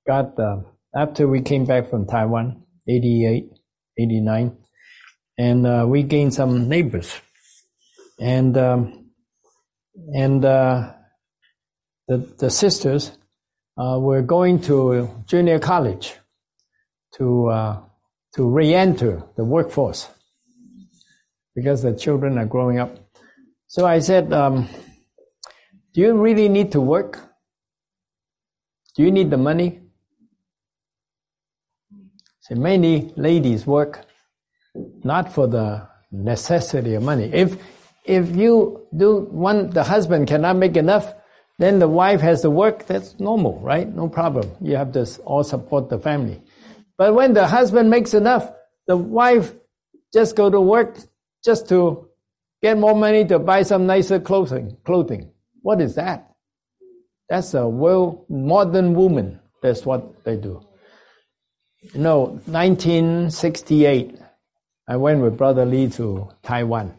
got, 0.08 0.40
uh, 0.40 0.62
after 0.96 1.28
we 1.28 1.42
came 1.42 1.66
back 1.66 1.92
from 1.92 2.08
Taiwan, 2.08 2.64
88, 2.88 3.52
89, 4.00 4.58
and 5.38 5.68
uh, 5.68 5.86
we 5.88 6.02
gained 6.02 6.34
some 6.34 6.70
neighbors. 6.70 7.22
And 8.20 8.58
um, 8.58 9.12
and 10.16 10.44
uh, 10.44 10.94
the 12.08 12.18
the 12.40 12.50
sisters 12.50 13.12
uh, 13.78 13.98
were 14.00 14.22
going 14.22 14.62
to 14.62 15.10
junior 15.26 15.60
college 15.60 16.16
to 17.18 17.48
uh, 17.48 17.80
to 18.36 18.50
re-enter 18.50 19.24
the 19.36 19.44
workforce 19.44 20.08
because 21.56 21.82
the 21.82 21.94
children 21.94 22.38
are 22.38 22.46
growing 22.46 22.80
up. 22.80 22.98
So 23.68 23.86
I 23.86 24.00
said, 24.00 24.34
um, 24.34 24.68
"Do 25.94 26.02
you 26.02 26.14
really 26.14 26.50
need 26.50 26.72
to 26.74 26.82
work? 26.82 27.20
Do 28.96 29.04
you 29.04 29.12
need 29.12 29.30
the 29.30 29.38
money?" 29.38 29.80
So 32.42 32.56
many 32.56 33.14
ladies 33.16 33.66
work 33.66 34.06
not 35.04 35.34
for 35.34 35.48
the 35.48 35.88
necessity 36.12 36.96
of 36.96 37.04
money. 37.04 37.30
If 37.34 37.58
if 38.06 38.36
you 38.36 38.88
do 38.96 39.28
one, 39.32 39.70
the 39.70 39.84
husband 39.84 40.28
cannot 40.28 40.56
make 40.58 40.76
enough, 40.76 41.14
then 41.58 41.80
the 41.80 41.88
wife 41.88 42.22
has 42.22 42.42
to 42.42 42.50
work. 42.50 42.88
That's 42.88 43.20
normal, 43.20 43.60
right? 43.60 43.88
No 43.88 44.08
problem. 44.08 44.52
You 44.62 44.76
have 44.76 44.92
to 44.94 45.06
all 45.24 45.44
support 45.44 45.90
the 45.90 46.00
family. 46.00 46.42
But 46.98 47.14
when 47.14 47.34
the 47.34 47.48
husband 47.48 47.90
makes 47.90 48.14
enough, 48.14 48.52
the 48.88 48.98
wife 48.98 49.54
just 50.14 50.36
go 50.36 50.50
to 50.50 50.60
work 50.60 50.98
just 51.44 51.70
to 51.70 52.08
get 52.62 52.78
more 52.78 52.96
money 52.96 53.26
to 53.26 53.40
buy 53.40 53.64
some 53.64 53.86
nicer 53.86 54.20
clothing. 54.20 54.78
Clothing. 54.86 55.32
What 55.62 55.82
is 55.82 55.96
that? 55.96 56.32
That's 57.30 57.54
a 57.54 57.68
well 57.68 58.26
modern 58.30 58.94
woman. 58.94 59.40
That's 59.62 59.86
what 59.86 60.24
they 60.26 60.36
do. 60.36 60.66
You 61.94 62.00
know, 62.00 62.42
1968, 62.46 64.20
I 64.88 64.98
went 64.98 65.22
with 65.22 65.38
Brother 65.38 65.66
Lee 65.66 65.90
to 65.92 66.30
Taiwan 66.44 66.98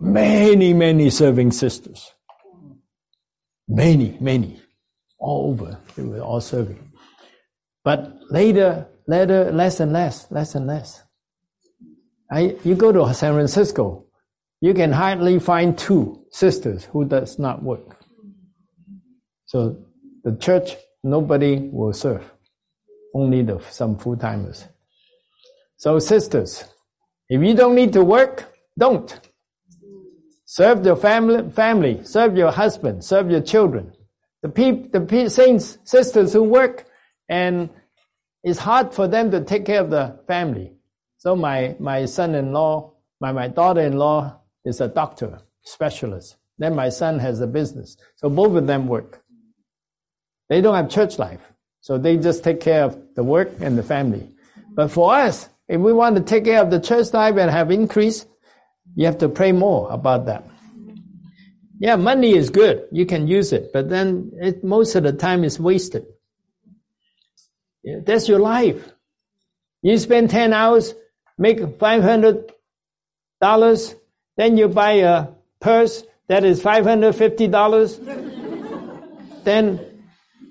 many, 0.00 0.72
many 0.72 1.10
serving 1.10 1.52
sisters. 1.52 2.12
Many, 3.68 4.16
many. 4.20 4.60
All 5.18 5.50
over. 5.50 5.78
They 5.96 6.02
were 6.02 6.20
all 6.20 6.40
serving. 6.40 6.92
But 7.84 8.12
later, 8.30 8.86
later, 9.06 9.50
less 9.52 9.80
and 9.80 9.92
less, 9.92 10.30
less 10.30 10.54
and 10.54 10.66
less. 10.66 11.02
I, 12.30 12.56
you 12.64 12.74
go 12.74 12.92
to 12.92 13.14
San 13.14 13.34
Francisco, 13.34 14.06
you 14.60 14.74
can 14.74 14.92
hardly 14.92 15.38
find 15.38 15.76
two 15.76 16.24
sisters 16.30 16.84
who 16.86 17.04
does 17.04 17.38
not 17.38 17.62
work. 17.62 17.98
So 19.46 19.76
the 20.24 20.36
church, 20.36 20.76
nobody 21.04 21.68
will 21.72 21.92
serve. 21.92 22.32
Only 23.14 23.42
the, 23.42 23.60
some 23.70 23.96
full 23.96 24.16
timers. 24.16 24.64
So 25.76 25.98
sisters, 25.98 26.64
if 27.28 27.40
you 27.42 27.54
don't 27.54 27.74
need 27.74 27.92
to 27.92 28.02
work, 28.02 28.52
don't. 28.78 29.18
Serve 30.56 30.86
your 30.86 30.96
family, 30.96 31.50
family, 31.50 32.02
serve 32.04 32.34
your 32.34 32.50
husband, 32.50 33.04
serve 33.04 33.30
your 33.30 33.42
children. 33.42 33.92
The 34.40 34.48
people, 34.48 34.88
the 34.90 35.06
pe- 35.06 35.28
saints, 35.28 35.76
sisters 35.84 36.32
who 36.32 36.44
work 36.44 36.86
and 37.28 37.68
it's 38.42 38.58
hard 38.58 38.94
for 38.94 39.06
them 39.06 39.30
to 39.32 39.42
take 39.42 39.66
care 39.66 39.82
of 39.82 39.90
the 39.90 40.18
family. 40.26 40.72
So 41.18 41.36
my, 41.36 41.76
my 41.78 42.06
son-in-law, 42.06 42.90
my, 43.20 43.32
my 43.32 43.48
daughter-in-law 43.48 44.40
is 44.64 44.80
a 44.80 44.88
doctor, 44.88 45.40
specialist. 45.62 46.36
Then 46.56 46.74
my 46.74 46.88
son 46.88 47.18
has 47.18 47.42
a 47.42 47.46
business. 47.46 47.98
So 48.14 48.30
both 48.30 48.56
of 48.56 48.66
them 48.66 48.88
work. 48.88 49.22
They 50.48 50.62
don't 50.62 50.74
have 50.74 50.88
church 50.88 51.18
life. 51.18 51.52
So 51.82 51.98
they 51.98 52.16
just 52.16 52.42
take 52.42 52.60
care 52.62 52.84
of 52.84 52.98
the 53.14 53.22
work 53.22 53.50
and 53.60 53.76
the 53.76 53.82
family. 53.82 54.30
But 54.74 54.90
for 54.90 55.12
us, 55.12 55.50
if 55.68 55.78
we 55.78 55.92
want 55.92 56.16
to 56.16 56.22
take 56.22 56.46
care 56.46 56.62
of 56.62 56.70
the 56.70 56.80
church 56.80 57.12
life 57.12 57.36
and 57.36 57.50
have 57.50 57.70
increase, 57.70 58.24
you 58.96 59.06
have 59.06 59.18
to 59.18 59.28
pray 59.28 59.52
more 59.52 59.88
about 59.92 60.26
that. 60.26 60.44
Yeah, 61.78 61.94
money 61.96 62.34
is 62.34 62.48
good. 62.48 62.88
You 62.90 63.04
can 63.04 63.28
use 63.28 63.52
it, 63.52 63.70
but 63.72 63.90
then 63.90 64.32
it, 64.40 64.64
most 64.64 64.94
of 64.94 65.02
the 65.02 65.12
time 65.12 65.44
is 65.44 65.60
wasted. 65.60 66.06
Yeah, 67.84 67.98
that's 68.02 68.26
your 68.26 68.38
life. 68.38 68.90
You 69.82 69.98
spend 69.98 70.30
10 70.30 70.54
hours, 70.54 70.94
make 71.36 71.58
$500, 71.58 73.94
then 74.36 74.56
you 74.56 74.68
buy 74.68 74.92
a 74.92 75.26
purse 75.60 76.02
that 76.28 76.44
is 76.44 76.62
$550, 76.62 79.34
then 79.44 79.80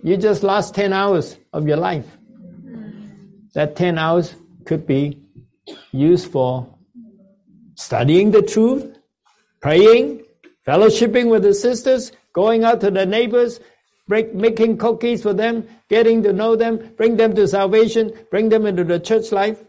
you 0.03 0.17
just 0.17 0.43
lost 0.43 0.75
10 0.75 0.93
hours 0.93 1.35
of 1.51 1.67
your 1.67 1.77
life. 1.77 2.05
That 3.55 3.75
10 3.75 3.97
hours 3.97 4.35
could 4.65 4.85
be 4.85 5.23
used 5.91 6.31
for 6.31 6.74
studying 7.75 8.31
the 8.31 8.41
truth, 8.41 8.97
praying, 9.61 10.23
fellowshipping 10.65 11.29
with 11.29 11.43
the 11.43 11.53
sisters, 11.53 12.11
going 12.33 12.63
out 12.63 12.81
to 12.81 12.91
the 12.91 13.05
neighbors, 13.05 13.59
break, 14.07 14.33
making 14.33 14.77
cookies 14.77 15.21
for 15.21 15.33
them, 15.33 15.67
getting 15.89 16.23
to 16.23 16.33
know 16.33 16.55
them, 16.55 16.93
bring 16.97 17.17
them 17.17 17.35
to 17.35 17.47
salvation, 17.47 18.11
bring 18.31 18.49
them 18.49 18.65
into 18.65 18.83
the 18.83 18.99
church 18.99 19.31
life. 19.31 19.63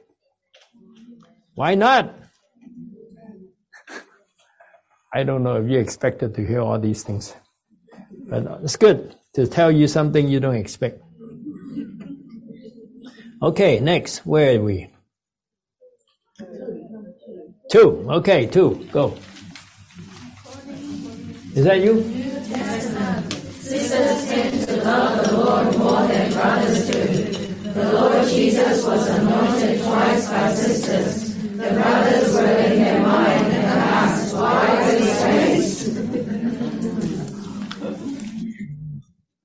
Why 1.54 1.74
not? 1.74 2.14
I 5.12 5.24
don't 5.24 5.42
know 5.42 5.56
if 5.56 5.70
you 5.70 5.78
expected 5.78 6.34
to 6.34 6.46
hear 6.46 6.60
all 6.60 6.78
these 6.78 7.02
things, 7.02 7.34
but 8.28 8.60
it's 8.62 8.76
good 8.76 9.16
to 9.34 9.46
tell 9.46 9.70
you 9.70 9.88
something 9.88 10.28
you 10.28 10.40
don't 10.40 10.56
expect. 10.56 11.02
Okay, 13.42 13.80
next, 13.80 14.26
where 14.26 14.58
are 14.58 14.62
we? 14.62 14.90
Two. 17.68 18.06
Okay, 18.08 18.46
two. 18.46 18.86
Go. 18.92 19.16
Is 21.54 21.64
that 21.64 21.80
you? 21.80 22.02
Sisters 23.58 24.28
tend 24.28 24.68
to 24.68 24.76
love 24.84 25.26
the 25.26 25.36
Lord 25.36 25.76
more 25.76 26.06
than 26.06 26.32
brothers 26.32 26.86
do. 26.88 27.02
The 27.72 27.92
Lord 27.92 28.28
Jesus 28.28 28.84
was 28.84 29.08
anointed 29.08 29.82
twice 29.82 30.30
by 30.30 30.54
sisters. 30.54 31.34
The 31.34 31.70
brothers 31.72 32.34
were 32.34 32.46
in 32.46 32.78
their 32.78 33.00
mind 33.02 33.46
and 33.46 33.66
asked, 33.66 34.34
Why 34.34 34.76
this 34.90 35.22
haste? 35.22 35.88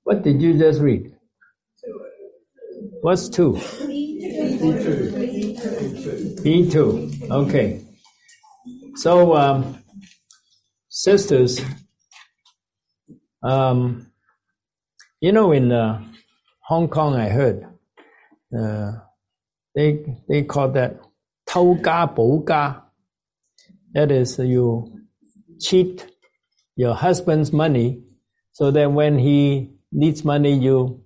What 0.04 0.22
did 0.22 0.40
you 0.40 0.56
just 0.56 0.80
read? 0.80 1.12
What's 3.00 3.28
two? 3.28 3.54
B2. 4.62 5.10
B2. 6.44 7.30
Okay. 7.30 7.81
So, 8.94 9.34
um, 9.34 9.82
sisters, 10.88 11.60
um, 13.42 14.12
you 15.20 15.32
know, 15.32 15.52
in 15.52 15.72
uh, 15.72 16.04
Hong 16.60 16.88
Kong, 16.88 17.14
I 17.14 17.30
heard 17.30 17.66
uh, 18.56 18.92
they 19.74 20.04
they 20.28 20.42
call 20.42 20.68
that 20.72 21.00
"tao 21.46 21.74
ga 21.74 22.06
ga." 22.06 22.82
That 23.94 24.10
is, 24.10 24.38
you 24.38 25.00
cheat 25.58 26.06
your 26.76 26.94
husband's 26.94 27.52
money, 27.52 28.02
so 28.52 28.70
that 28.70 28.92
when 28.92 29.18
he 29.18 29.70
needs 29.90 30.24
money, 30.24 30.52
you 30.52 31.02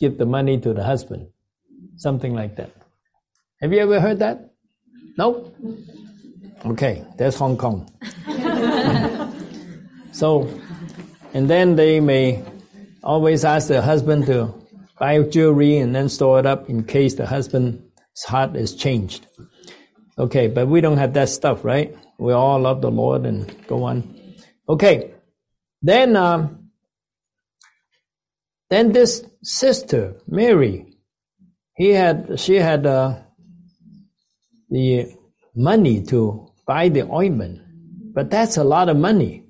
give 0.00 0.18
the 0.18 0.26
money 0.26 0.60
to 0.60 0.74
the 0.74 0.84
husband. 0.84 1.28
Something 1.96 2.34
like 2.34 2.56
that. 2.56 2.70
Have 3.62 3.72
you 3.72 3.78
ever 3.78 4.00
heard 4.00 4.18
that? 4.18 4.50
No. 5.16 5.52
Nope. 5.62 5.95
Okay, 6.64 7.04
that's 7.16 7.36
Hong 7.36 7.56
Kong. 7.56 7.90
so, 10.12 10.48
and 11.34 11.48
then 11.48 11.76
they 11.76 12.00
may 12.00 12.42
always 13.02 13.44
ask 13.44 13.68
the 13.68 13.82
husband 13.82 14.26
to 14.26 14.54
buy 14.98 15.22
jewelry 15.22 15.76
and 15.78 15.94
then 15.94 16.08
store 16.08 16.38
it 16.40 16.46
up 16.46 16.68
in 16.68 16.84
case 16.84 17.14
the 17.14 17.26
husband's 17.26 18.24
heart 18.26 18.56
is 18.56 18.74
changed. 18.74 19.26
Okay, 20.18 20.48
but 20.48 20.66
we 20.66 20.80
don't 20.80 20.96
have 20.96 21.12
that 21.14 21.28
stuff, 21.28 21.64
right? 21.64 21.94
We 22.18 22.32
all 22.32 22.58
love 22.58 22.80
the 22.80 22.90
Lord 22.90 23.26
and 23.26 23.54
go 23.66 23.84
on. 23.84 24.34
Okay, 24.68 25.12
then 25.82 26.16
um, 26.16 26.70
then 28.70 28.92
this 28.92 29.24
sister 29.42 30.16
Mary, 30.26 30.96
he 31.76 31.90
had 31.90 32.40
she 32.40 32.56
had 32.56 32.86
uh, 32.86 33.18
the 34.70 35.14
money 35.54 36.02
to 36.04 36.45
buy 36.66 36.88
the 36.88 37.08
ointment, 37.10 37.60
but 38.12 38.30
that's 38.30 38.56
a 38.56 38.64
lot 38.64 38.88
of 38.88 38.96
money. 38.96 39.44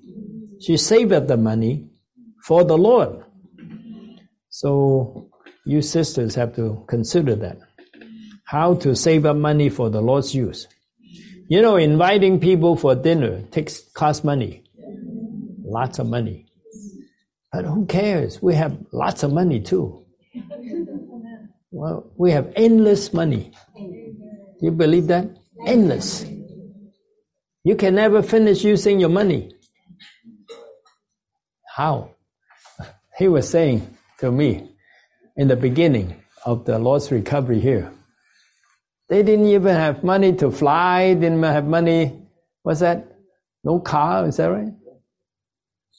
She 0.61 0.77
saved 0.77 1.13
up 1.13 1.27
the 1.27 1.37
money 1.37 1.89
for 2.45 2.65
the 2.65 2.77
Lord. 2.77 3.25
So 4.51 5.31
you 5.65 5.83
sisters 5.83 6.35
have 6.35 6.55
to 6.57 6.85
consider 6.89 7.35
that. 7.37 7.59
How 8.45 8.75
to 8.77 8.95
save 8.95 9.27
up 9.27 9.37
money 9.37 9.69
for 9.69 9.91
the 9.91 10.01
Lord's 10.01 10.35
use. 10.35 10.69
You 11.49 11.63
know, 11.63 11.77
inviting 11.77 12.41
people 12.41 12.77
for 12.77 12.95
dinner 12.95 13.43
takes 13.51 13.81
cost 13.93 14.25
money. 14.25 14.65
Lots 15.65 15.99
of 15.99 16.09
money. 16.09 16.47
But 17.53 17.65
who 17.65 17.87
cares? 17.87 18.41
We 18.43 18.55
have 18.55 18.77
lots 18.93 19.23
of 19.23 19.33
money 19.33 19.61
too. 19.61 20.05
Well, 21.71 22.11
we 22.17 22.31
have 22.33 22.53
endless 22.57 23.13
money. 23.13 23.53
Do 23.77 24.67
you 24.67 24.71
believe 24.71 25.07
that? 25.09 25.29
Endless. 25.67 26.25
You 27.67 27.75
can 27.75 27.97
never 27.97 28.23
finish 28.23 28.63
using 28.63 29.01
your 29.01 29.09
money. 29.09 29.51
How? 31.75 32.11
He 33.19 33.27
was 33.27 33.51
saying 33.51 33.81
to 34.21 34.31
me 34.31 34.71
in 35.37 35.49
the 35.49 35.57
beginning 35.57 36.23
of 36.45 36.65
the 36.65 36.79
Lord's 36.79 37.11
recovery 37.11 37.59
here. 37.59 37.91
They 39.09 39.25
didn't 39.25 39.49
even 39.49 39.75
have 39.75 40.05
money 40.05 40.33
to 40.35 40.53
fly, 40.53 41.15
didn't 41.15 41.43
have 41.43 41.67
money. 41.67 42.23
What's 42.63 42.81
that? 42.81 43.05
No 43.65 43.81
car, 43.81 44.29
is 44.29 44.37
that 44.37 44.47
right? 44.47 44.73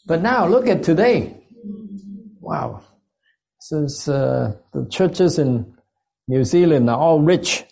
But 0.06 0.22
now 0.22 0.48
look 0.48 0.70
at 0.70 0.84
today. 0.84 1.36
Wow. 2.40 2.82
Since 3.60 4.08
uh, 4.08 4.56
the 4.72 4.88
churches 4.90 5.38
in 5.38 5.76
New 6.30 6.46
Zealand 6.46 6.90
are 6.90 6.98
all 6.98 7.20
rich. 7.20 7.66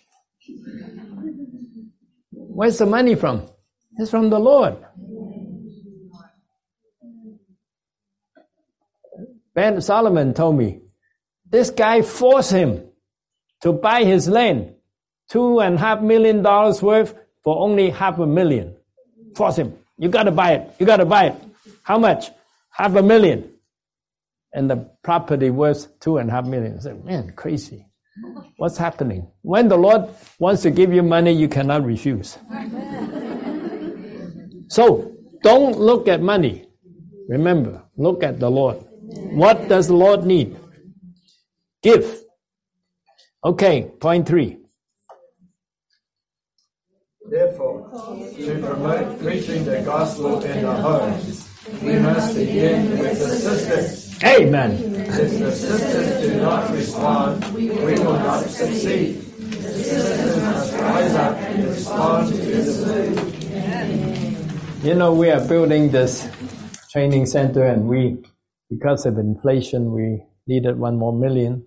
Where's 2.30 2.76
the 2.76 2.84
money 2.84 3.14
from? 3.14 3.48
It's 3.98 4.10
from 4.10 4.30
the 4.30 4.38
Lord. 4.38 4.76
Ben 9.54 9.80
Solomon 9.80 10.34
told 10.34 10.58
me 10.58 10.80
this 11.48 11.70
guy 11.70 12.02
forced 12.02 12.50
him 12.50 12.84
to 13.62 13.72
buy 13.72 14.04
his 14.04 14.28
land, 14.28 14.74
two 15.30 15.60
and 15.60 15.76
a 15.76 15.78
half 15.78 16.02
million 16.02 16.42
dollars 16.42 16.82
worth 16.82 17.14
for 17.42 17.58
only 17.58 17.88
half 17.88 18.18
a 18.18 18.26
million. 18.26 18.76
Force 19.34 19.56
him. 19.56 19.74
You 19.98 20.10
gotta 20.10 20.30
buy 20.30 20.52
it. 20.52 20.74
You 20.78 20.84
gotta 20.84 21.06
buy 21.06 21.26
it. 21.26 21.34
How 21.82 21.98
much? 21.98 22.30
Half 22.70 22.96
a 22.96 23.02
million. 23.02 23.50
And 24.52 24.68
the 24.68 24.90
property 25.02 25.48
worth 25.48 25.98
two 26.00 26.18
and 26.18 26.28
a 26.28 26.32
half 26.32 26.44
million. 26.44 26.76
I 26.76 26.80
said, 26.80 27.04
man, 27.04 27.32
crazy. 27.34 27.86
What's 28.56 28.76
happening? 28.76 29.30
When 29.42 29.68
the 29.68 29.76
Lord 29.76 30.08
wants 30.38 30.62
to 30.62 30.70
give 30.70 30.92
you 30.92 31.02
money, 31.02 31.32
you 31.32 31.48
cannot 31.48 31.84
refuse. 31.84 32.38
So 34.68 35.12
don't 35.42 35.78
look 35.78 36.08
at 36.08 36.20
money. 36.22 36.66
Remember, 37.28 37.82
look 37.96 38.22
at 38.22 38.38
the 38.38 38.50
Lord. 38.50 38.78
What 39.32 39.68
does 39.68 39.88
the 39.88 39.94
Lord 39.94 40.24
need? 40.24 40.56
Give. 41.82 42.22
Okay, 43.44 43.90
point 44.00 44.26
three. 44.26 44.58
Therefore, 47.28 47.90
to 48.36 48.60
promote 48.60 49.20
preaching 49.20 49.64
the 49.64 49.82
gospel 49.82 50.40
in 50.42 50.62
the 50.62 50.74
homes, 50.74 51.48
we 51.82 51.98
must 51.98 52.36
begin 52.36 52.90
with 52.98 53.18
the 53.18 53.28
sisters. 53.28 54.22
Amen. 54.24 54.72
If 54.94 55.38
the 55.38 55.52
sisters 55.52 56.22
do 56.22 56.40
not 56.40 56.70
respond, 56.72 57.44
we 57.52 57.70
will 57.70 58.12
not 58.12 58.44
succeed. 58.46 59.20
The 59.38 59.72
sisters 59.72 60.36
must 60.42 60.72
rise 60.74 61.14
up 61.14 61.36
and 61.36 61.64
respond 61.64 62.28
to 62.28 62.36
this. 62.38 63.25
You 64.86 64.94
know, 64.94 65.12
we 65.12 65.30
are 65.30 65.44
building 65.44 65.90
this 65.90 66.30
training 66.92 67.26
center 67.26 67.64
and 67.64 67.88
we, 67.88 68.22
because 68.70 69.04
of 69.04 69.18
inflation, 69.18 69.90
we 69.90 70.22
needed 70.46 70.78
one 70.78 70.96
more 70.96 71.12
million. 71.12 71.66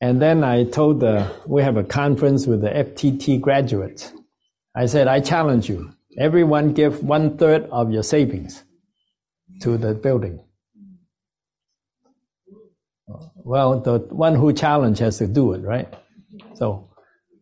And 0.00 0.22
then 0.22 0.42
I 0.42 0.64
told 0.64 1.00
the, 1.00 1.30
we 1.46 1.62
have 1.62 1.76
a 1.76 1.84
conference 1.84 2.46
with 2.46 2.62
the 2.62 2.70
FTT 2.70 3.42
graduates. 3.42 4.10
I 4.74 4.86
said, 4.86 5.06
I 5.06 5.20
challenge 5.20 5.68
you. 5.68 5.92
Everyone 6.18 6.72
give 6.72 7.04
one 7.04 7.36
third 7.36 7.64
of 7.64 7.90
your 7.90 8.02
savings 8.02 8.64
to 9.60 9.76
the 9.76 9.92
building. 9.92 10.42
Well, 13.36 13.80
the 13.80 13.98
one 13.98 14.34
who 14.34 14.54
challenge 14.54 14.98
has 15.00 15.18
to 15.18 15.26
do 15.26 15.52
it, 15.52 15.60
right? 15.60 15.92
So, 16.54 16.88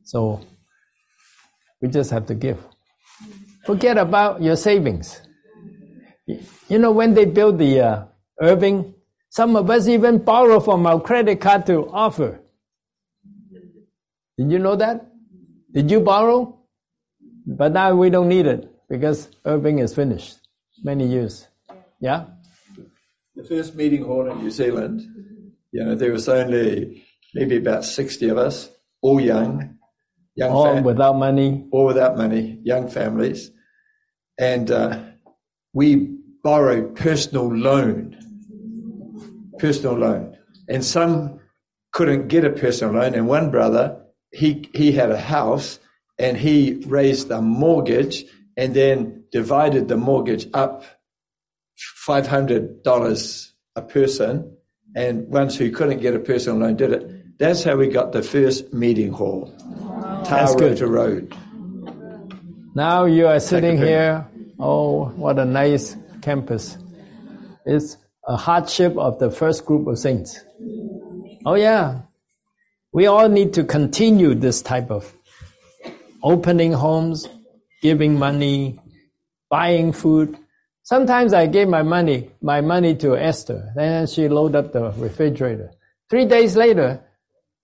so 0.03 0.45
we 1.81 1.87
just 1.87 2.11
have 2.11 2.27
to 2.27 2.35
give. 2.35 2.67
Forget 3.65 3.97
about 3.99 4.43
your 4.43 4.57
savings. 4.57 5.21
You 6.69 6.79
know, 6.79 6.93
when 6.93 7.15
they 7.15 7.25
built 7.25 7.59
the 7.59 7.81
uh, 7.81 8.05
Irving, 8.41 8.95
some 9.29 9.57
of 9.57 9.71
us 9.71 9.89
even 9.89 10.19
borrow 10.19 10.61
from 10.61 10.87
our 10.87 11.01
credit 11.01 11.41
card 11.41 11.67
to 11.67 11.89
offer. 11.91 12.41
Did 14.37 14.51
you 14.51 14.59
know 14.59 14.77
that? 14.77 15.07
Did 15.73 15.91
you 15.91 16.01
borrow? 16.01 16.59
But 17.47 17.73
now 17.73 17.95
we 17.95 18.11
don't 18.11 18.29
need 18.29 18.47
it 18.47 18.71
because 18.89 19.29
Irving 19.45 19.79
is 19.79 19.95
finished 19.95 20.39
many 20.83 21.07
years. 21.07 21.47
Yeah? 22.01 22.27
The 23.35 23.45
first 23.45 23.75
meeting 23.75 24.05
hall 24.05 24.31
in 24.31 24.39
New 24.39 24.51
Zealand, 24.51 25.03
you 25.73 25.85
know, 25.85 25.95
there 25.95 26.13
was 26.13 26.29
only 26.29 27.05
maybe 27.35 27.57
about 27.57 27.85
60 27.85 28.29
of 28.29 28.39
us, 28.39 28.69
all 29.01 29.21
young, 29.21 29.79
young 30.35 30.51
All 30.51 30.75
fam- 30.75 30.85
without 30.85 31.17
money. 31.17 31.67
all 31.73 31.87
without 31.87 32.17
money, 32.17 32.59
young 32.65 32.89
families. 32.89 33.51
And 34.39 34.71
uh, 34.71 35.01
we 35.73 36.17
borrowed 36.43 36.97
personal 36.97 37.55
loan, 37.55 38.17
personal 39.59 39.95
loan. 39.97 40.37
And 40.69 40.85
some 40.85 41.41
couldn't 41.93 42.29
get 42.29 42.45
a 42.45 42.51
personal 42.51 42.95
loan. 42.95 43.15
And 43.15 43.29
one 43.29 43.51
brother, 43.51 43.99
he, 44.33 44.69
he 44.75 44.93
had 44.93 45.11
a 45.11 45.21
house 45.21 45.79
and 46.19 46.37
he 46.37 46.83
raised 46.87 47.31
a 47.31 47.43
mortgage 47.43 48.25
and 48.57 48.75
then 48.75 49.25
divided 49.31 49.89
the 49.89 49.97
mortgage 49.97 50.47
up 50.55 50.85
$500 52.07 53.51
a 53.77 53.83
person. 53.83 54.57
And 54.95 55.29
ones 55.29 55.57
who 55.57 55.71
couldn't 55.71 56.01
get 56.01 56.15
a 56.15 56.19
personal 56.19 56.59
loan 56.59 56.77
did 56.77 56.93
it. 56.93 57.39
That's 57.39 57.65
how 57.65 57.77
we 57.77 57.89
got 57.89 58.13
the 58.13 58.23
first 58.23 58.73
meeting 58.73 59.11
hall. 59.13 59.55
That's 60.33 60.55
good. 60.55 60.79
Taharoto 60.79 60.91
Road. 60.91 61.35
Now 62.75 63.05
you 63.05 63.27
are 63.27 63.41
sitting 63.41 63.77
here. 63.77 64.27
Oh, 64.59 65.07
what 65.09 65.39
a 65.39 65.45
nice 65.45 65.97
campus. 66.23 66.79
It's 67.67 67.97
a 68.27 68.37
hardship 68.37 68.97
of 68.97 69.19
the 69.19 69.31
first 69.31 69.67
group 69.67 69.87
of 69.87 69.99
saints. 69.99 70.41
Oh, 71.45 71.55
yeah. 71.55 72.03
We 72.93 73.07
all 73.07 73.29
need 73.29 73.55
to 73.55 73.65
continue 73.65 74.35
this 74.35 74.63
type 74.63 74.91
of 74.91 75.13
opening 76.23 76.73
homes, 76.73 77.29
giving 77.83 78.19
money, 78.19 78.79
buying 79.51 79.93
food. 79.93 80.39
Sometimes 80.83 81.33
I 81.33 81.47
gave 81.47 81.69
my 81.69 81.83
money, 81.83 82.31
my 82.41 82.61
money 82.61 82.95
to 82.97 83.17
Esther. 83.17 83.73
Then 83.75 84.07
she 84.07 84.29
loaded 84.29 84.57
up 84.57 84.73
the 84.73 84.93
refrigerator. 84.93 85.73
Three 86.11 86.27
days 86.27 86.57
later, 86.57 87.03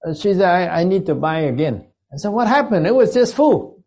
uh, 0.07 0.15
she 0.15 0.35
said, 0.35 0.43
I, 0.43 0.81
I 0.81 0.85
need 0.85 1.07
to 1.07 1.15
buy 1.15 1.41
again. 1.41 1.88
I 2.13 2.17
so 2.17 2.31
what 2.31 2.49
happened? 2.49 2.87
It 2.87 2.95
was 2.95 3.13
just 3.13 3.35
full. 3.35 3.85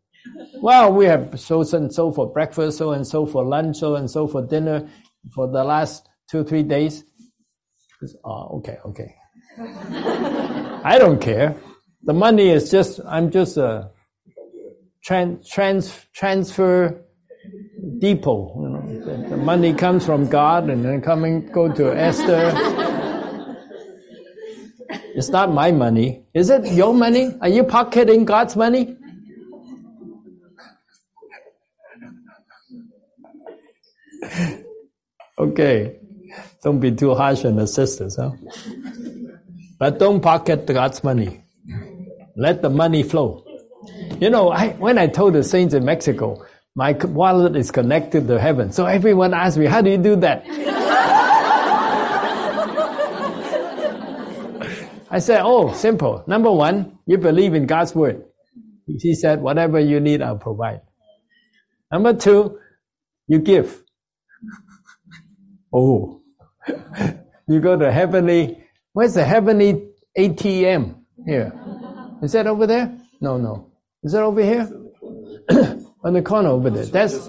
Well, 0.61 0.93
we 0.93 1.05
have 1.05 1.39
so 1.39 1.61
and 1.73 1.93
so 1.93 2.11
for 2.11 2.31
breakfast, 2.31 2.77
so 2.77 2.91
and 2.91 3.05
so 3.05 3.25
for 3.25 3.43
lunch, 3.43 3.77
so 3.77 3.95
and 3.95 4.09
so 4.09 4.27
for 4.27 4.45
dinner 4.45 4.87
for 5.33 5.47
the 5.47 5.63
last 5.63 6.07
two, 6.29 6.43
three 6.43 6.63
days. 6.63 7.03
Oh, 8.23 8.57
okay, 8.57 8.77
okay. 8.85 9.15
I 10.83 10.97
don't 10.97 11.19
care. 11.19 11.55
The 12.03 12.13
money 12.13 12.49
is 12.49 12.71
just, 12.71 12.99
I'm 13.05 13.29
just 13.29 13.57
a 13.57 13.91
trans, 15.03 15.47
trans, 15.47 16.05
transfer 16.13 17.05
depot. 17.99 18.55
You 18.61 18.69
know, 18.69 19.05
the, 19.05 19.29
the 19.29 19.37
money 19.37 19.73
comes 19.73 20.05
from 20.05 20.27
God 20.27 20.69
and 20.69 20.83
then 20.83 21.01
coming, 21.01 21.45
go 21.51 21.71
to 21.71 21.95
Esther. 21.95 22.77
It's 25.15 25.29
not 25.29 25.53
my 25.53 25.71
money. 25.71 26.23
Is 26.33 26.49
it 26.49 26.65
your 26.73 26.93
money? 26.93 27.35
Are 27.41 27.49
you 27.49 27.63
pocketing 27.63 28.25
God's 28.25 28.55
money? 28.55 28.97
Okay. 35.39 35.97
Don't 36.63 36.79
be 36.79 36.91
too 36.91 37.15
harsh 37.15 37.45
on 37.45 37.55
the 37.55 37.65
sisters, 37.65 38.15
huh? 38.15 38.29
But 39.79 39.97
don't 39.97 40.21
pocket 40.21 40.67
God's 40.67 41.03
money. 41.03 41.43
Let 42.35 42.61
the 42.61 42.69
money 42.69 43.01
flow. 43.01 43.43
You 44.19 44.29
know, 44.29 44.51
I, 44.51 44.73
when 44.73 44.99
I 44.99 45.07
told 45.07 45.33
the 45.33 45.43
saints 45.43 45.73
in 45.73 45.83
Mexico, 45.83 46.45
my 46.75 46.91
wallet 46.91 47.55
is 47.55 47.71
connected 47.71 48.27
to 48.27 48.39
heaven. 48.39 48.71
So 48.71 48.85
everyone 48.85 49.33
asked 49.33 49.57
me, 49.57 49.65
how 49.65 49.81
do 49.81 49.89
you 49.89 49.97
do 49.97 50.15
that? 50.17 50.45
I 55.11 55.19
said, 55.19 55.41
oh, 55.43 55.73
simple. 55.73 56.23
Number 56.25 56.49
one, 56.49 56.97
you 57.05 57.17
believe 57.17 57.53
in 57.53 57.65
God's 57.65 57.93
word. 57.93 58.23
He 58.87 59.13
said, 59.13 59.41
whatever 59.41 59.77
you 59.77 59.99
need, 59.99 60.21
I'll 60.21 60.37
provide. 60.37 60.81
Number 61.91 62.13
two, 62.13 62.57
you 63.27 63.39
give. 63.39 63.83
Oh, 65.73 66.21
you 67.47 67.59
go 67.59 67.77
to 67.77 67.91
heavenly, 67.91 68.63
where's 68.93 69.13
the 69.13 69.25
heavenly 69.25 69.89
ATM 70.17 70.95
here? 71.25 71.53
Is 72.23 72.31
that 72.31 72.47
over 72.47 72.65
there? 72.65 72.97
No, 73.19 73.37
no. 73.37 73.71
Is 74.03 74.13
that 74.13 74.23
over 74.23 74.41
here? 74.41 74.69
On 76.03 76.13
the 76.13 76.21
corner 76.21 76.49
over 76.49 76.69
there. 76.69 76.85
That's, 76.85 77.27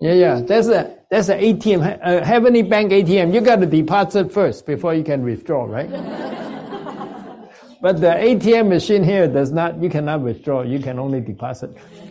yeah, 0.00 0.14
yeah. 0.14 0.40
That's 0.40 0.68
a, 0.68 0.96
that's 1.10 1.28
an 1.28 1.40
ATM, 1.40 2.00
a 2.02 2.24
heavenly 2.24 2.62
bank 2.62 2.92
ATM. 2.92 3.34
You 3.34 3.40
got 3.40 3.56
to 3.56 3.66
deposit 3.66 4.32
first 4.32 4.64
before 4.64 4.94
you 4.94 5.02
can 5.02 5.22
withdraw, 5.22 5.64
right? 5.64 5.90
But 7.82 8.00
the 8.00 8.08
ATM 8.08 8.68
machine 8.68 9.02
here 9.02 9.26
does 9.26 9.52
not, 9.52 9.82
you 9.82 9.88
cannot 9.88 10.20
withdraw, 10.20 10.62
you 10.62 10.80
can 10.80 10.98
only 10.98 11.20
deposit. 11.20 11.70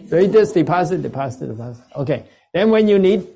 So 0.09 0.17
you 0.17 0.27
just 0.27 0.55
deposit, 0.55 1.03
deposit, 1.03 1.47
deposit. 1.47 1.83
Okay. 1.95 2.25
Then 2.53 2.71
when 2.71 2.87
you 2.87 2.97
need, 2.97 3.27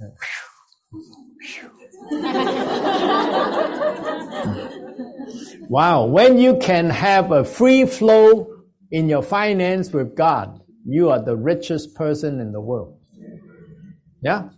wow, 5.68 6.06
when 6.06 6.38
you 6.38 6.58
can 6.58 6.90
have 6.90 7.30
a 7.30 7.44
free 7.44 7.86
flow 7.86 8.48
in 8.90 9.08
your 9.08 9.22
finance 9.22 9.92
with 9.92 10.16
God, 10.16 10.60
you 10.84 11.10
are 11.10 11.22
the 11.22 11.36
richest 11.36 11.94
person 11.94 12.40
in 12.40 12.50
the 12.50 12.60
world. 12.60 12.98
Yeah? 14.20 14.48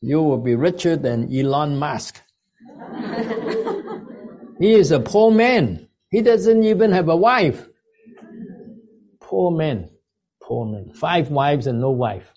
You 0.00 0.22
will 0.22 0.38
be 0.38 0.56
richer 0.56 0.96
than 0.96 1.32
Elon 1.32 1.78
Musk. 1.78 2.20
he 4.58 4.72
is 4.72 4.90
a 4.90 4.98
poor 4.98 5.30
man. 5.30 5.86
He 6.10 6.22
doesn't 6.22 6.64
even 6.64 6.90
have 6.92 7.08
a 7.08 7.16
wife. 7.16 7.68
Poor 9.20 9.50
man. 9.50 9.90
Poor 10.42 10.66
man. 10.66 10.92
Five 10.92 11.30
wives 11.30 11.66
and 11.66 11.80
no 11.80 11.90
wife. 11.90 12.32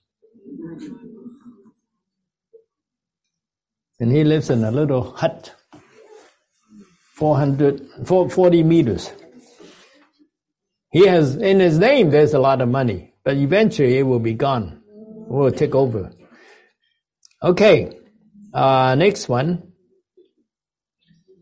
And 3.99 4.11
he 4.11 4.23
lives 4.23 4.49
in 4.49 4.63
a 4.63 4.71
little 4.71 5.11
hut. 5.15 5.55
400, 7.15 7.81
40 8.05 8.63
meters. 8.63 9.11
He 10.91 11.07
has, 11.07 11.35
in 11.35 11.59
his 11.59 11.79
name, 11.79 12.11
there's 12.11 12.33
a 12.33 12.39
lot 12.39 12.61
of 12.61 12.69
money, 12.69 13.13
but 13.23 13.37
eventually 13.37 13.97
it 13.97 14.03
will 14.03 14.19
be 14.19 14.33
gone. 14.33 14.83
It 14.87 15.31
will 15.31 15.51
take 15.51 15.73
over. 15.73 16.11
Okay. 17.41 17.97
Uh, 18.53 18.93
next 18.95 19.27
one. 19.27 19.73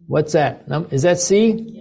What's 0.08 0.34
that? 0.34 0.64
Is 0.92 1.02
that 1.04 1.20
C? 1.20 1.81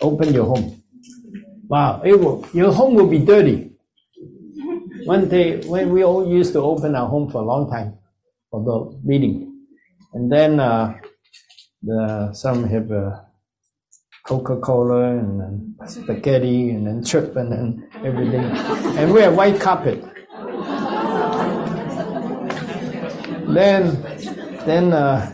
Open 0.00 0.32
your 0.32 0.46
home. 0.46 0.82
Wow, 1.68 2.00
it 2.04 2.18
will, 2.18 2.46
your 2.54 2.72
home 2.72 2.94
will 2.94 3.08
be 3.08 3.18
dirty. 3.18 3.72
One 5.04 5.28
day, 5.28 5.60
when 5.66 5.92
we 5.92 6.04
all 6.04 6.26
used 6.26 6.52
to 6.54 6.60
open 6.60 6.94
our 6.94 7.08
home 7.08 7.30
for 7.30 7.42
a 7.42 7.44
long 7.44 7.68
time 7.70 7.98
for 8.50 8.64
the 8.64 8.98
meeting, 9.04 9.66
and 10.14 10.32
then 10.32 10.60
uh, 10.60 10.94
the 11.82 12.32
some 12.32 12.64
have 12.64 12.90
uh, 12.90 13.20
Coca 14.26 14.56
Cola 14.56 15.16
and 15.18 15.40
then 15.40 15.76
spaghetti 15.86 16.70
and 16.70 16.86
then 16.86 17.04
chip 17.04 17.36
and 17.36 17.52
then 17.52 17.88
everything, 18.04 18.44
and 18.98 19.12
we 19.12 19.20
have 19.20 19.36
white 19.36 19.60
carpet. 19.60 20.02
then, 23.54 24.02
then 24.66 24.92
uh, 24.92 25.32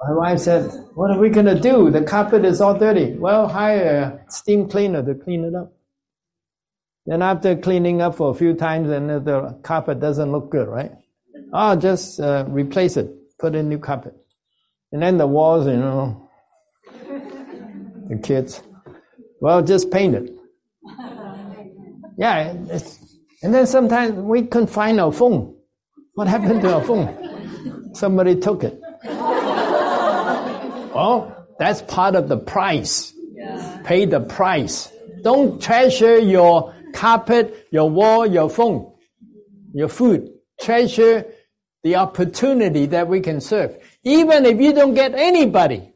my 0.00 0.12
wife 0.12 0.38
said, 0.38 0.70
"What 0.94 1.10
are 1.10 1.18
we 1.18 1.30
gonna 1.30 1.58
do? 1.58 1.90
The 1.90 2.02
carpet 2.02 2.44
is 2.44 2.60
all 2.60 2.78
dirty." 2.78 3.14
Well, 3.14 3.48
hire 3.48 4.22
a 4.28 4.30
steam 4.30 4.68
cleaner 4.68 5.02
to 5.02 5.14
clean 5.14 5.44
it 5.44 5.54
up. 5.54 5.72
Then 7.06 7.22
after 7.22 7.56
cleaning 7.56 8.02
up 8.02 8.14
for 8.14 8.30
a 8.30 8.34
few 8.34 8.54
times, 8.54 8.88
and 8.88 9.10
the 9.10 9.58
carpet 9.62 9.98
doesn't 9.98 10.30
look 10.30 10.50
good, 10.50 10.68
right? 10.68 10.92
Oh, 11.52 11.74
just 11.74 12.20
uh, 12.20 12.44
replace 12.48 12.96
it. 12.96 13.10
Put 13.38 13.54
in 13.54 13.68
new 13.68 13.78
carpet. 13.78 14.14
And 14.92 15.02
then 15.02 15.18
the 15.18 15.26
walls, 15.26 15.66
you 15.66 15.76
know, 15.76 16.25
the 18.08 18.16
kids, 18.16 18.62
well, 19.40 19.62
just 19.62 19.90
paint 19.90 20.14
it. 20.14 20.32
Yeah, 22.18 22.54
and 23.42 23.52
then 23.54 23.66
sometimes 23.66 24.14
we 24.14 24.44
couldn't 24.44 24.68
find 24.68 24.98
our 24.98 25.12
phone. 25.12 25.54
What 26.14 26.28
happened 26.28 26.62
to 26.62 26.74
our 26.76 26.82
phone? 26.82 27.94
Somebody 27.94 28.36
took 28.40 28.64
it. 28.64 28.80
Well, 30.96 31.46
that's 31.58 31.82
part 31.82 32.14
of 32.14 32.30
the 32.30 32.38
price. 32.38 33.12
Yeah. 33.34 33.82
Pay 33.84 34.06
the 34.06 34.20
price. 34.20 34.90
Don't 35.22 35.60
treasure 35.60 36.18
your 36.18 36.74
carpet, 36.94 37.66
your 37.70 37.90
wall, 37.90 38.24
your 38.26 38.48
phone, 38.48 38.94
your 39.74 39.88
food. 39.88 40.30
Treasure 40.58 41.26
the 41.82 41.96
opportunity 41.96 42.86
that 42.86 43.08
we 43.08 43.20
can 43.20 43.42
serve. 43.42 43.76
Even 44.04 44.46
if 44.46 44.58
you 44.58 44.72
don't 44.72 44.94
get 44.94 45.14
anybody, 45.14 45.92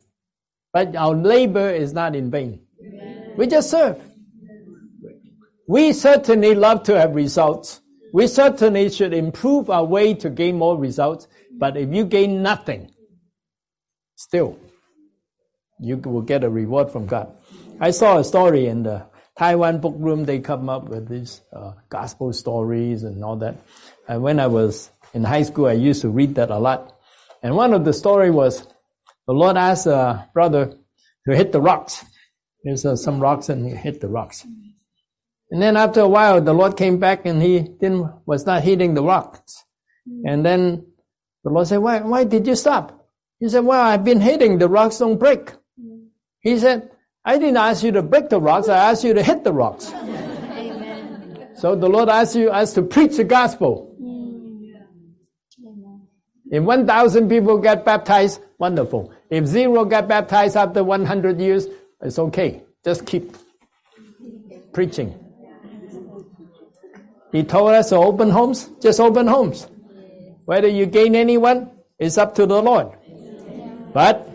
but 0.72 0.94
our 0.96 1.14
labor 1.14 1.70
is 1.70 1.92
not 1.92 2.14
in 2.14 2.30
vain. 2.30 2.60
We 3.36 3.46
just 3.46 3.70
serve. 3.70 4.00
We 5.66 5.92
certainly 5.92 6.54
love 6.54 6.82
to 6.84 6.98
have 6.98 7.14
results. 7.14 7.80
We 8.12 8.26
certainly 8.26 8.90
should 8.90 9.14
improve 9.14 9.70
our 9.70 9.84
way 9.84 10.14
to 10.14 10.28
gain 10.28 10.58
more 10.58 10.76
results. 10.76 11.28
But 11.56 11.76
if 11.76 11.94
you 11.94 12.04
gain 12.04 12.42
nothing, 12.42 12.90
still, 14.16 14.58
you 15.78 15.96
will 15.96 16.22
get 16.22 16.44
a 16.44 16.50
reward 16.50 16.90
from 16.90 17.06
God. 17.06 17.32
I 17.80 17.92
saw 17.92 18.18
a 18.18 18.24
story 18.24 18.66
in 18.66 18.82
the 18.82 19.06
Taiwan 19.38 19.80
book 19.80 19.94
room. 19.98 20.24
They 20.24 20.40
come 20.40 20.68
up 20.68 20.88
with 20.88 21.08
these 21.08 21.40
uh, 21.52 21.72
gospel 21.88 22.32
stories 22.32 23.04
and 23.04 23.24
all 23.24 23.36
that. 23.36 23.56
And 24.08 24.22
when 24.22 24.40
I 24.40 24.48
was 24.48 24.90
in 25.14 25.24
high 25.24 25.42
school, 25.42 25.66
I 25.66 25.72
used 25.72 26.02
to 26.02 26.08
read 26.08 26.34
that 26.34 26.50
a 26.50 26.58
lot. 26.58 26.98
And 27.42 27.56
one 27.56 27.72
of 27.72 27.84
the 27.84 27.92
story 27.92 28.30
was 28.30 28.66
the 29.30 29.34
Lord 29.34 29.56
asked 29.56 29.86
a 29.86 30.28
brother 30.34 30.74
to 31.24 31.36
hit 31.36 31.52
the 31.52 31.60
rocks. 31.60 32.04
There's 32.64 32.84
uh, 32.84 32.96
some 32.96 33.20
rocks 33.20 33.48
and 33.48 33.64
he 33.64 33.76
hit 33.76 34.00
the 34.00 34.08
rocks. 34.08 34.44
And 35.52 35.62
then 35.62 35.76
after 35.76 36.00
a 36.00 36.08
while, 36.08 36.40
the 36.40 36.52
Lord 36.52 36.76
came 36.76 36.98
back 36.98 37.26
and 37.26 37.40
he 37.40 37.60
didn't, 37.60 38.10
was 38.26 38.44
not 38.44 38.64
hitting 38.64 38.94
the 38.94 39.04
rocks. 39.04 39.64
And 40.24 40.44
then 40.44 40.84
the 41.44 41.50
Lord 41.50 41.68
said, 41.68 41.76
why, 41.76 42.00
why 42.00 42.24
did 42.24 42.44
you 42.44 42.56
stop? 42.56 43.08
He 43.38 43.48
said, 43.48 43.60
well, 43.60 43.80
I've 43.80 44.02
been 44.02 44.20
hitting 44.20 44.58
the 44.58 44.68
rocks 44.68 44.98
don't 44.98 45.16
break. 45.16 45.52
He 46.40 46.58
said, 46.58 46.90
I 47.24 47.38
didn't 47.38 47.56
ask 47.56 47.84
you 47.84 47.92
to 47.92 48.02
break 48.02 48.30
the 48.30 48.40
rocks. 48.40 48.68
I 48.68 48.90
asked 48.90 49.04
you 49.04 49.14
to 49.14 49.22
hit 49.22 49.44
the 49.44 49.52
rocks. 49.52 49.92
Amen. 49.92 51.50
So 51.54 51.76
the 51.76 51.88
Lord 51.88 52.08
asked 52.08 52.34
you 52.34 52.50
us 52.50 52.72
to 52.74 52.82
preach 52.82 53.16
the 53.16 53.22
gospel. 53.22 53.89
If 56.50 56.64
1,000 56.64 57.28
people 57.28 57.58
get 57.58 57.84
baptized, 57.84 58.40
wonderful. 58.58 59.12
If 59.30 59.46
zero 59.46 59.84
get 59.84 60.08
baptized 60.08 60.56
after 60.56 60.82
100 60.82 61.40
years, 61.40 61.68
it's 62.02 62.18
okay. 62.18 62.62
Just 62.84 63.06
keep 63.06 63.36
preaching. 64.72 65.14
He 67.30 67.44
told 67.44 67.70
us 67.70 67.90
to 67.90 67.96
open 67.96 68.30
homes, 68.30 68.68
just 68.82 68.98
open 68.98 69.28
homes. 69.28 69.68
Whether 70.44 70.66
you 70.66 70.86
gain 70.86 71.14
anyone, 71.14 71.70
it's 71.98 72.18
up 72.18 72.34
to 72.34 72.46
the 72.46 72.60
Lord. 72.60 72.88
But 73.92 74.28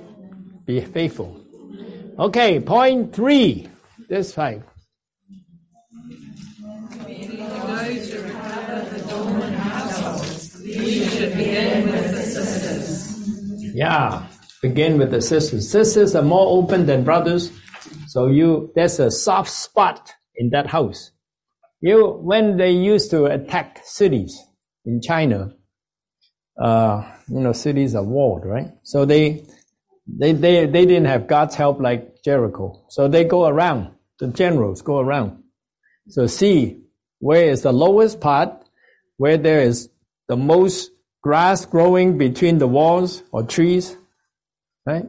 be 0.66 0.80
faithful. 0.80 1.42
Okay, 2.18 2.62
point 2.62 3.14
three. 3.14 3.68
This 4.08 4.34
five. 4.34 4.64
Yeah, 13.76 14.28
begin 14.62 14.98
with 14.98 15.12
the 15.12 15.22
sisters. 15.22 15.70
Sisters 15.70 16.16
are 16.16 16.22
more 16.22 16.48
open 16.48 16.86
than 16.86 17.04
brothers, 17.04 17.52
so 18.08 18.28
you 18.28 18.72
there's 18.74 19.02
a 19.02 19.12
soft 19.12 19.50
spot 19.50 20.14
in 20.38 20.50
that 20.52 20.66
house. 20.66 21.12
You 21.82 22.12
when 22.24 22.56
they 22.56 22.72
used 22.72 23.12
to 23.12 23.26
attack 23.26 23.82
cities 23.84 24.34
in 24.86 25.02
China, 25.02 25.56
uh, 26.58 27.04
you 27.28 27.42
know 27.42 27.52
cities 27.52 27.96
are 27.96 28.04
walled, 28.04 28.46
right? 28.46 28.72
So 28.84 29.04
they 29.04 29.44
they 30.08 30.32
they 30.32 30.68
they 30.68 30.86
didn't 30.86 31.08
have 31.08 31.28
God's 31.28 31.56
help 31.56 31.82
like 31.82 32.24
Jericho, 32.24 32.86
so 32.88 33.10
they 33.10 33.26
go 33.26 33.46
around. 33.46 33.94
The 34.20 34.28
generals 34.28 34.82
go 34.84 35.00
around, 35.00 35.44
so 36.08 36.28
see 36.28 36.80
where 37.20 37.44
is 37.44 37.64
the 37.64 37.74
lowest 37.74 38.22
part, 38.22 38.52
where 39.18 39.36
there 39.36 39.60
is 39.60 39.90
the 40.30 40.38
most 40.38 40.92
grass 41.26 41.66
growing 41.66 42.20
between 42.20 42.60
the 42.60 42.68
walls 42.68 43.24
or 43.32 43.42
trees, 43.42 43.98
right? 44.86 45.06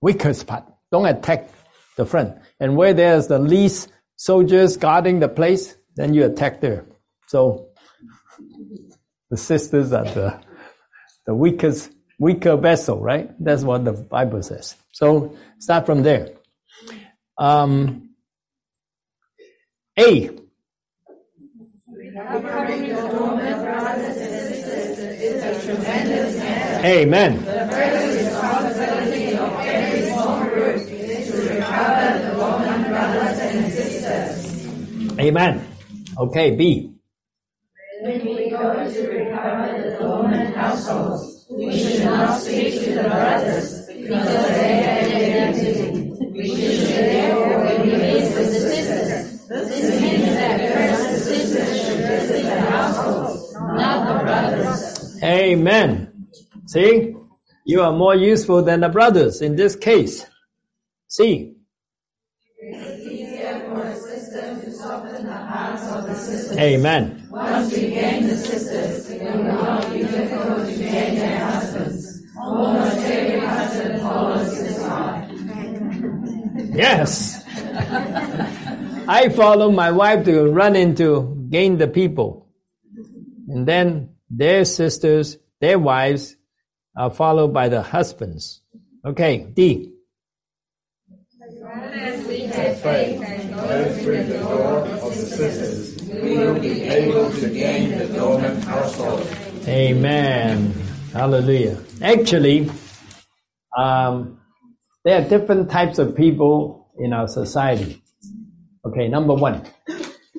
Weakest 0.00 0.40
spot. 0.40 0.66
Don't 0.90 1.06
attack 1.06 1.48
the 1.96 2.04
front. 2.04 2.36
And 2.58 2.76
where 2.76 2.92
there's 2.92 3.28
the 3.28 3.38
least 3.38 3.92
soldiers 4.16 4.76
guarding 4.76 5.20
the 5.20 5.28
place, 5.28 5.76
then 5.94 6.12
you 6.12 6.24
attack 6.24 6.60
there. 6.60 6.86
So 7.28 7.68
the 9.30 9.36
sisters 9.36 9.92
are 9.92 10.06
the 10.06 10.40
the 11.24 11.34
weakest 11.36 11.92
weaker 12.18 12.56
vessel, 12.56 13.00
right? 13.00 13.30
That's 13.38 13.62
what 13.62 13.84
the 13.84 13.92
Bible 13.92 14.42
says. 14.42 14.74
So 14.90 15.36
start 15.60 15.86
from 15.86 16.02
there. 16.02 16.30
Um, 17.38 18.10
A. 19.96 20.30
Amen. 26.84 27.44
The 27.44 27.68
first 27.70 28.18
responsibility 28.18 29.32
of 29.36 29.60
every 29.60 30.10
small 30.10 30.44
group 30.44 30.76
is 30.76 31.30
to 31.30 31.54
recover 31.54 32.18
the 32.18 32.36
Roman 32.38 32.82
brothers 32.84 33.38
and 33.38 33.72
sisters. 33.72 35.18
Amen. 35.18 35.66
Okay, 36.18 36.54
B. 36.54 36.92
When 38.02 38.24
we 38.24 38.50
go 38.50 38.58
to 38.92 39.08
recover 39.08 39.82
the 39.82 40.04
Roman 40.04 40.52
households, 40.52 41.46
we 41.50 41.78
should 41.78 42.04
not 42.04 42.38
speak 42.40 42.84
to 42.84 42.94
the 42.94 43.02
brothers 43.02 43.86
because 43.86 44.48
they 44.56 44.76
have 44.76 45.14
identity. 45.14 46.12
We 46.32 46.48
should 46.48 46.88
therefore 46.88 47.82
release 47.82 48.34
the 48.34 48.44
sisters. 48.44 49.48
This 49.48 50.00
means 50.00 50.24
that 50.24 50.60
first 50.74 51.10
the 51.10 51.18
sisters 51.18 51.86
should 51.86 51.98
visit 51.98 52.42
the 52.42 52.60
households, 52.60 53.52
not 53.54 54.18
the 54.18 54.24
brothers. 54.24 55.22
Amen. 55.22 56.05
See? 56.66 57.14
You 57.64 57.82
are 57.82 57.92
more 57.92 58.14
useful 58.14 58.62
than 58.62 58.80
the 58.80 58.88
brothers 58.88 59.40
in 59.40 59.56
this 59.56 59.74
case. 59.74 60.26
See. 61.08 61.54
Amen. 66.58 67.28
Once 67.30 67.72
we 67.72 67.90
gain 67.90 68.26
the 68.26 68.36
sisters, 68.36 69.10
it 69.10 69.22
will 69.22 69.44
not 69.44 69.92
be 69.92 69.98
difficult 69.98 70.66
to 70.66 70.76
gain 70.76 71.16
their 71.16 71.44
husbands. 71.44 72.22
Almost 72.40 72.96
every 72.98 73.40
husband 73.40 74.00
follows 74.00 74.56
his 74.56 74.78
wife. 74.78 75.30
Yes. 76.74 77.44
I 79.08 79.28
follow 79.34 79.70
my 79.70 79.92
wife 79.92 80.24
to 80.24 80.50
run 80.50 80.76
into 80.76 81.46
gain 81.50 81.78
the 81.78 81.88
people. 81.88 82.48
And 83.48 83.66
then 83.66 84.16
their 84.30 84.64
sisters, 84.64 85.38
their 85.60 85.78
wives 85.78 86.36
are 86.96 87.10
followed 87.10 87.52
by 87.52 87.68
the 87.68 87.82
husbands. 87.82 88.62
Okay, 89.04 89.46
D. 89.52 89.92
As 91.40 92.26
we 92.26 92.40
have 92.40 92.80
faith 92.80 93.22
and 93.22 93.54
go 93.54 93.92
through 94.02 94.24
the 94.24 94.38
door 94.38 94.78
of 94.78 96.22
we 96.22 96.38
will 96.38 96.58
be 96.58 96.82
able 96.82 97.30
to 97.30 97.48
gain 97.50 97.98
the 97.98 98.06
dormant 98.06 98.64
household. 98.64 99.28
Amen. 99.68 100.72
Hallelujah. 101.12 101.78
Actually, 102.02 102.70
um, 103.76 104.40
there 105.04 105.20
are 105.20 105.28
different 105.28 105.70
types 105.70 105.98
of 105.98 106.16
people 106.16 106.92
in 106.98 107.12
our 107.12 107.28
society. 107.28 108.02
Okay, 108.84 109.08
number 109.08 109.34
one, 109.34 109.62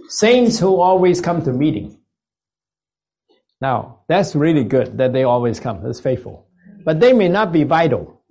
saints 0.09 0.59
who 0.59 0.79
always 0.79 1.21
come 1.21 1.41
to 1.43 1.51
meeting. 1.51 1.99
Now, 3.59 4.01
that's 4.07 4.35
really 4.35 4.63
good 4.63 4.97
that 4.97 5.13
they 5.13 5.23
always 5.23 5.59
come. 5.59 5.83
That's 5.83 5.99
faithful. 5.99 6.46
But 6.87 7.01
they 7.01 7.11
may 7.11 7.27
not 7.27 7.51
be 7.51 7.65
vital, 7.65 8.21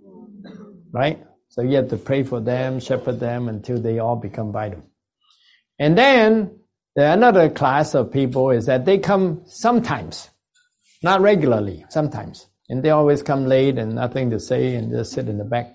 right? 0.90 1.22
So 1.50 1.60
you 1.60 1.76
have 1.76 1.90
to 1.90 1.98
pray 1.98 2.22
for 2.22 2.40
them, 2.40 2.80
shepherd 2.80 3.20
them 3.20 3.50
until 3.50 3.78
they 3.78 3.98
all 3.98 4.16
become 4.16 4.50
vital. 4.50 4.82
And 5.78 5.98
then 5.98 6.60
the 6.94 7.12
another 7.12 7.50
class 7.50 7.94
of 7.94 8.10
people 8.10 8.50
is 8.50 8.64
that 8.64 8.86
they 8.86 8.96
come 8.96 9.42
sometimes, 9.44 10.30
not 11.02 11.20
regularly, 11.20 11.84
sometimes. 11.90 12.46
And 12.70 12.82
they 12.82 12.88
always 12.88 13.22
come 13.22 13.44
late 13.44 13.76
and 13.76 13.94
nothing 13.94 14.30
to 14.30 14.40
say 14.40 14.74
and 14.74 14.90
just 14.90 15.12
sit 15.12 15.28
in 15.28 15.36
the 15.36 15.44
back. 15.44 15.74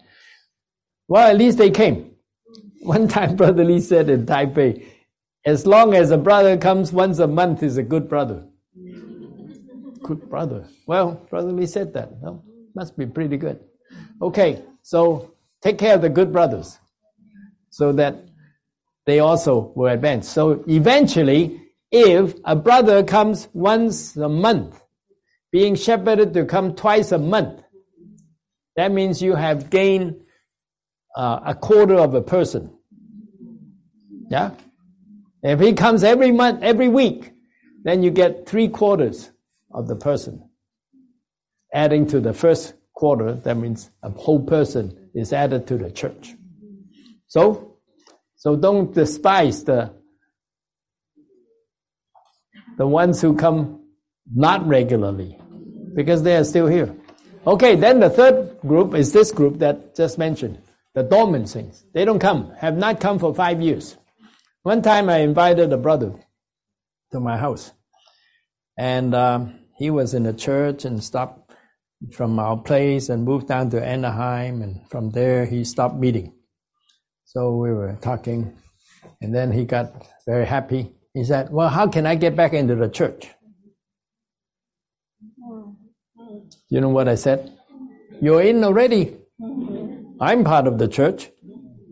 Well, 1.08 1.30
at 1.30 1.38
least 1.38 1.60
they 1.60 1.70
came. 1.70 2.16
One 2.82 3.08
time, 3.08 3.36
Brother 3.36 3.64
Lee 3.64 3.80
said 3.80 4.10
in 4.10 4.26
Taipei, 4.26 4.88
as 5.46 5.68
long 5.68 5.94
as 5.94 6.10
a 6.10 6.18
brother 6.18 6.58
comes 6.58 6.92
once 6.92 7.20
a 7.20 7.28
month, 7.28 7.62
is 7.62 7.78
a 7.78 7.84
good 7.84 8.10
brother. 8.10 8.48
Good 10.02 10.28
brother. 10.32 10.68
Well, 10.88 11.28
Brother 11.30 11.52
Lee 11.52 11.68
said 11.68 11.94
that. 11.94 12.12
Well, 12.20 12.44
must 12.76 12.98
be 12.98 13.06
pretty 13.06 13.38
good. 13.38 13.60
Okay, 14.22 14.64
so 14.82 15.34
take 15.62 15.78
care 15.78 15.96
of 15.96 16.02
the 16.02 16.10
good 16.10 16.32
brothers 16.32 16.80
so 17.70 17.92
that 17.94 18.16
they 19.06 19.20
also 19.20 19.72
will 19.76 19.88
advance. 19.88 20.30
So 20.30 20.64
eventually, 20.68 21.62
if 21.92 22.36
a 22.46 22.56
brother 22.56 23.04
comes 23.04 23.48
once 23.54 24.16
a 24.16 24.30
month, 24.30 24.82
being 25.52 25.76
shepherded 25.76 26.34
to 26.34 26.46
come 26.46 26.76
twice 26.76 27.12
a 27.12 27.18
month, 27.18 27.62
that 28.76 28.92
means 28.92 29.22
you 29.22 29.36
have 29.36 29.70
gained 29.70 30.16
uh, 31.16 31.40
a 31.46 31.56
quarter 31.56 31.96
of 31.96 32.14
a 32.14 32.22
person. 32.22 32.72
Yeah? 34.30 34.52
If 35.44 35.60
he 35.60 35.74
comes 35.74 36.04
every 36.04 36.32
month, 36.32 36.64
every 36.64 36.88
week, 36.88 37.34
then 37.84 38.04
you 38.04 38.12
get 38.12 38.48
three 38.48 38.70
quarters 38.70 39.32
of 39.74 39.88
the 39.88 39.96
person. 39.96 40.48
Adding 41.74 42.08
to 42.08 42.20
the 42.20 42.34
first 42.34 42.74
quarter, 42.94 43.34
that 43.34 43.58
means 43.58 43.90
a 44.04 44.10
whole 44.10 44.42
person 44.42 45.10
is 45.14 45.34
added 45.34 45.68
to 45.68 45.78
the 45.78 45.90
church. 45.92 46.36
So, 47.28 47.78
so 48.36 48.56
don't 48.56 48.94
despise 48.94 49.64
the 49.64 49.94
the 52.78 52.88
ones 52.88 53.22
who 53.22 53.36
come 53.36 53.82
not 54.34 54.66
regularly, 54.66 55.38
because 55.94 56.24
they 56.24 56.36
are 56.36 56.44
still 56.44 56.68
here. 56.68 56.96
Okay, 57.46 57.76
then 57.76 58.00
the 58.00 58.10
third 58.10 58.60
group 58.62 58.96
is 58.96 59.12
this 59.12 59.32
group 59.32 59.60
that 59.60 59.96
just 59.96 60.18
mentioned, 60.18 60.62
the 60.94 61.04
dormant 61.04 61.50
saints. 61.50 61.84
They 61.94 62.06
don't 62.06 62.20
come, 62.20 62.52
have 62.58 62.78
not 62.78 63.00
come 63.00 63.20
for 63.20 63.36
five 63.36 63.62
years. 63.62 63.98
One 64.64 64.82
time 64.82 65.10
I 65.10 65.18
invited 65.20 65.74
a 65.74 65.78
brother 65.78 66.14
to 67.12 67.20
my 67.20 67.38
house, 67.38 67.72
and 68.78 69.14
um, 69.14 69.60
he 69.78 69.90
was 69.90 70.14
in 70.14 70.24
the 70.24 70.34
church 70.34 70.86
and 70.86 71.04
stopped 71.04 71.41
from 72.12 72.40
our 72.40 72.58
place 72.58 73.10
and 73.10 73.24
moved 73.24 73.48
down 73.48 73.70
to 73.72 73.84
Anaheim, 73.84 74.62
and 74.62 74.88
from 74.90 75.12
there 75.12 75.46
he 75.46 75.64
stopped 75.64 75.96
meeting. 75.96 76.34
So 77.26 77.56
we 77.56 77.72
were 77.72 77.98
talking, 78.02 78.58
and 79.22 79.34
then 79.34 79.52
he 79.52 79.64
got 79.66 79.94
very 80.26 80.46
happy. 80.46 80.92
He 81.14 81.24
said, 81.24 81.52
Well, 81.52 81.70
how 81.70 81.88
can 81.88 82.06
I 82.06 82.16
get 82.16 82.36
back 82.36 82.54
into 82.54 82.76
the 82.76 82.90
church? 82.90 83.30
You 86.70 86.82
know 86.82 86.90
what 86.90 87.08
I 87.08 87.16
said? 87.16 87.52
You're 88.22 88.42
in 88.42 88.64
already. 88.64 89.18
I'm 90.20 90.44
part 90.44 90.68
of 90.68 90.78
the 90.78 90.88
church, 90.88 91.30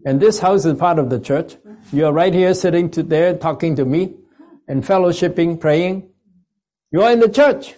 and 0.05 0.19
this 0.19 0.39
house 0.39 0.65
is 0.65 0.77
part 0.77 0.99
of 0.99 1.09
the 1.09 1.19
church. 1.19 1.57
You're 1.91 2.11
right 2.11 2.33
here 2.33 2.53
sitting 2.53 2.89
to 2.91 3.03
there 3.03 3.35
talking 3.35 3.75
to 3.77 3.85
me 3.85 4.15
and 4.67 4.83
fellowshipping, 4.83 5.59
praying. 5.59 6.09
You're 6.91 7.11
in 7.11 7.19
the 7.19 7.29
church. 7.29 7.75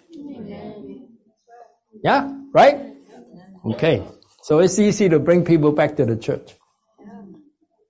Yeah, 2.03 2.31
right? 2.53 2.95
Okay. 3.65 4.03
So 4.43 4.59
it's 4.59 4.79
easy 4.79 5.07
to 5.09 5.19
bring 5.19 5.45
people 5.45 5.71
back 5.71 5.95
to 5.97 6.05
the 6.05 6.15
church. 6.15 6.53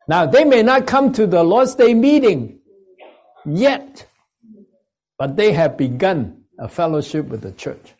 Now, 0.07 0.25
they 0.25 0.43
may 0.43 0.63
not 0.63 0.87
come 0.87 1.13
to 1.13 1.25
the 1.25 1.43
Lord's 1.43 1.75
Day 1.75 1.93
meeting 1.93 2.59
yet, 3.45 4.05
but 5.17 5.35
they 5.37 5.53
have 5.53 5.77
begun 5.77 6.43
a 6.59 6.67
fellowship 6.67 7.27
with 7.27 7.41
the 7.41 7.53
church. 7.53 7.93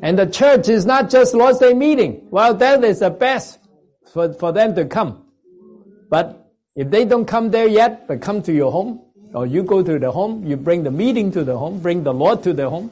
And 0.00 0.16
the 0.16 0.26
church 0.26 0.68
is 0.68 0.86
not 0.86 1.10
just 1.10 1.34
Lord's 1.34 1.58
Day 1.58 1.74
meeting. 1.74 2.28
Well, 2.30 2.54
that 2.54 2.84
is 2.84 3.00
the 3.00 3.10
best 3.10 3.58
for, 4.12 4.32
for 4.34 4.52
them 4.52 4.76
to 4.76 4.84
come. 4.84 5.24
But 6.08 6.52
if 6.76 6.90
they 6.90 7.04
don't 7.04 7.26
come 7.26 7.50
there 7.50 7.66
yet, 7.66 8.06
but 8.06 8.22
come 8.22 8.40
to 8.42 8.52
your 8.52 8.70
home, 8.70 9.02
or 9.34 9.46
you 9.46 9.62
go 9.64 9.82
to 9.82 9.98
the 9.98 10.12
home, 10.12 10.46
you 10.46 10.56
bring 10.56 10.84
the 10.84 10.90
meeting 10.90 11.32
to 11.32 11.42
the 11.42 11.58
home, 11.58 11.80
bring 11.80 12.04
the 12.04 12.14
Lord 12.14 12.44
to 12.44 12.52
the 12.52 12.70
home, 12.70 12.90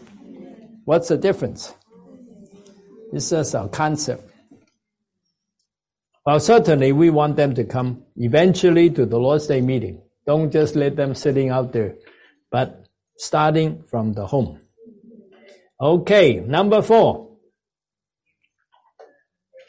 what's 0.85 1.09
the 1.09 1.17
difference? 1.17 1.73
It's 3.13 3.31
just 3.31 3.55
a 3.55 3.69
concept. 3.69 4.31
Well, 6.25 6.41
certainly 6.41 6.91
we 6.93 7.11
want 7.11 7.37
them 7.37 7.55
to 7.55 7.65
come 7.65 8.03
eventually 8.17 8.91
to 8.91 9.07
the 9.07 9.19
Lord's 9.19 9.47
Day 9.47 9.61
meeting. 9.61 10.03
Don't 10.27 10.51
just 10.51 10.75
let 10.75 10.97
them 10.97 11.15
sitting 11.15 11.51
out 11.51 11.73
there, 11.73 11.95
but 12.51 12.87
starting 13.17 13.85
from 13.85 14.13
the 14.13 14.27
home. 14.27 14.61
Okay, 15.81 16.41
number 16.41 16.83
four. 16.83 17.29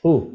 Who? 0.01 0.33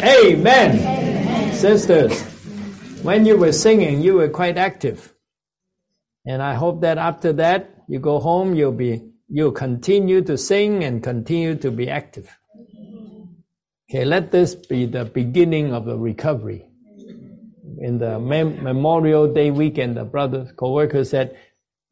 Amen. 0.00 0.78
Amen. 0.78 1.52
Sisters, 1.52 2.22
when 3.02 3.26
you 3.26 3.36
were 3.36 3.52
singing, 3.52 4.00
you 4.00 4.14
were 4.14 4.28
quite 4.28 4.56
active. 4.56 5.12
And 6.26 6.42
I 6.42 6.54
hope 6.54 6.82
that 6.82 6.98
after 6.98 7.32
that, 7.34 7.84
you 7.88 7.98
go 7.98 8.18
home, 8.18 8.54
you'll 8.54 8.72
be, 8.72 9.02
you'll 9.28 9.52
continue 9.52 10.22
to 10.22 10.36
sing 10.36 10.84
and 10.84 11.02
continue 11.02 11.54
to 11.56 11.70
be 11.70 11.88
active. 11.88 12.36
Okay, 13.90 14.04
let 14.04 14.30
this 14.30 14.54
be 14.54 14.84
the 14.84 15.06
beginning 15.06 15.72
of 15.72 15.86
the 15.86 15.96
recovery. 15.96 16.66
In 17.80 17.98
the 17.98 18.18
Mem- 18.18 18.62
Memorial 18.62 19.32
Day 19.32 19.50
weekend, 19.50 19.96
the 19.96 20.04
brother 20.04 20.52
co-worker 20.56 21.04
said, 21.04 21.36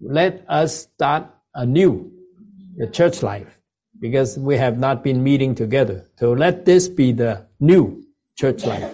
let 0.00 0.44
us 0.48 0.76
start 0.76 1.26
anew 1.54 2.12
the 2.76 2.86
church 2.86 3.22
life 3.22 3.58
because 3.98 4.38
we 4.38 4.58
have 4.58 4.78
not 4.78 5.02
been 5.02 5.22
meeting 5.22 5.54
together. 5.54 6.06
So 6.18 6.32
let 6.32 6.66
this 6.66 6.88
be 6.88 7.12
the 7.12 7.46
new 7.60 8.04
church 8.36 8.66
life. 8.66 8.92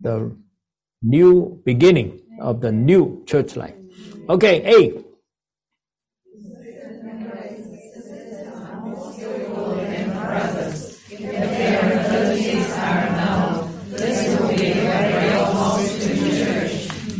The 0.00 0.34
new 1.02 1.60
beginning 1.66 2.22
of 2.40 2.62
the 2.62 2.72
new 2.72 3.22
church 3.26 3.54
life. 3.56 3.75
Okay, 4.28 4.62
A. 4.66 5.06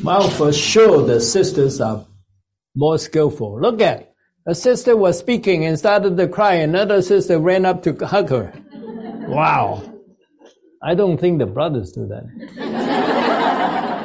Well, 0.02 0.30
for 0.30 0.52
sure, 0.52 1.06
the 1.06 1.20
sisters 1.20 1.80
are 1.80 2.06
more 2.74 2.98
skillful. 2.98 3.60
Look 3.60 3.80
at 3.80 4.00
it. 4.00 4.12
a 4.46 4.54
sister 4.54 4.96
was 4.96 5.18
speaking 5.18 5.64
and 5.64 5.78
started 5.78 6.16
to 6.16 6.26
cry. 6.26 6.54
Another 6.54 7.02
sister 7.02 7.38
ran 7.38 7.64
up 7.64 7.84
to 7.84 8.06
hug 8.06 8.30
her. 8.30 8.52
Wow. 9.28 9.82
I 10.82 10.94
don't 10.94 11.18
think 11.18 11.38
the 11.38 11.46
brothers 11.46 11.92
do 11.92 12.06
that. 12.08 12.24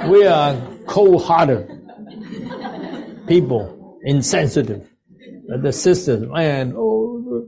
we 0.10 0.26
are 0.26 0.56
cold-hearted 0.88 1.81
people. 3.32 3.98
insensitive. 4.04 4.90
The 5.48 5.72
sisters, 5.72 6.28
man, 6.28 6.74
oh, 6.76 7.48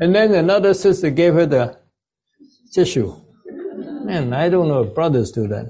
and 0.00 0.14
then 0.14 0.34
another 0.34 0.74
sister 0.74 1.10
gave 1.10 1.34
her 1.34 1.46
the 1.46 1.78
tissue. 2.72 3.14
Man, 4.04 4.32
I 4.32 4.48
don't 4.48 4.68
know 4.68 4.82
if 4.82 4.94
brothers 4.94 5.30
do 5.32 5.46
that. 5.48 5.66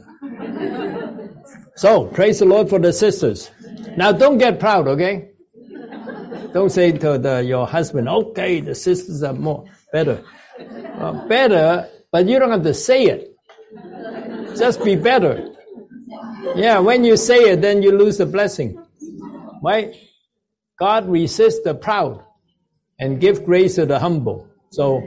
So, 1.76 2.06
praise 2.06 2.38
the 2.38 2.46
Lord 2.46 2.68
for 2.68 2.78
the 2.78 2.92
sisters. 2.92 3.50
Now, 3.96 4.12
don't 4.12 4.38
get 4.38 4.58
proud, 4.58 4.88
okay? 4.88 5.30
Don't 6.52 6.70
say 6.70 6.92
to 6.92 7.18
the, 7.18 7.44
your 7.44 7.66
husband, 7.66 8.08
okay, 8.08 8.60
the 8.60 8.74
sisters 8.74 9.22
are 9.22 9.34
more 9.34 9.64
better. 9.92 10.22
Well, 10.98 11.26
better, 11.28 11.88
but 12.10 12.26
you 12.26 12.38
don't 12.38 12.50
have 12.50 12.62
to 12.62 12.74
say 12.74 13.04
it. 13.04 13.36
Just 14.56 14.82
be 14.82 14.96
better. 14.96 15.52
Yeah, 16.54 16.78
when 16.78 17.04
you 17.04 17.16
say 17.16 17.50
it, 17.52 17.60
then 17.60 17.82
you 17.82 17.92
lose 17.92 18.18
the 18.18 18.26
blessing. 18.26 18.82
Right? 19.62 19.94
God 20.78 21.08
resists 21.08 21.60
the 21.64 21.74
proud 21.74 22.22
and 22.98 23.20
give 23.20 23.44
grace 23.44 23.76
to 23.76 23.86
the 23.86 23.98
humble. 23.98 24.48
So, 24.70 25.02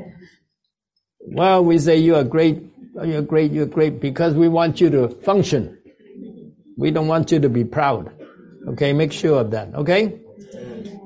well, 1.19 1.63
we 1.63 1.77
say 1.77 1.97
you 1.97 2.15
are 2.15 2.23
great, 2.23 2.63
you're 3.03 3.21
great, 3.21 3.51
you're 3.51 3.65
great 3.65 3.99
because 3.99 4.33
we 4.33 4.47
want 4.47 4.81
you 4.81 4.89
to 4.91 5.09
function. 5.09 5.77
We 6.77 6.91
don't 6.91 7.07
want 7.07 7.31
you 7.31 7.39
to 7.39 7.49
be 7.49 7.63
proud. 7.63 8.11
Okay, 8.69 8.93
make 8.93 9.11
sure 9.11 9.41
of 9.41 9.51
that. 9.51 9.73
Okay? 9.75 10.19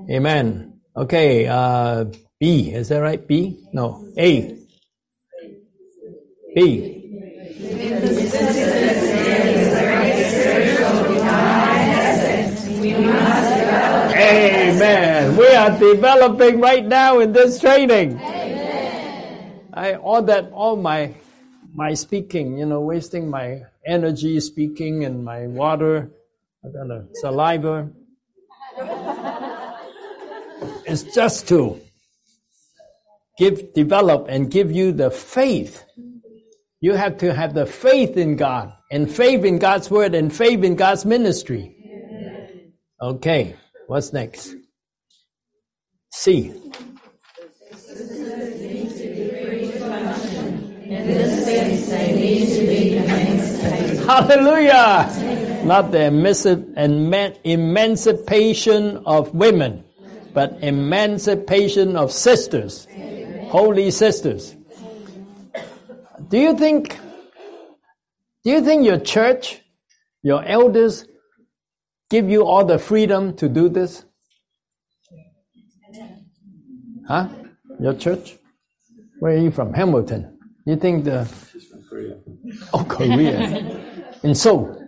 Amen. 0.09 0.79
Okay, 0.95 1.47
uh, 1.47 2.05
B, 2.39 2.71
is 2.71 2.89
that 2.89 2.99
right? 2.99 3.25
B? 3.25 3.59
No, 3.73 4.07
A. 4.17 4.59
B. 6.55 6.99
Amen. 14.23 15.35
We 15.35 15.47
are 15.47 15.77
developing 15.77 16.61
right 16.61 16.85
now 16.85 17.19
in 17.19 17.33
this 17.33 17.59
training. 17.59 18.17
Amen. 18.19 19.61
I 19.73 19.95
all 19.95 20.21
that 20.23 20.49
all 20.53 20.77
my 20.77 21.13
my 21.73 21.93
speaking, 21.93 22.57
you 22.57 22.65
know, 22.65 22.79
wasting 22.79 23.29
my 23.29 23.63
energy 23.85 24.39
speaking 24.39 25.03
and 25.03 25.25
my 25.25 25.47
water, 25.47 26.11
I 26.63 26.69
got 26.69 26.91
a 26.91 27.05
saliva. 27.15 27.89
it's 30.85 31.03
just 31.03 31.47
to 31.49 31.81
give 33.37 33.73
develop 33.73 34.27
and 34.29 34.49
give 34.49 34.71
you 34.71 34.91
the 34.91 35.11
faith. 35.11 35.83
You 36.79 36.93
have 36.93 37.17
to 37.19 37.33
have 37.33 37.53
the 37.53 37.65
faith 37.65 38.17
in 38.17 38.35
God 38.35 38.73
and 38.91 39.11
faith 39.11 39.43
in 39.43 39.59
God's 39.59 39.91
word 39.91 40.15
and 40.15 40.33
faith 40.33 40.63
in 40.63 40.75
God's 40.75 41.05
ministry. 41.05 41.75
Okay. 43.01 43.55
What's 43.93 44.11
next? 44.11 44.55
C. 46.11 46.51
Hallelujah! 54.07 55.61
Not 55.65 55.91
the 55.91 56.05
emancipation 57.43 58.97
of 59.05 59.35
women, 59.35 59.83
but 60.33 60.57
emancipation 60.63 61.95
of 61.95 62.11
sisters, 62.11 62.87
holy 63.49 63.91
sisters. 63.91 64.55
Do 66.29 66.39
you 66.39 66.57
think, 66.57 66.97
do 68.43 68.49
you 68.49 68.65
think 68.65 68.87
your 68.87 68.99
church, 68.99 69.61
your 70.23 70.43
elders 70.43 71.05
give 72.13 72.29
you 72.29 72.45
all 72.45 72.63
the 72.63 72.77
freedom 72.77 73.35
to 73.35 73.49
do 73.49 73.67
this? 73.67 74.05
Huh? 77.07 77.27
Your 77.79 77.95
church? 77.95 78.37
Where 79.17 79.33
are 79.33 79.39
you 79.39 79.49
from? 79.49 79.73
Hamilton. 79.73 80.37
You 80.67 80.75
think 80.75 81.05
the. 81.05 81.25
She's 81.51 81.65
from 81.65 81.83
Korea. 81.89 82.17
Oh, 82.71 82.85
Korea. 82.87 84.13
in 84.23 84.35
Seoul. 84.35 84.79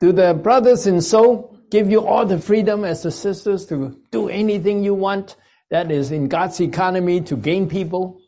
Do 0.00 0.12
the 0.12 0.34
brothers 0.34 0.86
in 0.86 1.00
Seoul 1.00 1.58
give 1.68 1.90
you 1.90 2.06
all 2.06 2.24
the 2.24 2.38
freedom 2.38 2.84
as 2.84 3.02
the 3.02 3.10
sisters 3.10 3.66
to 3.66 3.98
do 4.12 4.28
anything 4.28 4.84
you 4.84 4.94
want 4.94 5.34
that 5.70 5.90
is 5.90 6.12
in 6.12 6.28
God's 6.28 6.60
economy 6.60 7.22
to 7.22 7.36
gain 7.36 7.68
people? 7.68 8.20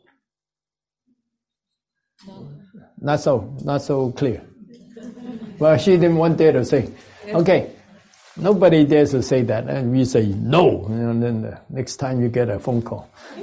Not 2.99 3.21
so, 3.21 3.55
not 3.63 3.81
so 3.81 4.11
clear. 4.11 4.43
Well, 5.57 5.77
she 5.77 5.91
didn't 5.91 6.17
want 6.17 6.37
there 6.37 6.51
to 6.51 6.65
say. 6.65 6.91
Okay, 7.27 7.71
Nobody 8.39 8.85
dares 8.85 9.11
to 9.11 9.23
say 9.23 9.41
that, 9.43 9.67
and 9.67 9.91
we 9.91 10.05
say 10.05 10.27
no, 10.27 10.85
and 10.85 11.23
then 11.23 11.41
the 11.41 11.59
next 11.69 11.97
time 11.97 12.21
you 12.21 12.29
get 12.29 12.49
a 12.49 12.59
phone 12.59 12.83
call. 12.83 13.09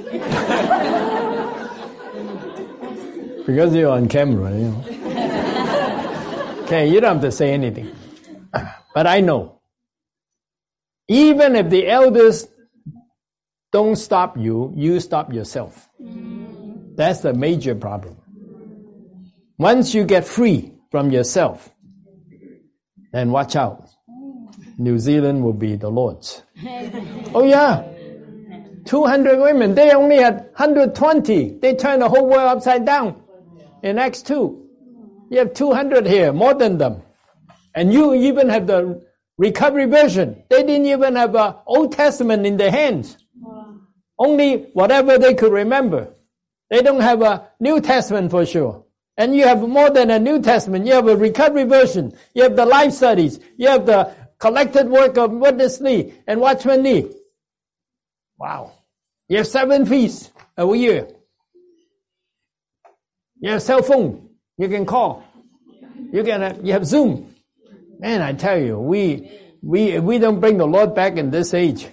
because 3.45 3.75
you're 3.75 3.91
on 3.91 4.07
camera, 4.07 4.51
you 4.51 4.69
know. 4.71 4.83
okay, 6.63 6.87
you 6.89 7.01
don't 7.01 7.15
have 7.15 7.21
to 7.23 7.31
say 7.31 7.53
anything. 7.53 7.93
But 8.93 9.07
I 9.07 9.19
know. 9.19 9.59
Even 11.09 11.57
if 11.57 11.69
the 11.69 11.89
elders 11.89 12.47
don't 13.73 13.97
stop 13.97 14.37
you, 14.37 14.71
you 14.73 15.01
stop 15.01 15.33
yourself. 15.33 15.89
That's 15.99 17.19
the 17.19 17.33
major 17.33 17.75
problem. 17.75 18.15
Once 19.57 19.93
you 19.93 20.05
get 20.05 20.25
free 20.25 20.71
from 20.91 21.11
yourself, 21.11 21.75
then 23.11 23.31
watch 23.31 23.57
out. 23.57 23.84
New 24.77 24.99
Zealand 24.99 25.43
will 25.43 25.53
be 25.53 25.75
the 25.75 25.89
Lord's. 25.89 26.43
oh 27.33 27.43
yeah. 27.45 27.83
200 28.85 29.39
women. 29.39 29.73
They 29.73 29.91
only 29.91 30.17
had 30.17 30.49
120. 30.55 31.57
They 31.59 31.75
turned 31.75 32.01
the 32.01 32.09
whole 32.09 32.27
world 32.27 32.57
upside 32.57 32.85
down 32.85 33.21
in 33.81 33.97
Acts 33.97 34.21
2. 34.21 34.61
You 35.31 35.39
have 35.39 35.53
200 35.53 36.05
here, 36.05 36.31
more 36.31 36.53
than 36.53 36.77
them. 36.77 37.01
And 37.73 37.91
you 37.91 38.13
even 38.13 38.49
have 38.49 38.67
the 38.67 39.01
recovery 39.37 39.85
version. 39.85 40.43
They 40.49 40.63
didn't 40.63 40.85
even 40.85 41.15
have 41.15 41.35
an 41.35 41.55
Old 41.65 41.93
Testament 41.93 42.45
in 42.45 42.57
their 42.57 42.71
hands. 42.71 43.17
Only 44.17 44.69
whatever 44.73 45.17
they 45.17 45.33
could 45.33 45.51
remember. 45.51 46.13
They 46.69 46.81
don't 46.81 47.01
have 47.01 47.21
a 47.21 47.49
New 47.59 47.81
Testament 47.81 48.31
for 48.31 48.45
sure. 48.45 48.85
And 49.17 49.35
you 49.35 49.45
have 49.45 49.61
more 49.61 49.89
than 49.89 50.09
a 50.09 50.19
New 50.19 50.41
Testament. 50.41 50.85
You 50.85 50.93
have 50.93 51.07
a 51.07 51.15
recovery 51.15 51.63
version. 51.63 52.15
You 52.33 52.43
have 52.43 52.55
the 52.55 52.65
life 52.65 52.93
studies. 52.93 53.39
You 53.57 53.67
have 53.69 53.85
the 53.85 54.13
collected 54.39 54.89
work 54.89 55.17
of 55.17 55.31
Witness 55.31 55.81
Lee 55.81 56.13
and 56.27 56.39
Watchman 56.39 56.83
Nee. 56.83 57.11
Wow. 58.37 58.71
You 59.27 59.37
have 59.37 59.47
seven 59.47 59.85
feasts 59.85 60.31
a 60.57 60.75
year. 60.75 61.07
You 63.39 63.51
have 63.51 63.61
cell 63.61 63.81
phone. 63.81 64.29
You 64.57 64.69
can 64.69 64.85
call. 64.85 65.23
You 66.11 66.23
can 66.23 66.41
have, 66.41 66.65
you 66.65 66.73
have 66.73 66.85
Zoom. 66.85 67.33
Man, 67.99 68.21
I 68.21 68.33
tell 68.33 68.59
you, 68.59 68.79
we 68.79 69.31
we 69.61 69.99
we 69.99 70.19
don't 70.19 70.39
bring 70.39 70.57
the 70.57 70.67
Lord 70.67 70.93
back 70.93 71.17
in 71.17 71.31
this 71.31 71.53
age, 71.53 71.87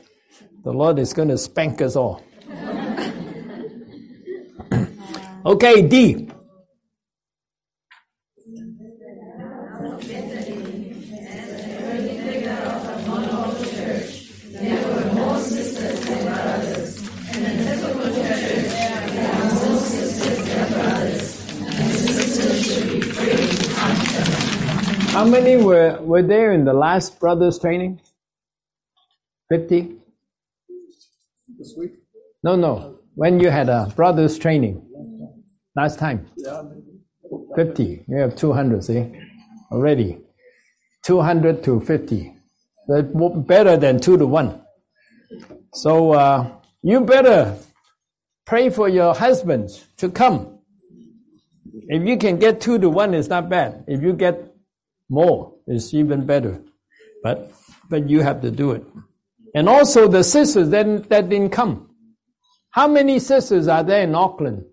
the 0.63 0.73
Lord 0.73 0.99
is 0.99 1.13
going 1.13 1.29
to 1.29 1.39
spank 1.39 1.81
us 1.81 1.97
all. 1.97 2.23
okay, 5.47 5.83
D. 5.83 6.29
How 25.23 25.29
many 25.29 25.57
were, 25.57 26.01
were 26.01 26.21
there 26.21 26.51
in 26.51 26.65
the 26.65 26.73
last 26.73 27.21
brothers 27.21 27.57
training? 27.57 28.01
50? 29.51 29.95
This 31.57 31.75
week? 31.79 31.93
No, 32.43 32.57
no. 32.57 32.99
When 33.15 33.39
you 33.39 33.49
had 33.49 33.69
a 33.69 33.93
brothers 33.95 34.37
training 34.37 34.85
last 35.77 36.01
time? 36.01 36.27
50. 37.55 38.05
You 38.09 38.17
have 38.17 38.35
200, 38.35 38.83
see? 38.83 39.13
Already. 39.71 40.19
200 41.05 41.63
to 41.63 41.79
50. 41.79 42.37
That's 42.89 43.07
better 43.47 43.77
than 43.77 44.01
2 44.01 44.19
to 44.19 44.27
1. 44.27 44.61
So 45.73 46.15
uh, 46.15 46.51
you 46.83 47.01
better 47.03 47.57
pray 48.45 48.71
for 48.71 48.89
your 48.89 49.15
husbands 49.15 49.87
to 49.99 50.11
come. 50.11 50.59
If 51.87 52.09
you 52.09 52.17
can 52.17 52.41
get 52.41 52.61
2 52.61 52.81
to 52.81 52.91
1, 52.91 53.15
it's 53.15 53.29
not 53.29 53.49
bad. 53.49 53.85
If 53.87 54.03
you 54.03 54.15
get 54.15 54.52
more 55.13 55.55
is 55.67 55.93
even 55.95 56.25
better. 56.27 56.63
But 57.23 57.53
but 57.89 58.09
you 58.09 58.21
have 58.21 58.41
to 58.41 58.51
do 58.51 58.71
it. 58.73 58.85
And 59.55 59.69
also 59.69 60.09
the 60.09 60.25
sisters 60.25 60.71
that, 60.71 61.11
that 61.11 61.29
didn't 61.29 61.51
come. 61.51 61.91
How 62.71 62.89
many 62.89 63.19
sisters 63.19 63.69
are 63.69 63.83
there 63.83 64.03
in 64.03 64.15
Auckland? 64.15 64.65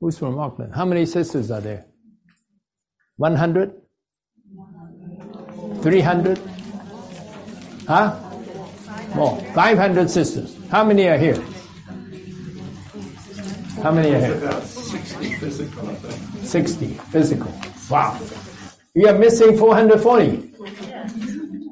Who's 0.00 0.18
from 0.18 0.38
Auckland? 0.38 0.74
How 0.74 0.84
many 0.84 1.06
sisters 1.06 1.50
are 1.50 1.62
there? 1.62 1.86
100? 3.16 3.72
300? 5.80 6.38
Huh? 7.86 8.20
More. 9.14 9.40
500 9.54 10.10
sisters. 10.10 10.54
How 10.70 10.84
many 10.84 11.08
are 11.08 11.16
here? 11.16 11.42
How 13.82 13.92
many 13.92 14.14
are 14.14 14.20
here? 14.20 14.60
60 14.60 15.32
physical, 15.36 15.96
60 16.42 16.86
physical. 17.10 17.77
Wow. 17.90 18.20
We 18.94 19.06
are 19.06 19.18
missing 19.18 19.56
440. 19.56 20.52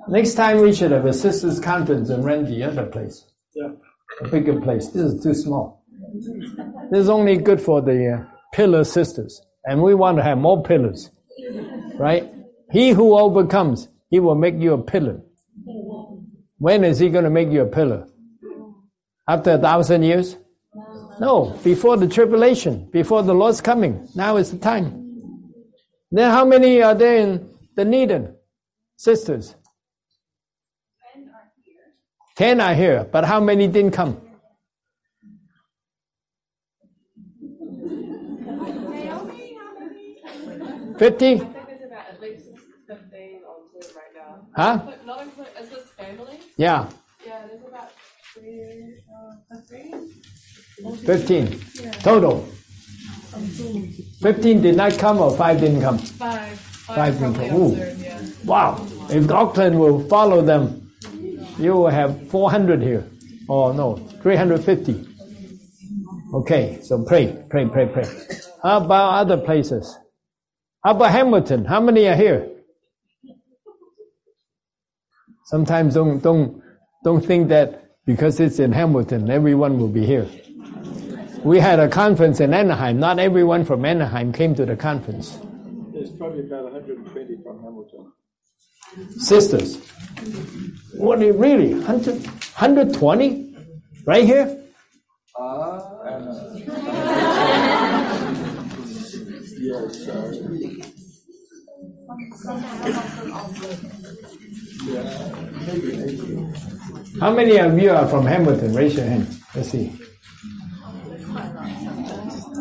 Next 0.09 0.35
time 0.35 0.61
we 0.61 0.73
should 0.73 0.93
have 0.93 1.05
a 1.05 1.13
sisters 1.13 1.61
conference 1.61 2.09
and 2.09 2.25
rent 2.25 2.47
the 2.47 2.63
other 2.63 2.87
place. 2.87 3.25
Yeah. 3.55 3.73
A 4.21 4.29
bigger 4.29 4.61
place. 4.61 4.89
This 4.89 5.13
is 5.13 5.23
too 5.23 5.35
small. 5.35 5.85
This 6.91 7.01
is 7.01 7.09
only 7.09 7.37
good 7.37 7.61
for 7.61 7.83
the 7.83 8.13
uh, 8.13 8.25
pillar 8.55 8.85
sisters. 8.85 9.43
And 9.65 9.83
we 9.83 9.95
want 9.95 10.17
to 10.17 10.23
have 10.23 10.39
more 10.39 10.63
pillars. 10.63 11.11
Right? 11.99 12.33
He 12.71 12.91
who 12.91 13.19
overcomes, 13.19 13.89
he 14.09 14.21
will 14.21 14.37
make 14.37 14.55
you 14.59 14.73
a 14.73 14.83
pillar. 14.83 15.21
When 16.59 16.85
is 16.85 16.99
he 16.99 17.11
going 17.11 17.25
to 17.25 17.31
make 17.31 17.51
you 17.51 17.63
a 17.63 17.67
pillar? 17.67 18.09
After 19.29 19.53
a 19.53 19.59
thousand 19.59 20.05
years? 20.05 20.37
No, 21.21 21.59
before 21.65 21.97
the 21.97 22.09
tribulation, 22.09 22.89
before 22.91 23.23
the 23.23 23.35
Lord's 23.35 23.61
coming. 23.61 24.09
Now 24.15 24.37
is 24.37 24.51
the 24.51 24.59
time. 24.59 25.06
Then 26.11 26.31
how 26.31 26.45
many 26.45 26.83
are 26.83 26.95
there 26.95 27.17
in 27.19 27.51
the 27.75 27.85
Dunedin? 27.85 28.35
Sisters? 28.97 29.55
Ten 31.15 31.29
are 31.29 31.51
here, 31.65 31.75
Ten 32.37 32.61
are 32.61 32.75
here, 32.75 33.05
but 33.11 33.25
how 33.25 33.41
many 33.41 33.67
didn't 33.69 33.93
come? 33.93 34.21
Fifty? 40.99 41.35
I 41.35 41.39
think 41.39 41.53
there's 41.67 41.83
about 41.85 42.07
at 42.11 42.21
least 42.23 42.45
15 42.89 43.41
on 43.45 43.83
Zoom 43.83 43.97
right 43.97 44.13
now. 44.15 44.47
Huh? 44.57 44.93
Not 45.05 45.23
include, 45.23 45.49
is 45.61 45.69
this 45.69 45.85
family? 45.91 46.39
Yeah, 46.57 46.89
Yeah, 47.27 47.47
there's 47.47 47.63
about 47.69 47.91
three, 48.35 49.03
uh, 49.13 49.61
three? 49.69 49.93
fifteen. 51.05 51.61
Total. 52.03 52.47
Fifteen 54.21 54.63
did 54.63 54.77
not 54.77 54.99
come 54.99 55.19
or 55.19 55.37
five 55.37 55.61
didn't 55.61 55.83
come? 55.83 55.99
Five. 55.99 56.59
Five 56.59 57.23
on 57.23 57.35
Ooh. 57.53 57.75
Zoom, 57.75 58.01
yeah. 58.01 58.21
Wow. 58.45 58.87
If 59.11 59.29
Auckland 59.31 59.79
will 59.79 60.09
follow 60.09 60.41
them, 60.41 60.93
you 61.59 61.73
will 61.73 61.89
have 61.89 62.29
400 62.31 62.81
here. 62.81 63.05
Oh 63.49 63.73
no, 63.73 63.97
350. 64.23 65.05
Okay, 66.35 66.79
so 66.83 67.05
pray, 67.05 67.37
pray, 67.51 67.67
pray, 67.69 67.87
pray. 67.87 68.05
How 68.63 68.79
about 68.85 69.15
other 69.15 69.37
places? 69.37 69.97
How 70.85 70.93
about 70.93 71.11
Hamilton? 71.11 71.65
How 71.65 71.81
many 71.81 72.07
are 72.09 72.17
here? 72.17 72.49
Sometimes 75.45 75.95
don't 75.95 76.21
don't 76.21 76.63
don't 77.05 77.25
think 77.25 77.49
that 77.49 77.97
because 78.05 78.39
it's 78.41 78.59
in 78.59 78.73
Hamilton, 78.73 79.31
everyone 79.31 79.79
will 79.79 79.89
be 79.89 80.05
here. 80.05 80.29
We 81.47 81.61
had 81.61 81.79
a 81.79 81.89
conference 81.89 82.41
in 82.41 82.53
Anaheim. 82.53 82.99
Not 82.99 83.21
everyone 83.21 83.65
from 83.65 83.85
Anaheim 83.85 84.33
came 84.33 84.57
to 84.57 84.67
the 84.67 84.75
conference. 84.75 85.39
There's 85.93 86.11
probably 86.11 86.41
about 86.41 86.65
120 86.65 87.37
from 87.45 87.63
Hamilton. 87.63 88.13
sisters. 89.19 89.79
What 90.95 91.21
do 91.21 91.27
you 91.27 91.35
really? 91.35 91.75
100, 91.75 92.27
120? 92.27 93.55
Right 94.05 94.25
here? 94.25 94.61
Ah, 95.39 95.79
uh, 96.03 96.19
yes, 99.61 100.09
uh, 100.09 100.33
yeah, 104.85 105.05
maybe, 105.65 105.97
maybe. 105.97 107.21
How 107.21 107.31
many 107.33 107.57
of 107.59 107.79
you 107.79 107.93
are 107.93 108.09
from 108.09 108.27
Hamilton? 108.27 108.75
Raise 108.75 108.97
your 108.97 109.07
hand. 109.07 109.29
Let's 109.55 109.71
see. 109.71 109.93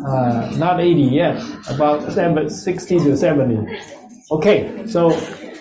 Uh, 0.08 0.54
not 0.58 0.80
80 0.80 1.02
yet, 1.02 1.42
about 1.68 2.12
seven, 2.12 2.50
60 2.50 3.00
to 3.00 3.18
70. 3.18 3.80
Okay, 4.32 4.86
so 4.88 5.10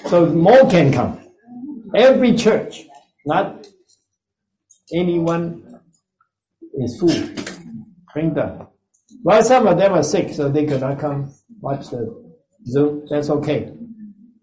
so 0.06 0.26
more 0.26 0.68
can 0.68 0.92
come. 0.92 1.18
Every 1.94 2.34
church, 2.34 2.84
not 3.24 3.66
anyone 4.92 5.80
is 6.74 6.98
full. 7.00 7.44
Bring 8.12 8.34
them. 8.34 8.66
Well, 9.22 9.42
some 9.42 9.66
of 9.66 9.78
them 9.78 9.94
are 9.94 10.02
sick, 10.02 10.34
so 10.34 10.50
they 10.50 10.66
could 10.66 10.82
not 10.82 10.98
come 10.98 11.32
watch 11.60 11.88
the 11.88 12.14
Zoom. 12.66 13.06
That's 13.08 13.30
okay. 13.30 13.72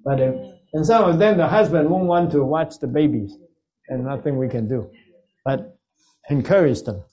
But 0.03 0.19
if, 0.19 0.35
and 0.73 0.85
some 0.85 1.09
of 1.09 1.19
them, 1.19 1.37
the 1.37 1.47
husband 1.47 1.89
won't 1.89 2.05
want 2.05 2.31
to 2.31 2.43
watch 2.43 2.79
the 2.79 2.87
babies, 2.87 3.37
and 3.87 4.05
nothing 4.05 4.37
we 4.37 4.49
can 4.49 4.67
do. 4.67 4.89
But 5.45 5.77
encourage 6.29 6.81
them. 6.83 7.03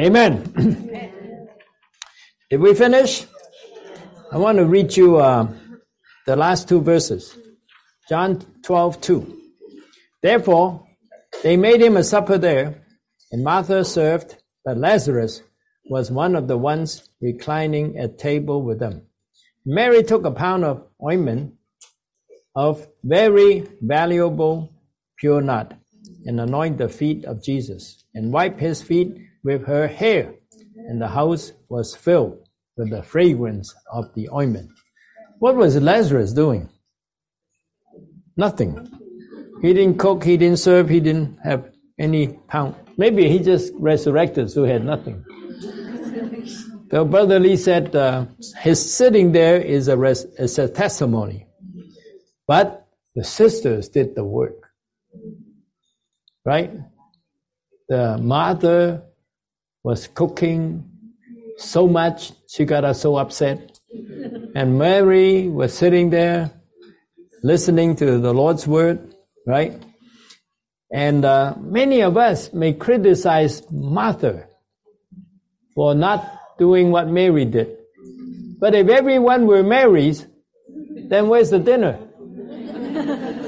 Amen. 0.00 1.12
Did 2.50 2.62
we 2.62 2.74
finish? 2.74 3.26
I 4.32 4.36
want 4.36 4.58
to 4.58 4.64
read 4.64 4.96
you 4.96 5.18
uh, 5.18 5.46
the 6.26 6.34
last 6.34 6.68
two 6.68 6.80
verses. 6.80 7.38
John 8.08 8.44
12, 8.64 9.00
2. 9.00 9.40
Therefore, 10.20 10.84
they 11.44 11.56
made 11.56 11.80
him 11.80 11.96
a 11.96 12.02
supper 12.02 12.38
there, 12.38 12.82
and 13.30 13.44
Martha 13.44 13.84
served, 13.84 14.36
but 14.64 14.78
Lazarus 14.78 15.42
was 15.84 16.10
one 16.10 16.34
of 16.34 16.48
the 16.48 16.58
ones 16.58 17.08
reclining 17.20 17.96
at 17.96 18.18
table 18.18 18.62
with 18.62 18.80
them. 18.80 19.02
Mary 19.64 20.02
took 20.02 20.24
a 20.24 20.32
pound 20.32 20.64
of 20.64 20.84
ointment 21.00 21.54
of 22.56 22.88
very 23.04 23.64
valuable 23.80 24.72
pure 25.20 25.40
nard 25.40 25.76
and 26.26 26.40
anointed 26.40 26.78
the 26.78 26.88
feet 26.88 27.24
of 27.26 27.44
Jesus 27.44 28.02
and 28.12 28.32
wiped 28.32 28.58
his 28.58 28.82
feet 28.82 29.16
with 29.44 29.66
her 29.66 29.86
hair, 29.86 30.34
and 30.88 31.00
the 31.00 31.08
house 31.08 31.52
was 31.68 31.94
filled 31.94 32.39
with 32.80 32.90
the 32.90 33.02
fragrance 33.02 33.74
of 33.92 34.12
the 34.14 34.28
ointment. 34.30 34.70
What 35.38 35.54
was 35.54 35.76
Lazarus 35.76 36.32
doing? 36.32 36.68
Nothing. 38.36 38.90
He 39.62 39.74
didn't 39.74 39.98
cook, 39.98 40.24
he 40.24 40.36
didn't 40.36 40.58
serve, 40.58 40.88
he 40.88 41.00
didn't 41.00 41.38
have 41.44 41.70
any 41.98 42.28
pound. 42.48 42.74
Maybe 42.96 43.28
he 43.28 43.38
just 43.38 43.72
resurrected, 43.78 44.50
so 44.50 44.64
he 44.64 44.70
had 44.72 44.84
nothing. 44.84 45.24
So 46.90 47.04
Brother 47.04 47.38
Lee 47.38 47.56
said 47.56 47.94
uh, 47.94 48.26
his 48.58 48.80
sitting 48.94 49.32
there 49.32 49.60
is 49.60 49.88
a, 49.88 49.96
res- 49.96 50.24
is 50.38 50.58
a 50.58 50.68
testimony. 50.68 51.46
But 52.48 52.88
the 53.14 53.22
sisters 53.22 53.88
did 53.88 54.14
the 54.14 54.24
work. 54.24 54.72
Right? 56.44 56.72
The 57.88 58.18
mother 58.18 59.02
was 59.84 60.08
cooking 60.08 60.90
so 61.58 61.86
much, 61.86 62.32
she 62.50 62.64
got 62.64 62.84
us 62.84 63.00
so 63.00 63.16
upset. 63.16 63.78
And 64.54 64.76
Mary 64.76 65.48
was 65.48 65.72
sitting 65.72 66.10
there 66.10 66.50
listening 67.44 67.94
to 67.96 68.18
the 68.18 68.34
Lord's 68.34 68.66
word, 68.66 69.14
right? 69.46 69.80
And 70.92 71.24
uh, 71.24 71.54
many 71.60 72.02
of 72.02 72.16
us 72.16 72.52
may 72.52 72.72
criticize 72.72 73.62
Martha 73.70 74.48
for 75.76 75.94
not 75.94 76.26
doing 76.58 76.90
what 76.90 77.06
Mary 77.08 77.44
did. 77.44 77.76
But 78.58 78.74
if 78.74 78.88
everyone 78.88 79.46
were 79.46 79.62
Marys, 79.62 80.26
then 81.08 81.28
where's 81.28 81.50
the 81.50 81.60
dinner? 81.60 82.00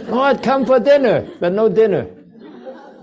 Lord, 0.08 0.42
come 0.42 0.64
for 0.64 0.78
dinner, 0.78 1.28
but 1.40 1.52
no 1.52 1.68
dinner. 1.68 2.08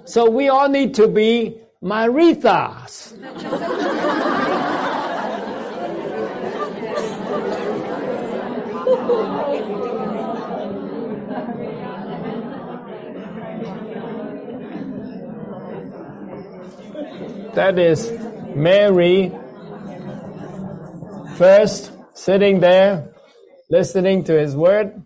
So 0.05 0.29
we 0.29 0.47
all 0.47 0.69
need 0.69 0.95
to 0.95 1.09
be 1.09 1.57
Marithas. 1.83 3.15
That 17.59 17.77
is 17.77 18.09
Mary 18.55 19.33
first 21.35 21.91
sitting 22.13 22.61
there 22.61 23.11
listening 23.69 24.23
to 24.23 24.39
his 24.39 24.55
word 24.55 25.03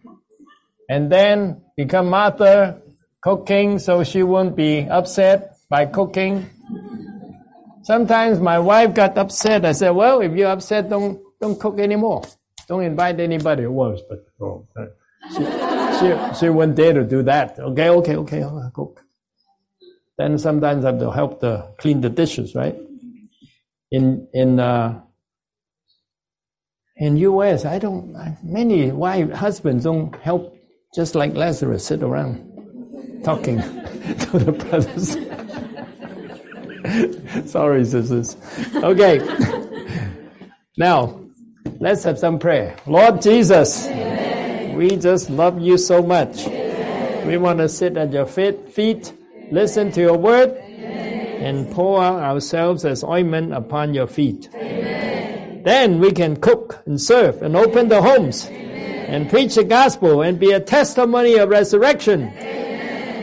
and 0.88 1.12
then 1.12 1.64
become 1.76 2.12
Martha 2.12 2.80
cooking 3.24 3.80
so 3.80 4.04
she 4.04 4.22
won't 4.22 4.56
be 4.56 4.88
upset 4.88 5.58
by 5.68 5.88
cooking. 5.88 6.48
Sometimes 7.82 8.40
my 8.40 8.60
wife 8.60 8.94
got 8.94 9.18
upset. 9.18 9.66
I 9.66 9.72
said, 9.72 9.90
well, 9.90 10.22
if 10.22 10.34
you're 10.34 10.52
upset, 10.52 10.92
don't, 10.92 11.20
don't 11.42 11.60
cook 11.60 11.80
anymore. 11.80 12.22
Don't 12.68 12.84
invite 12.84 13.20
anybody. 13.20 13.64
It 13.64 13.72
was, 13.72 14.00
but 14.08 14.28
oh, 14.40 14.68
she, 15.30 15.44
she, 15.98 16.40
she 16.40 16.50
wouldn't 16.50 16.78
dare 16.78 16.94
to 16.94 17.04
do 17.04 17.24
that. 17.24 17.58
Okay, 17.58 17.90
okay, 17.90 18.16
okay, 18.18 18.44
I'll 18.44 18.72
cook. 18.72 19.04
Then 20.18 20.38
sometimes 20.38 20.86
I 20.86 20.92
have 20.92 21.00
to 21.00 21.12
help 21.12 21.40
the 21.40 21.74
clean 21.80 22.02
the 22.02 22.10
dishes, 22.10 22.56
right? 22.56 22.76
In 23.92 24.28
in 24.34 24.60
uh, 24.60 25.02
in 26.98 27.18
U.S., 27.18 27.66
I 27.66 27.80
don't. 27.80 28.16
Many 28.44 28.92
wife 28.92 29.32
husbands 29.32 29.86
don't 29.86 30.16
help, 30.18 30.56
just 30.96 31.16
like 31.16 31.34
Lazarus, 31.36 31.86
sit 31.86 32.04
around. 32.04 32.50
talking 33.24 33.58
to 34.20 34.40
the 34.40 34.52
brothers. 34.52 35.18
Sorry, 37.52 37.86
sisters. 37.86 38.36
Okay. 38.76 39.20
now, 40.78 41.20
let's 41.80 42.04
have 42.04 42.20
some 42.20 42.38
prayer. 42.38 42.76
Lord 42.86 43.22
Jesus, 43.22 43.88
Amen. 43.88 44.76
we 44.78 44.98
just 44.98 45.30
love 45.30 45.60
you 45.62 45.78
so 45.78 46.04
much. 46.04 46.46
Amen. 46.48 47.28
We 47.28 47.38
want 47.38 47.60
to 47.60 47.70
sit 47.70 47.96
at 47.98 48.12
your 48.12 48.26
feet, 48.26 49.14
listen 49.54 49.92
to 49.92 50.02
your 50.02 50.18
word, 50.18 50.52
Amen. 50.52 51.44
and 51.44 51.72
pour 51.72 52.02
ourselves 52.02 52.86
as 52.86 53.04
ointment 53.04 53.54
upon 53.54 53.94
your 53.94 54.08
feet. 54.08 54.50
Then 54.52 56.00
we 56.00 56.12
can 56.12 56.36
cook 56.36 56.82
and 56.86 57.00
serve 57.00 57.42
and 57.42 57.56
open 57.56 57.88
the 57.88 58.02
homes 58.02 58.48
and 58.50 59.30
preach 59.30 59.56
the 59.56 59.64
gospel 59.64 60.22
and 60.22 60.40
be 60.40 60.52
a 60.52 60.60
testimony 60.60 61.36
of 61.36 61.50
resurrection. 61.50 62.34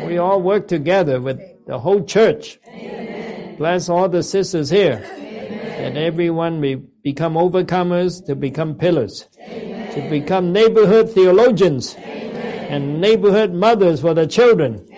We 0.07 0.19
all 0.19 0.41
work 0.41 0.69
together 0.69 1.21
with 1.21 1.39
the 1.67 1.79
whole 1.79 2.05
church 2.05 2.59
Bless 3.61 3.91
all 3.91 4.09
the 4.09 4.23
sisters 4.23 4.71
here. 4.71 5.05
Amen. 5.05 5.95
That 5.95 6.01
everyone 6.01 6.63
may 6.63 6.77
become 6.77 7.35
overcomers 7.35 8.25
to 8.25 8.35
become 8.35 8.75
pillars. 8.75 9.29
Amen. 9.39 9.93
To 9.93 10.09
become 10.09 10.51
neighborhood 10.51 11.11
theologians. 11.11 11.95
Amen. 11.97 12.73
And 12.73 13.03
neighborhood 13.03 13.53
mothers 13.53 14.01
for 14.01 14.15
the 14.15 14.27
children. 14.27 14.89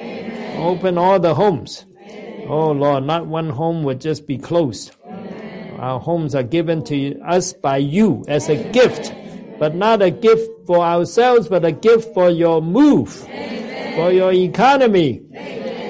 Open 0.62 0.96
all 0.96 1.18
the 1.18 1.34
homes. 1.34 1.84
Oh 2.48 2.70
Lord, 2.70 3.04
not 3.04 3.26
one 3.26 3.50
home 3.50 3.82
would 3.82 4.00
just 4.00 4.26
be 4.26 4.38
closed. 4.38 4.94
Our 5.78 5.98
homes 5.98 6.34
are 6.34 6.44
given 6.44 6.84
to 6.84 7.20
us 7.22 7.52
by 7.52 7.78
you 7.78 8.24
as 8.28 8.48
a 8.48 8.70
gift, 8.70 9.12
but 9.58 9.74
not 9.74 10.00
a 10.02 10.10
gift 10.10 10.48
for 10.66 10.78
ourselves, 10.78 11.48
but 11.48 11.64
a 11.64 11.72
gift 11.72 12.14
for 12.14 12.30
your 12.30 12.62
move, 12.62 13.12
for 13.12 14.12
your 14.12 14.32
economy. 14.32 15.22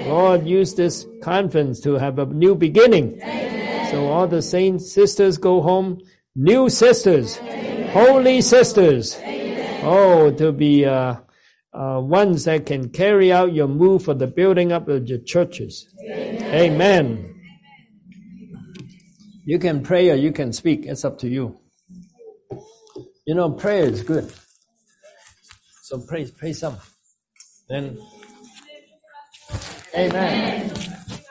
Lord, 0.07 0.47
use 0.47 0.75
this 0.75 1.07
conference 1.23 1.81
to 1.81 1.95
have 1.95 2.19
a 2.19 2.27
new 2.27 2.55
beginning. 2.55 3.21
Amen. 3.23 3.91
So 3.91 4.09
all 4.09 4.27
the 4.27 4.41
saints 4.41 4.91
sisters 4.91 5.37
go 5.37 5.61
home, 5.61 6.01
new 6.35 6.71
sisters, 6.71 7.39
Amen. 7.39 7.91
holy 7.91 8.41
sisters. 8.41 9.19
Amen. 9.19 9.85
Oh, 9.85 10.31
to 10.31 10.53
be 10.53 10.87
uh, 10.87 11.17
uh, 11.73 12.01
ones 12.01 12.45
that 12.45 12.67
can 12.67 12.91
carry 12.91 13.33
out 13.33 13.53
your 13.53 13.69
move 13.69 14.05
for 14.05 14.15
the 14.15 14.27
building 14.27 14.73
up 14.73 14.89
of 14.89 15.09
your 15.09 15.19
churches. 15.19 15.89
Amen. 16.11 17.35
You 19.45 19.59
can 19.59 19.83
pray 19.83 20.11
or 20.11 20.15
you 20.15 20.33
can 20.33 20.53
speak. 20.53 20.87
It's 20.87 21.05
up 21.05 21.19
to 21.21 21.29
you. 21.29 21.59
You 23.27 23.35
know, 23.35 23.51
prayer 23.51 23.85
is 23.85 24.03
good. 24.03 24.33
So 25.83 26.01
pray, 26.07 26.31
pray 26.31 26.53
some. 26.53 26.77
Then, 27.69 27.99
Amen. 29.97 30.71
Amen. 30.71 31.22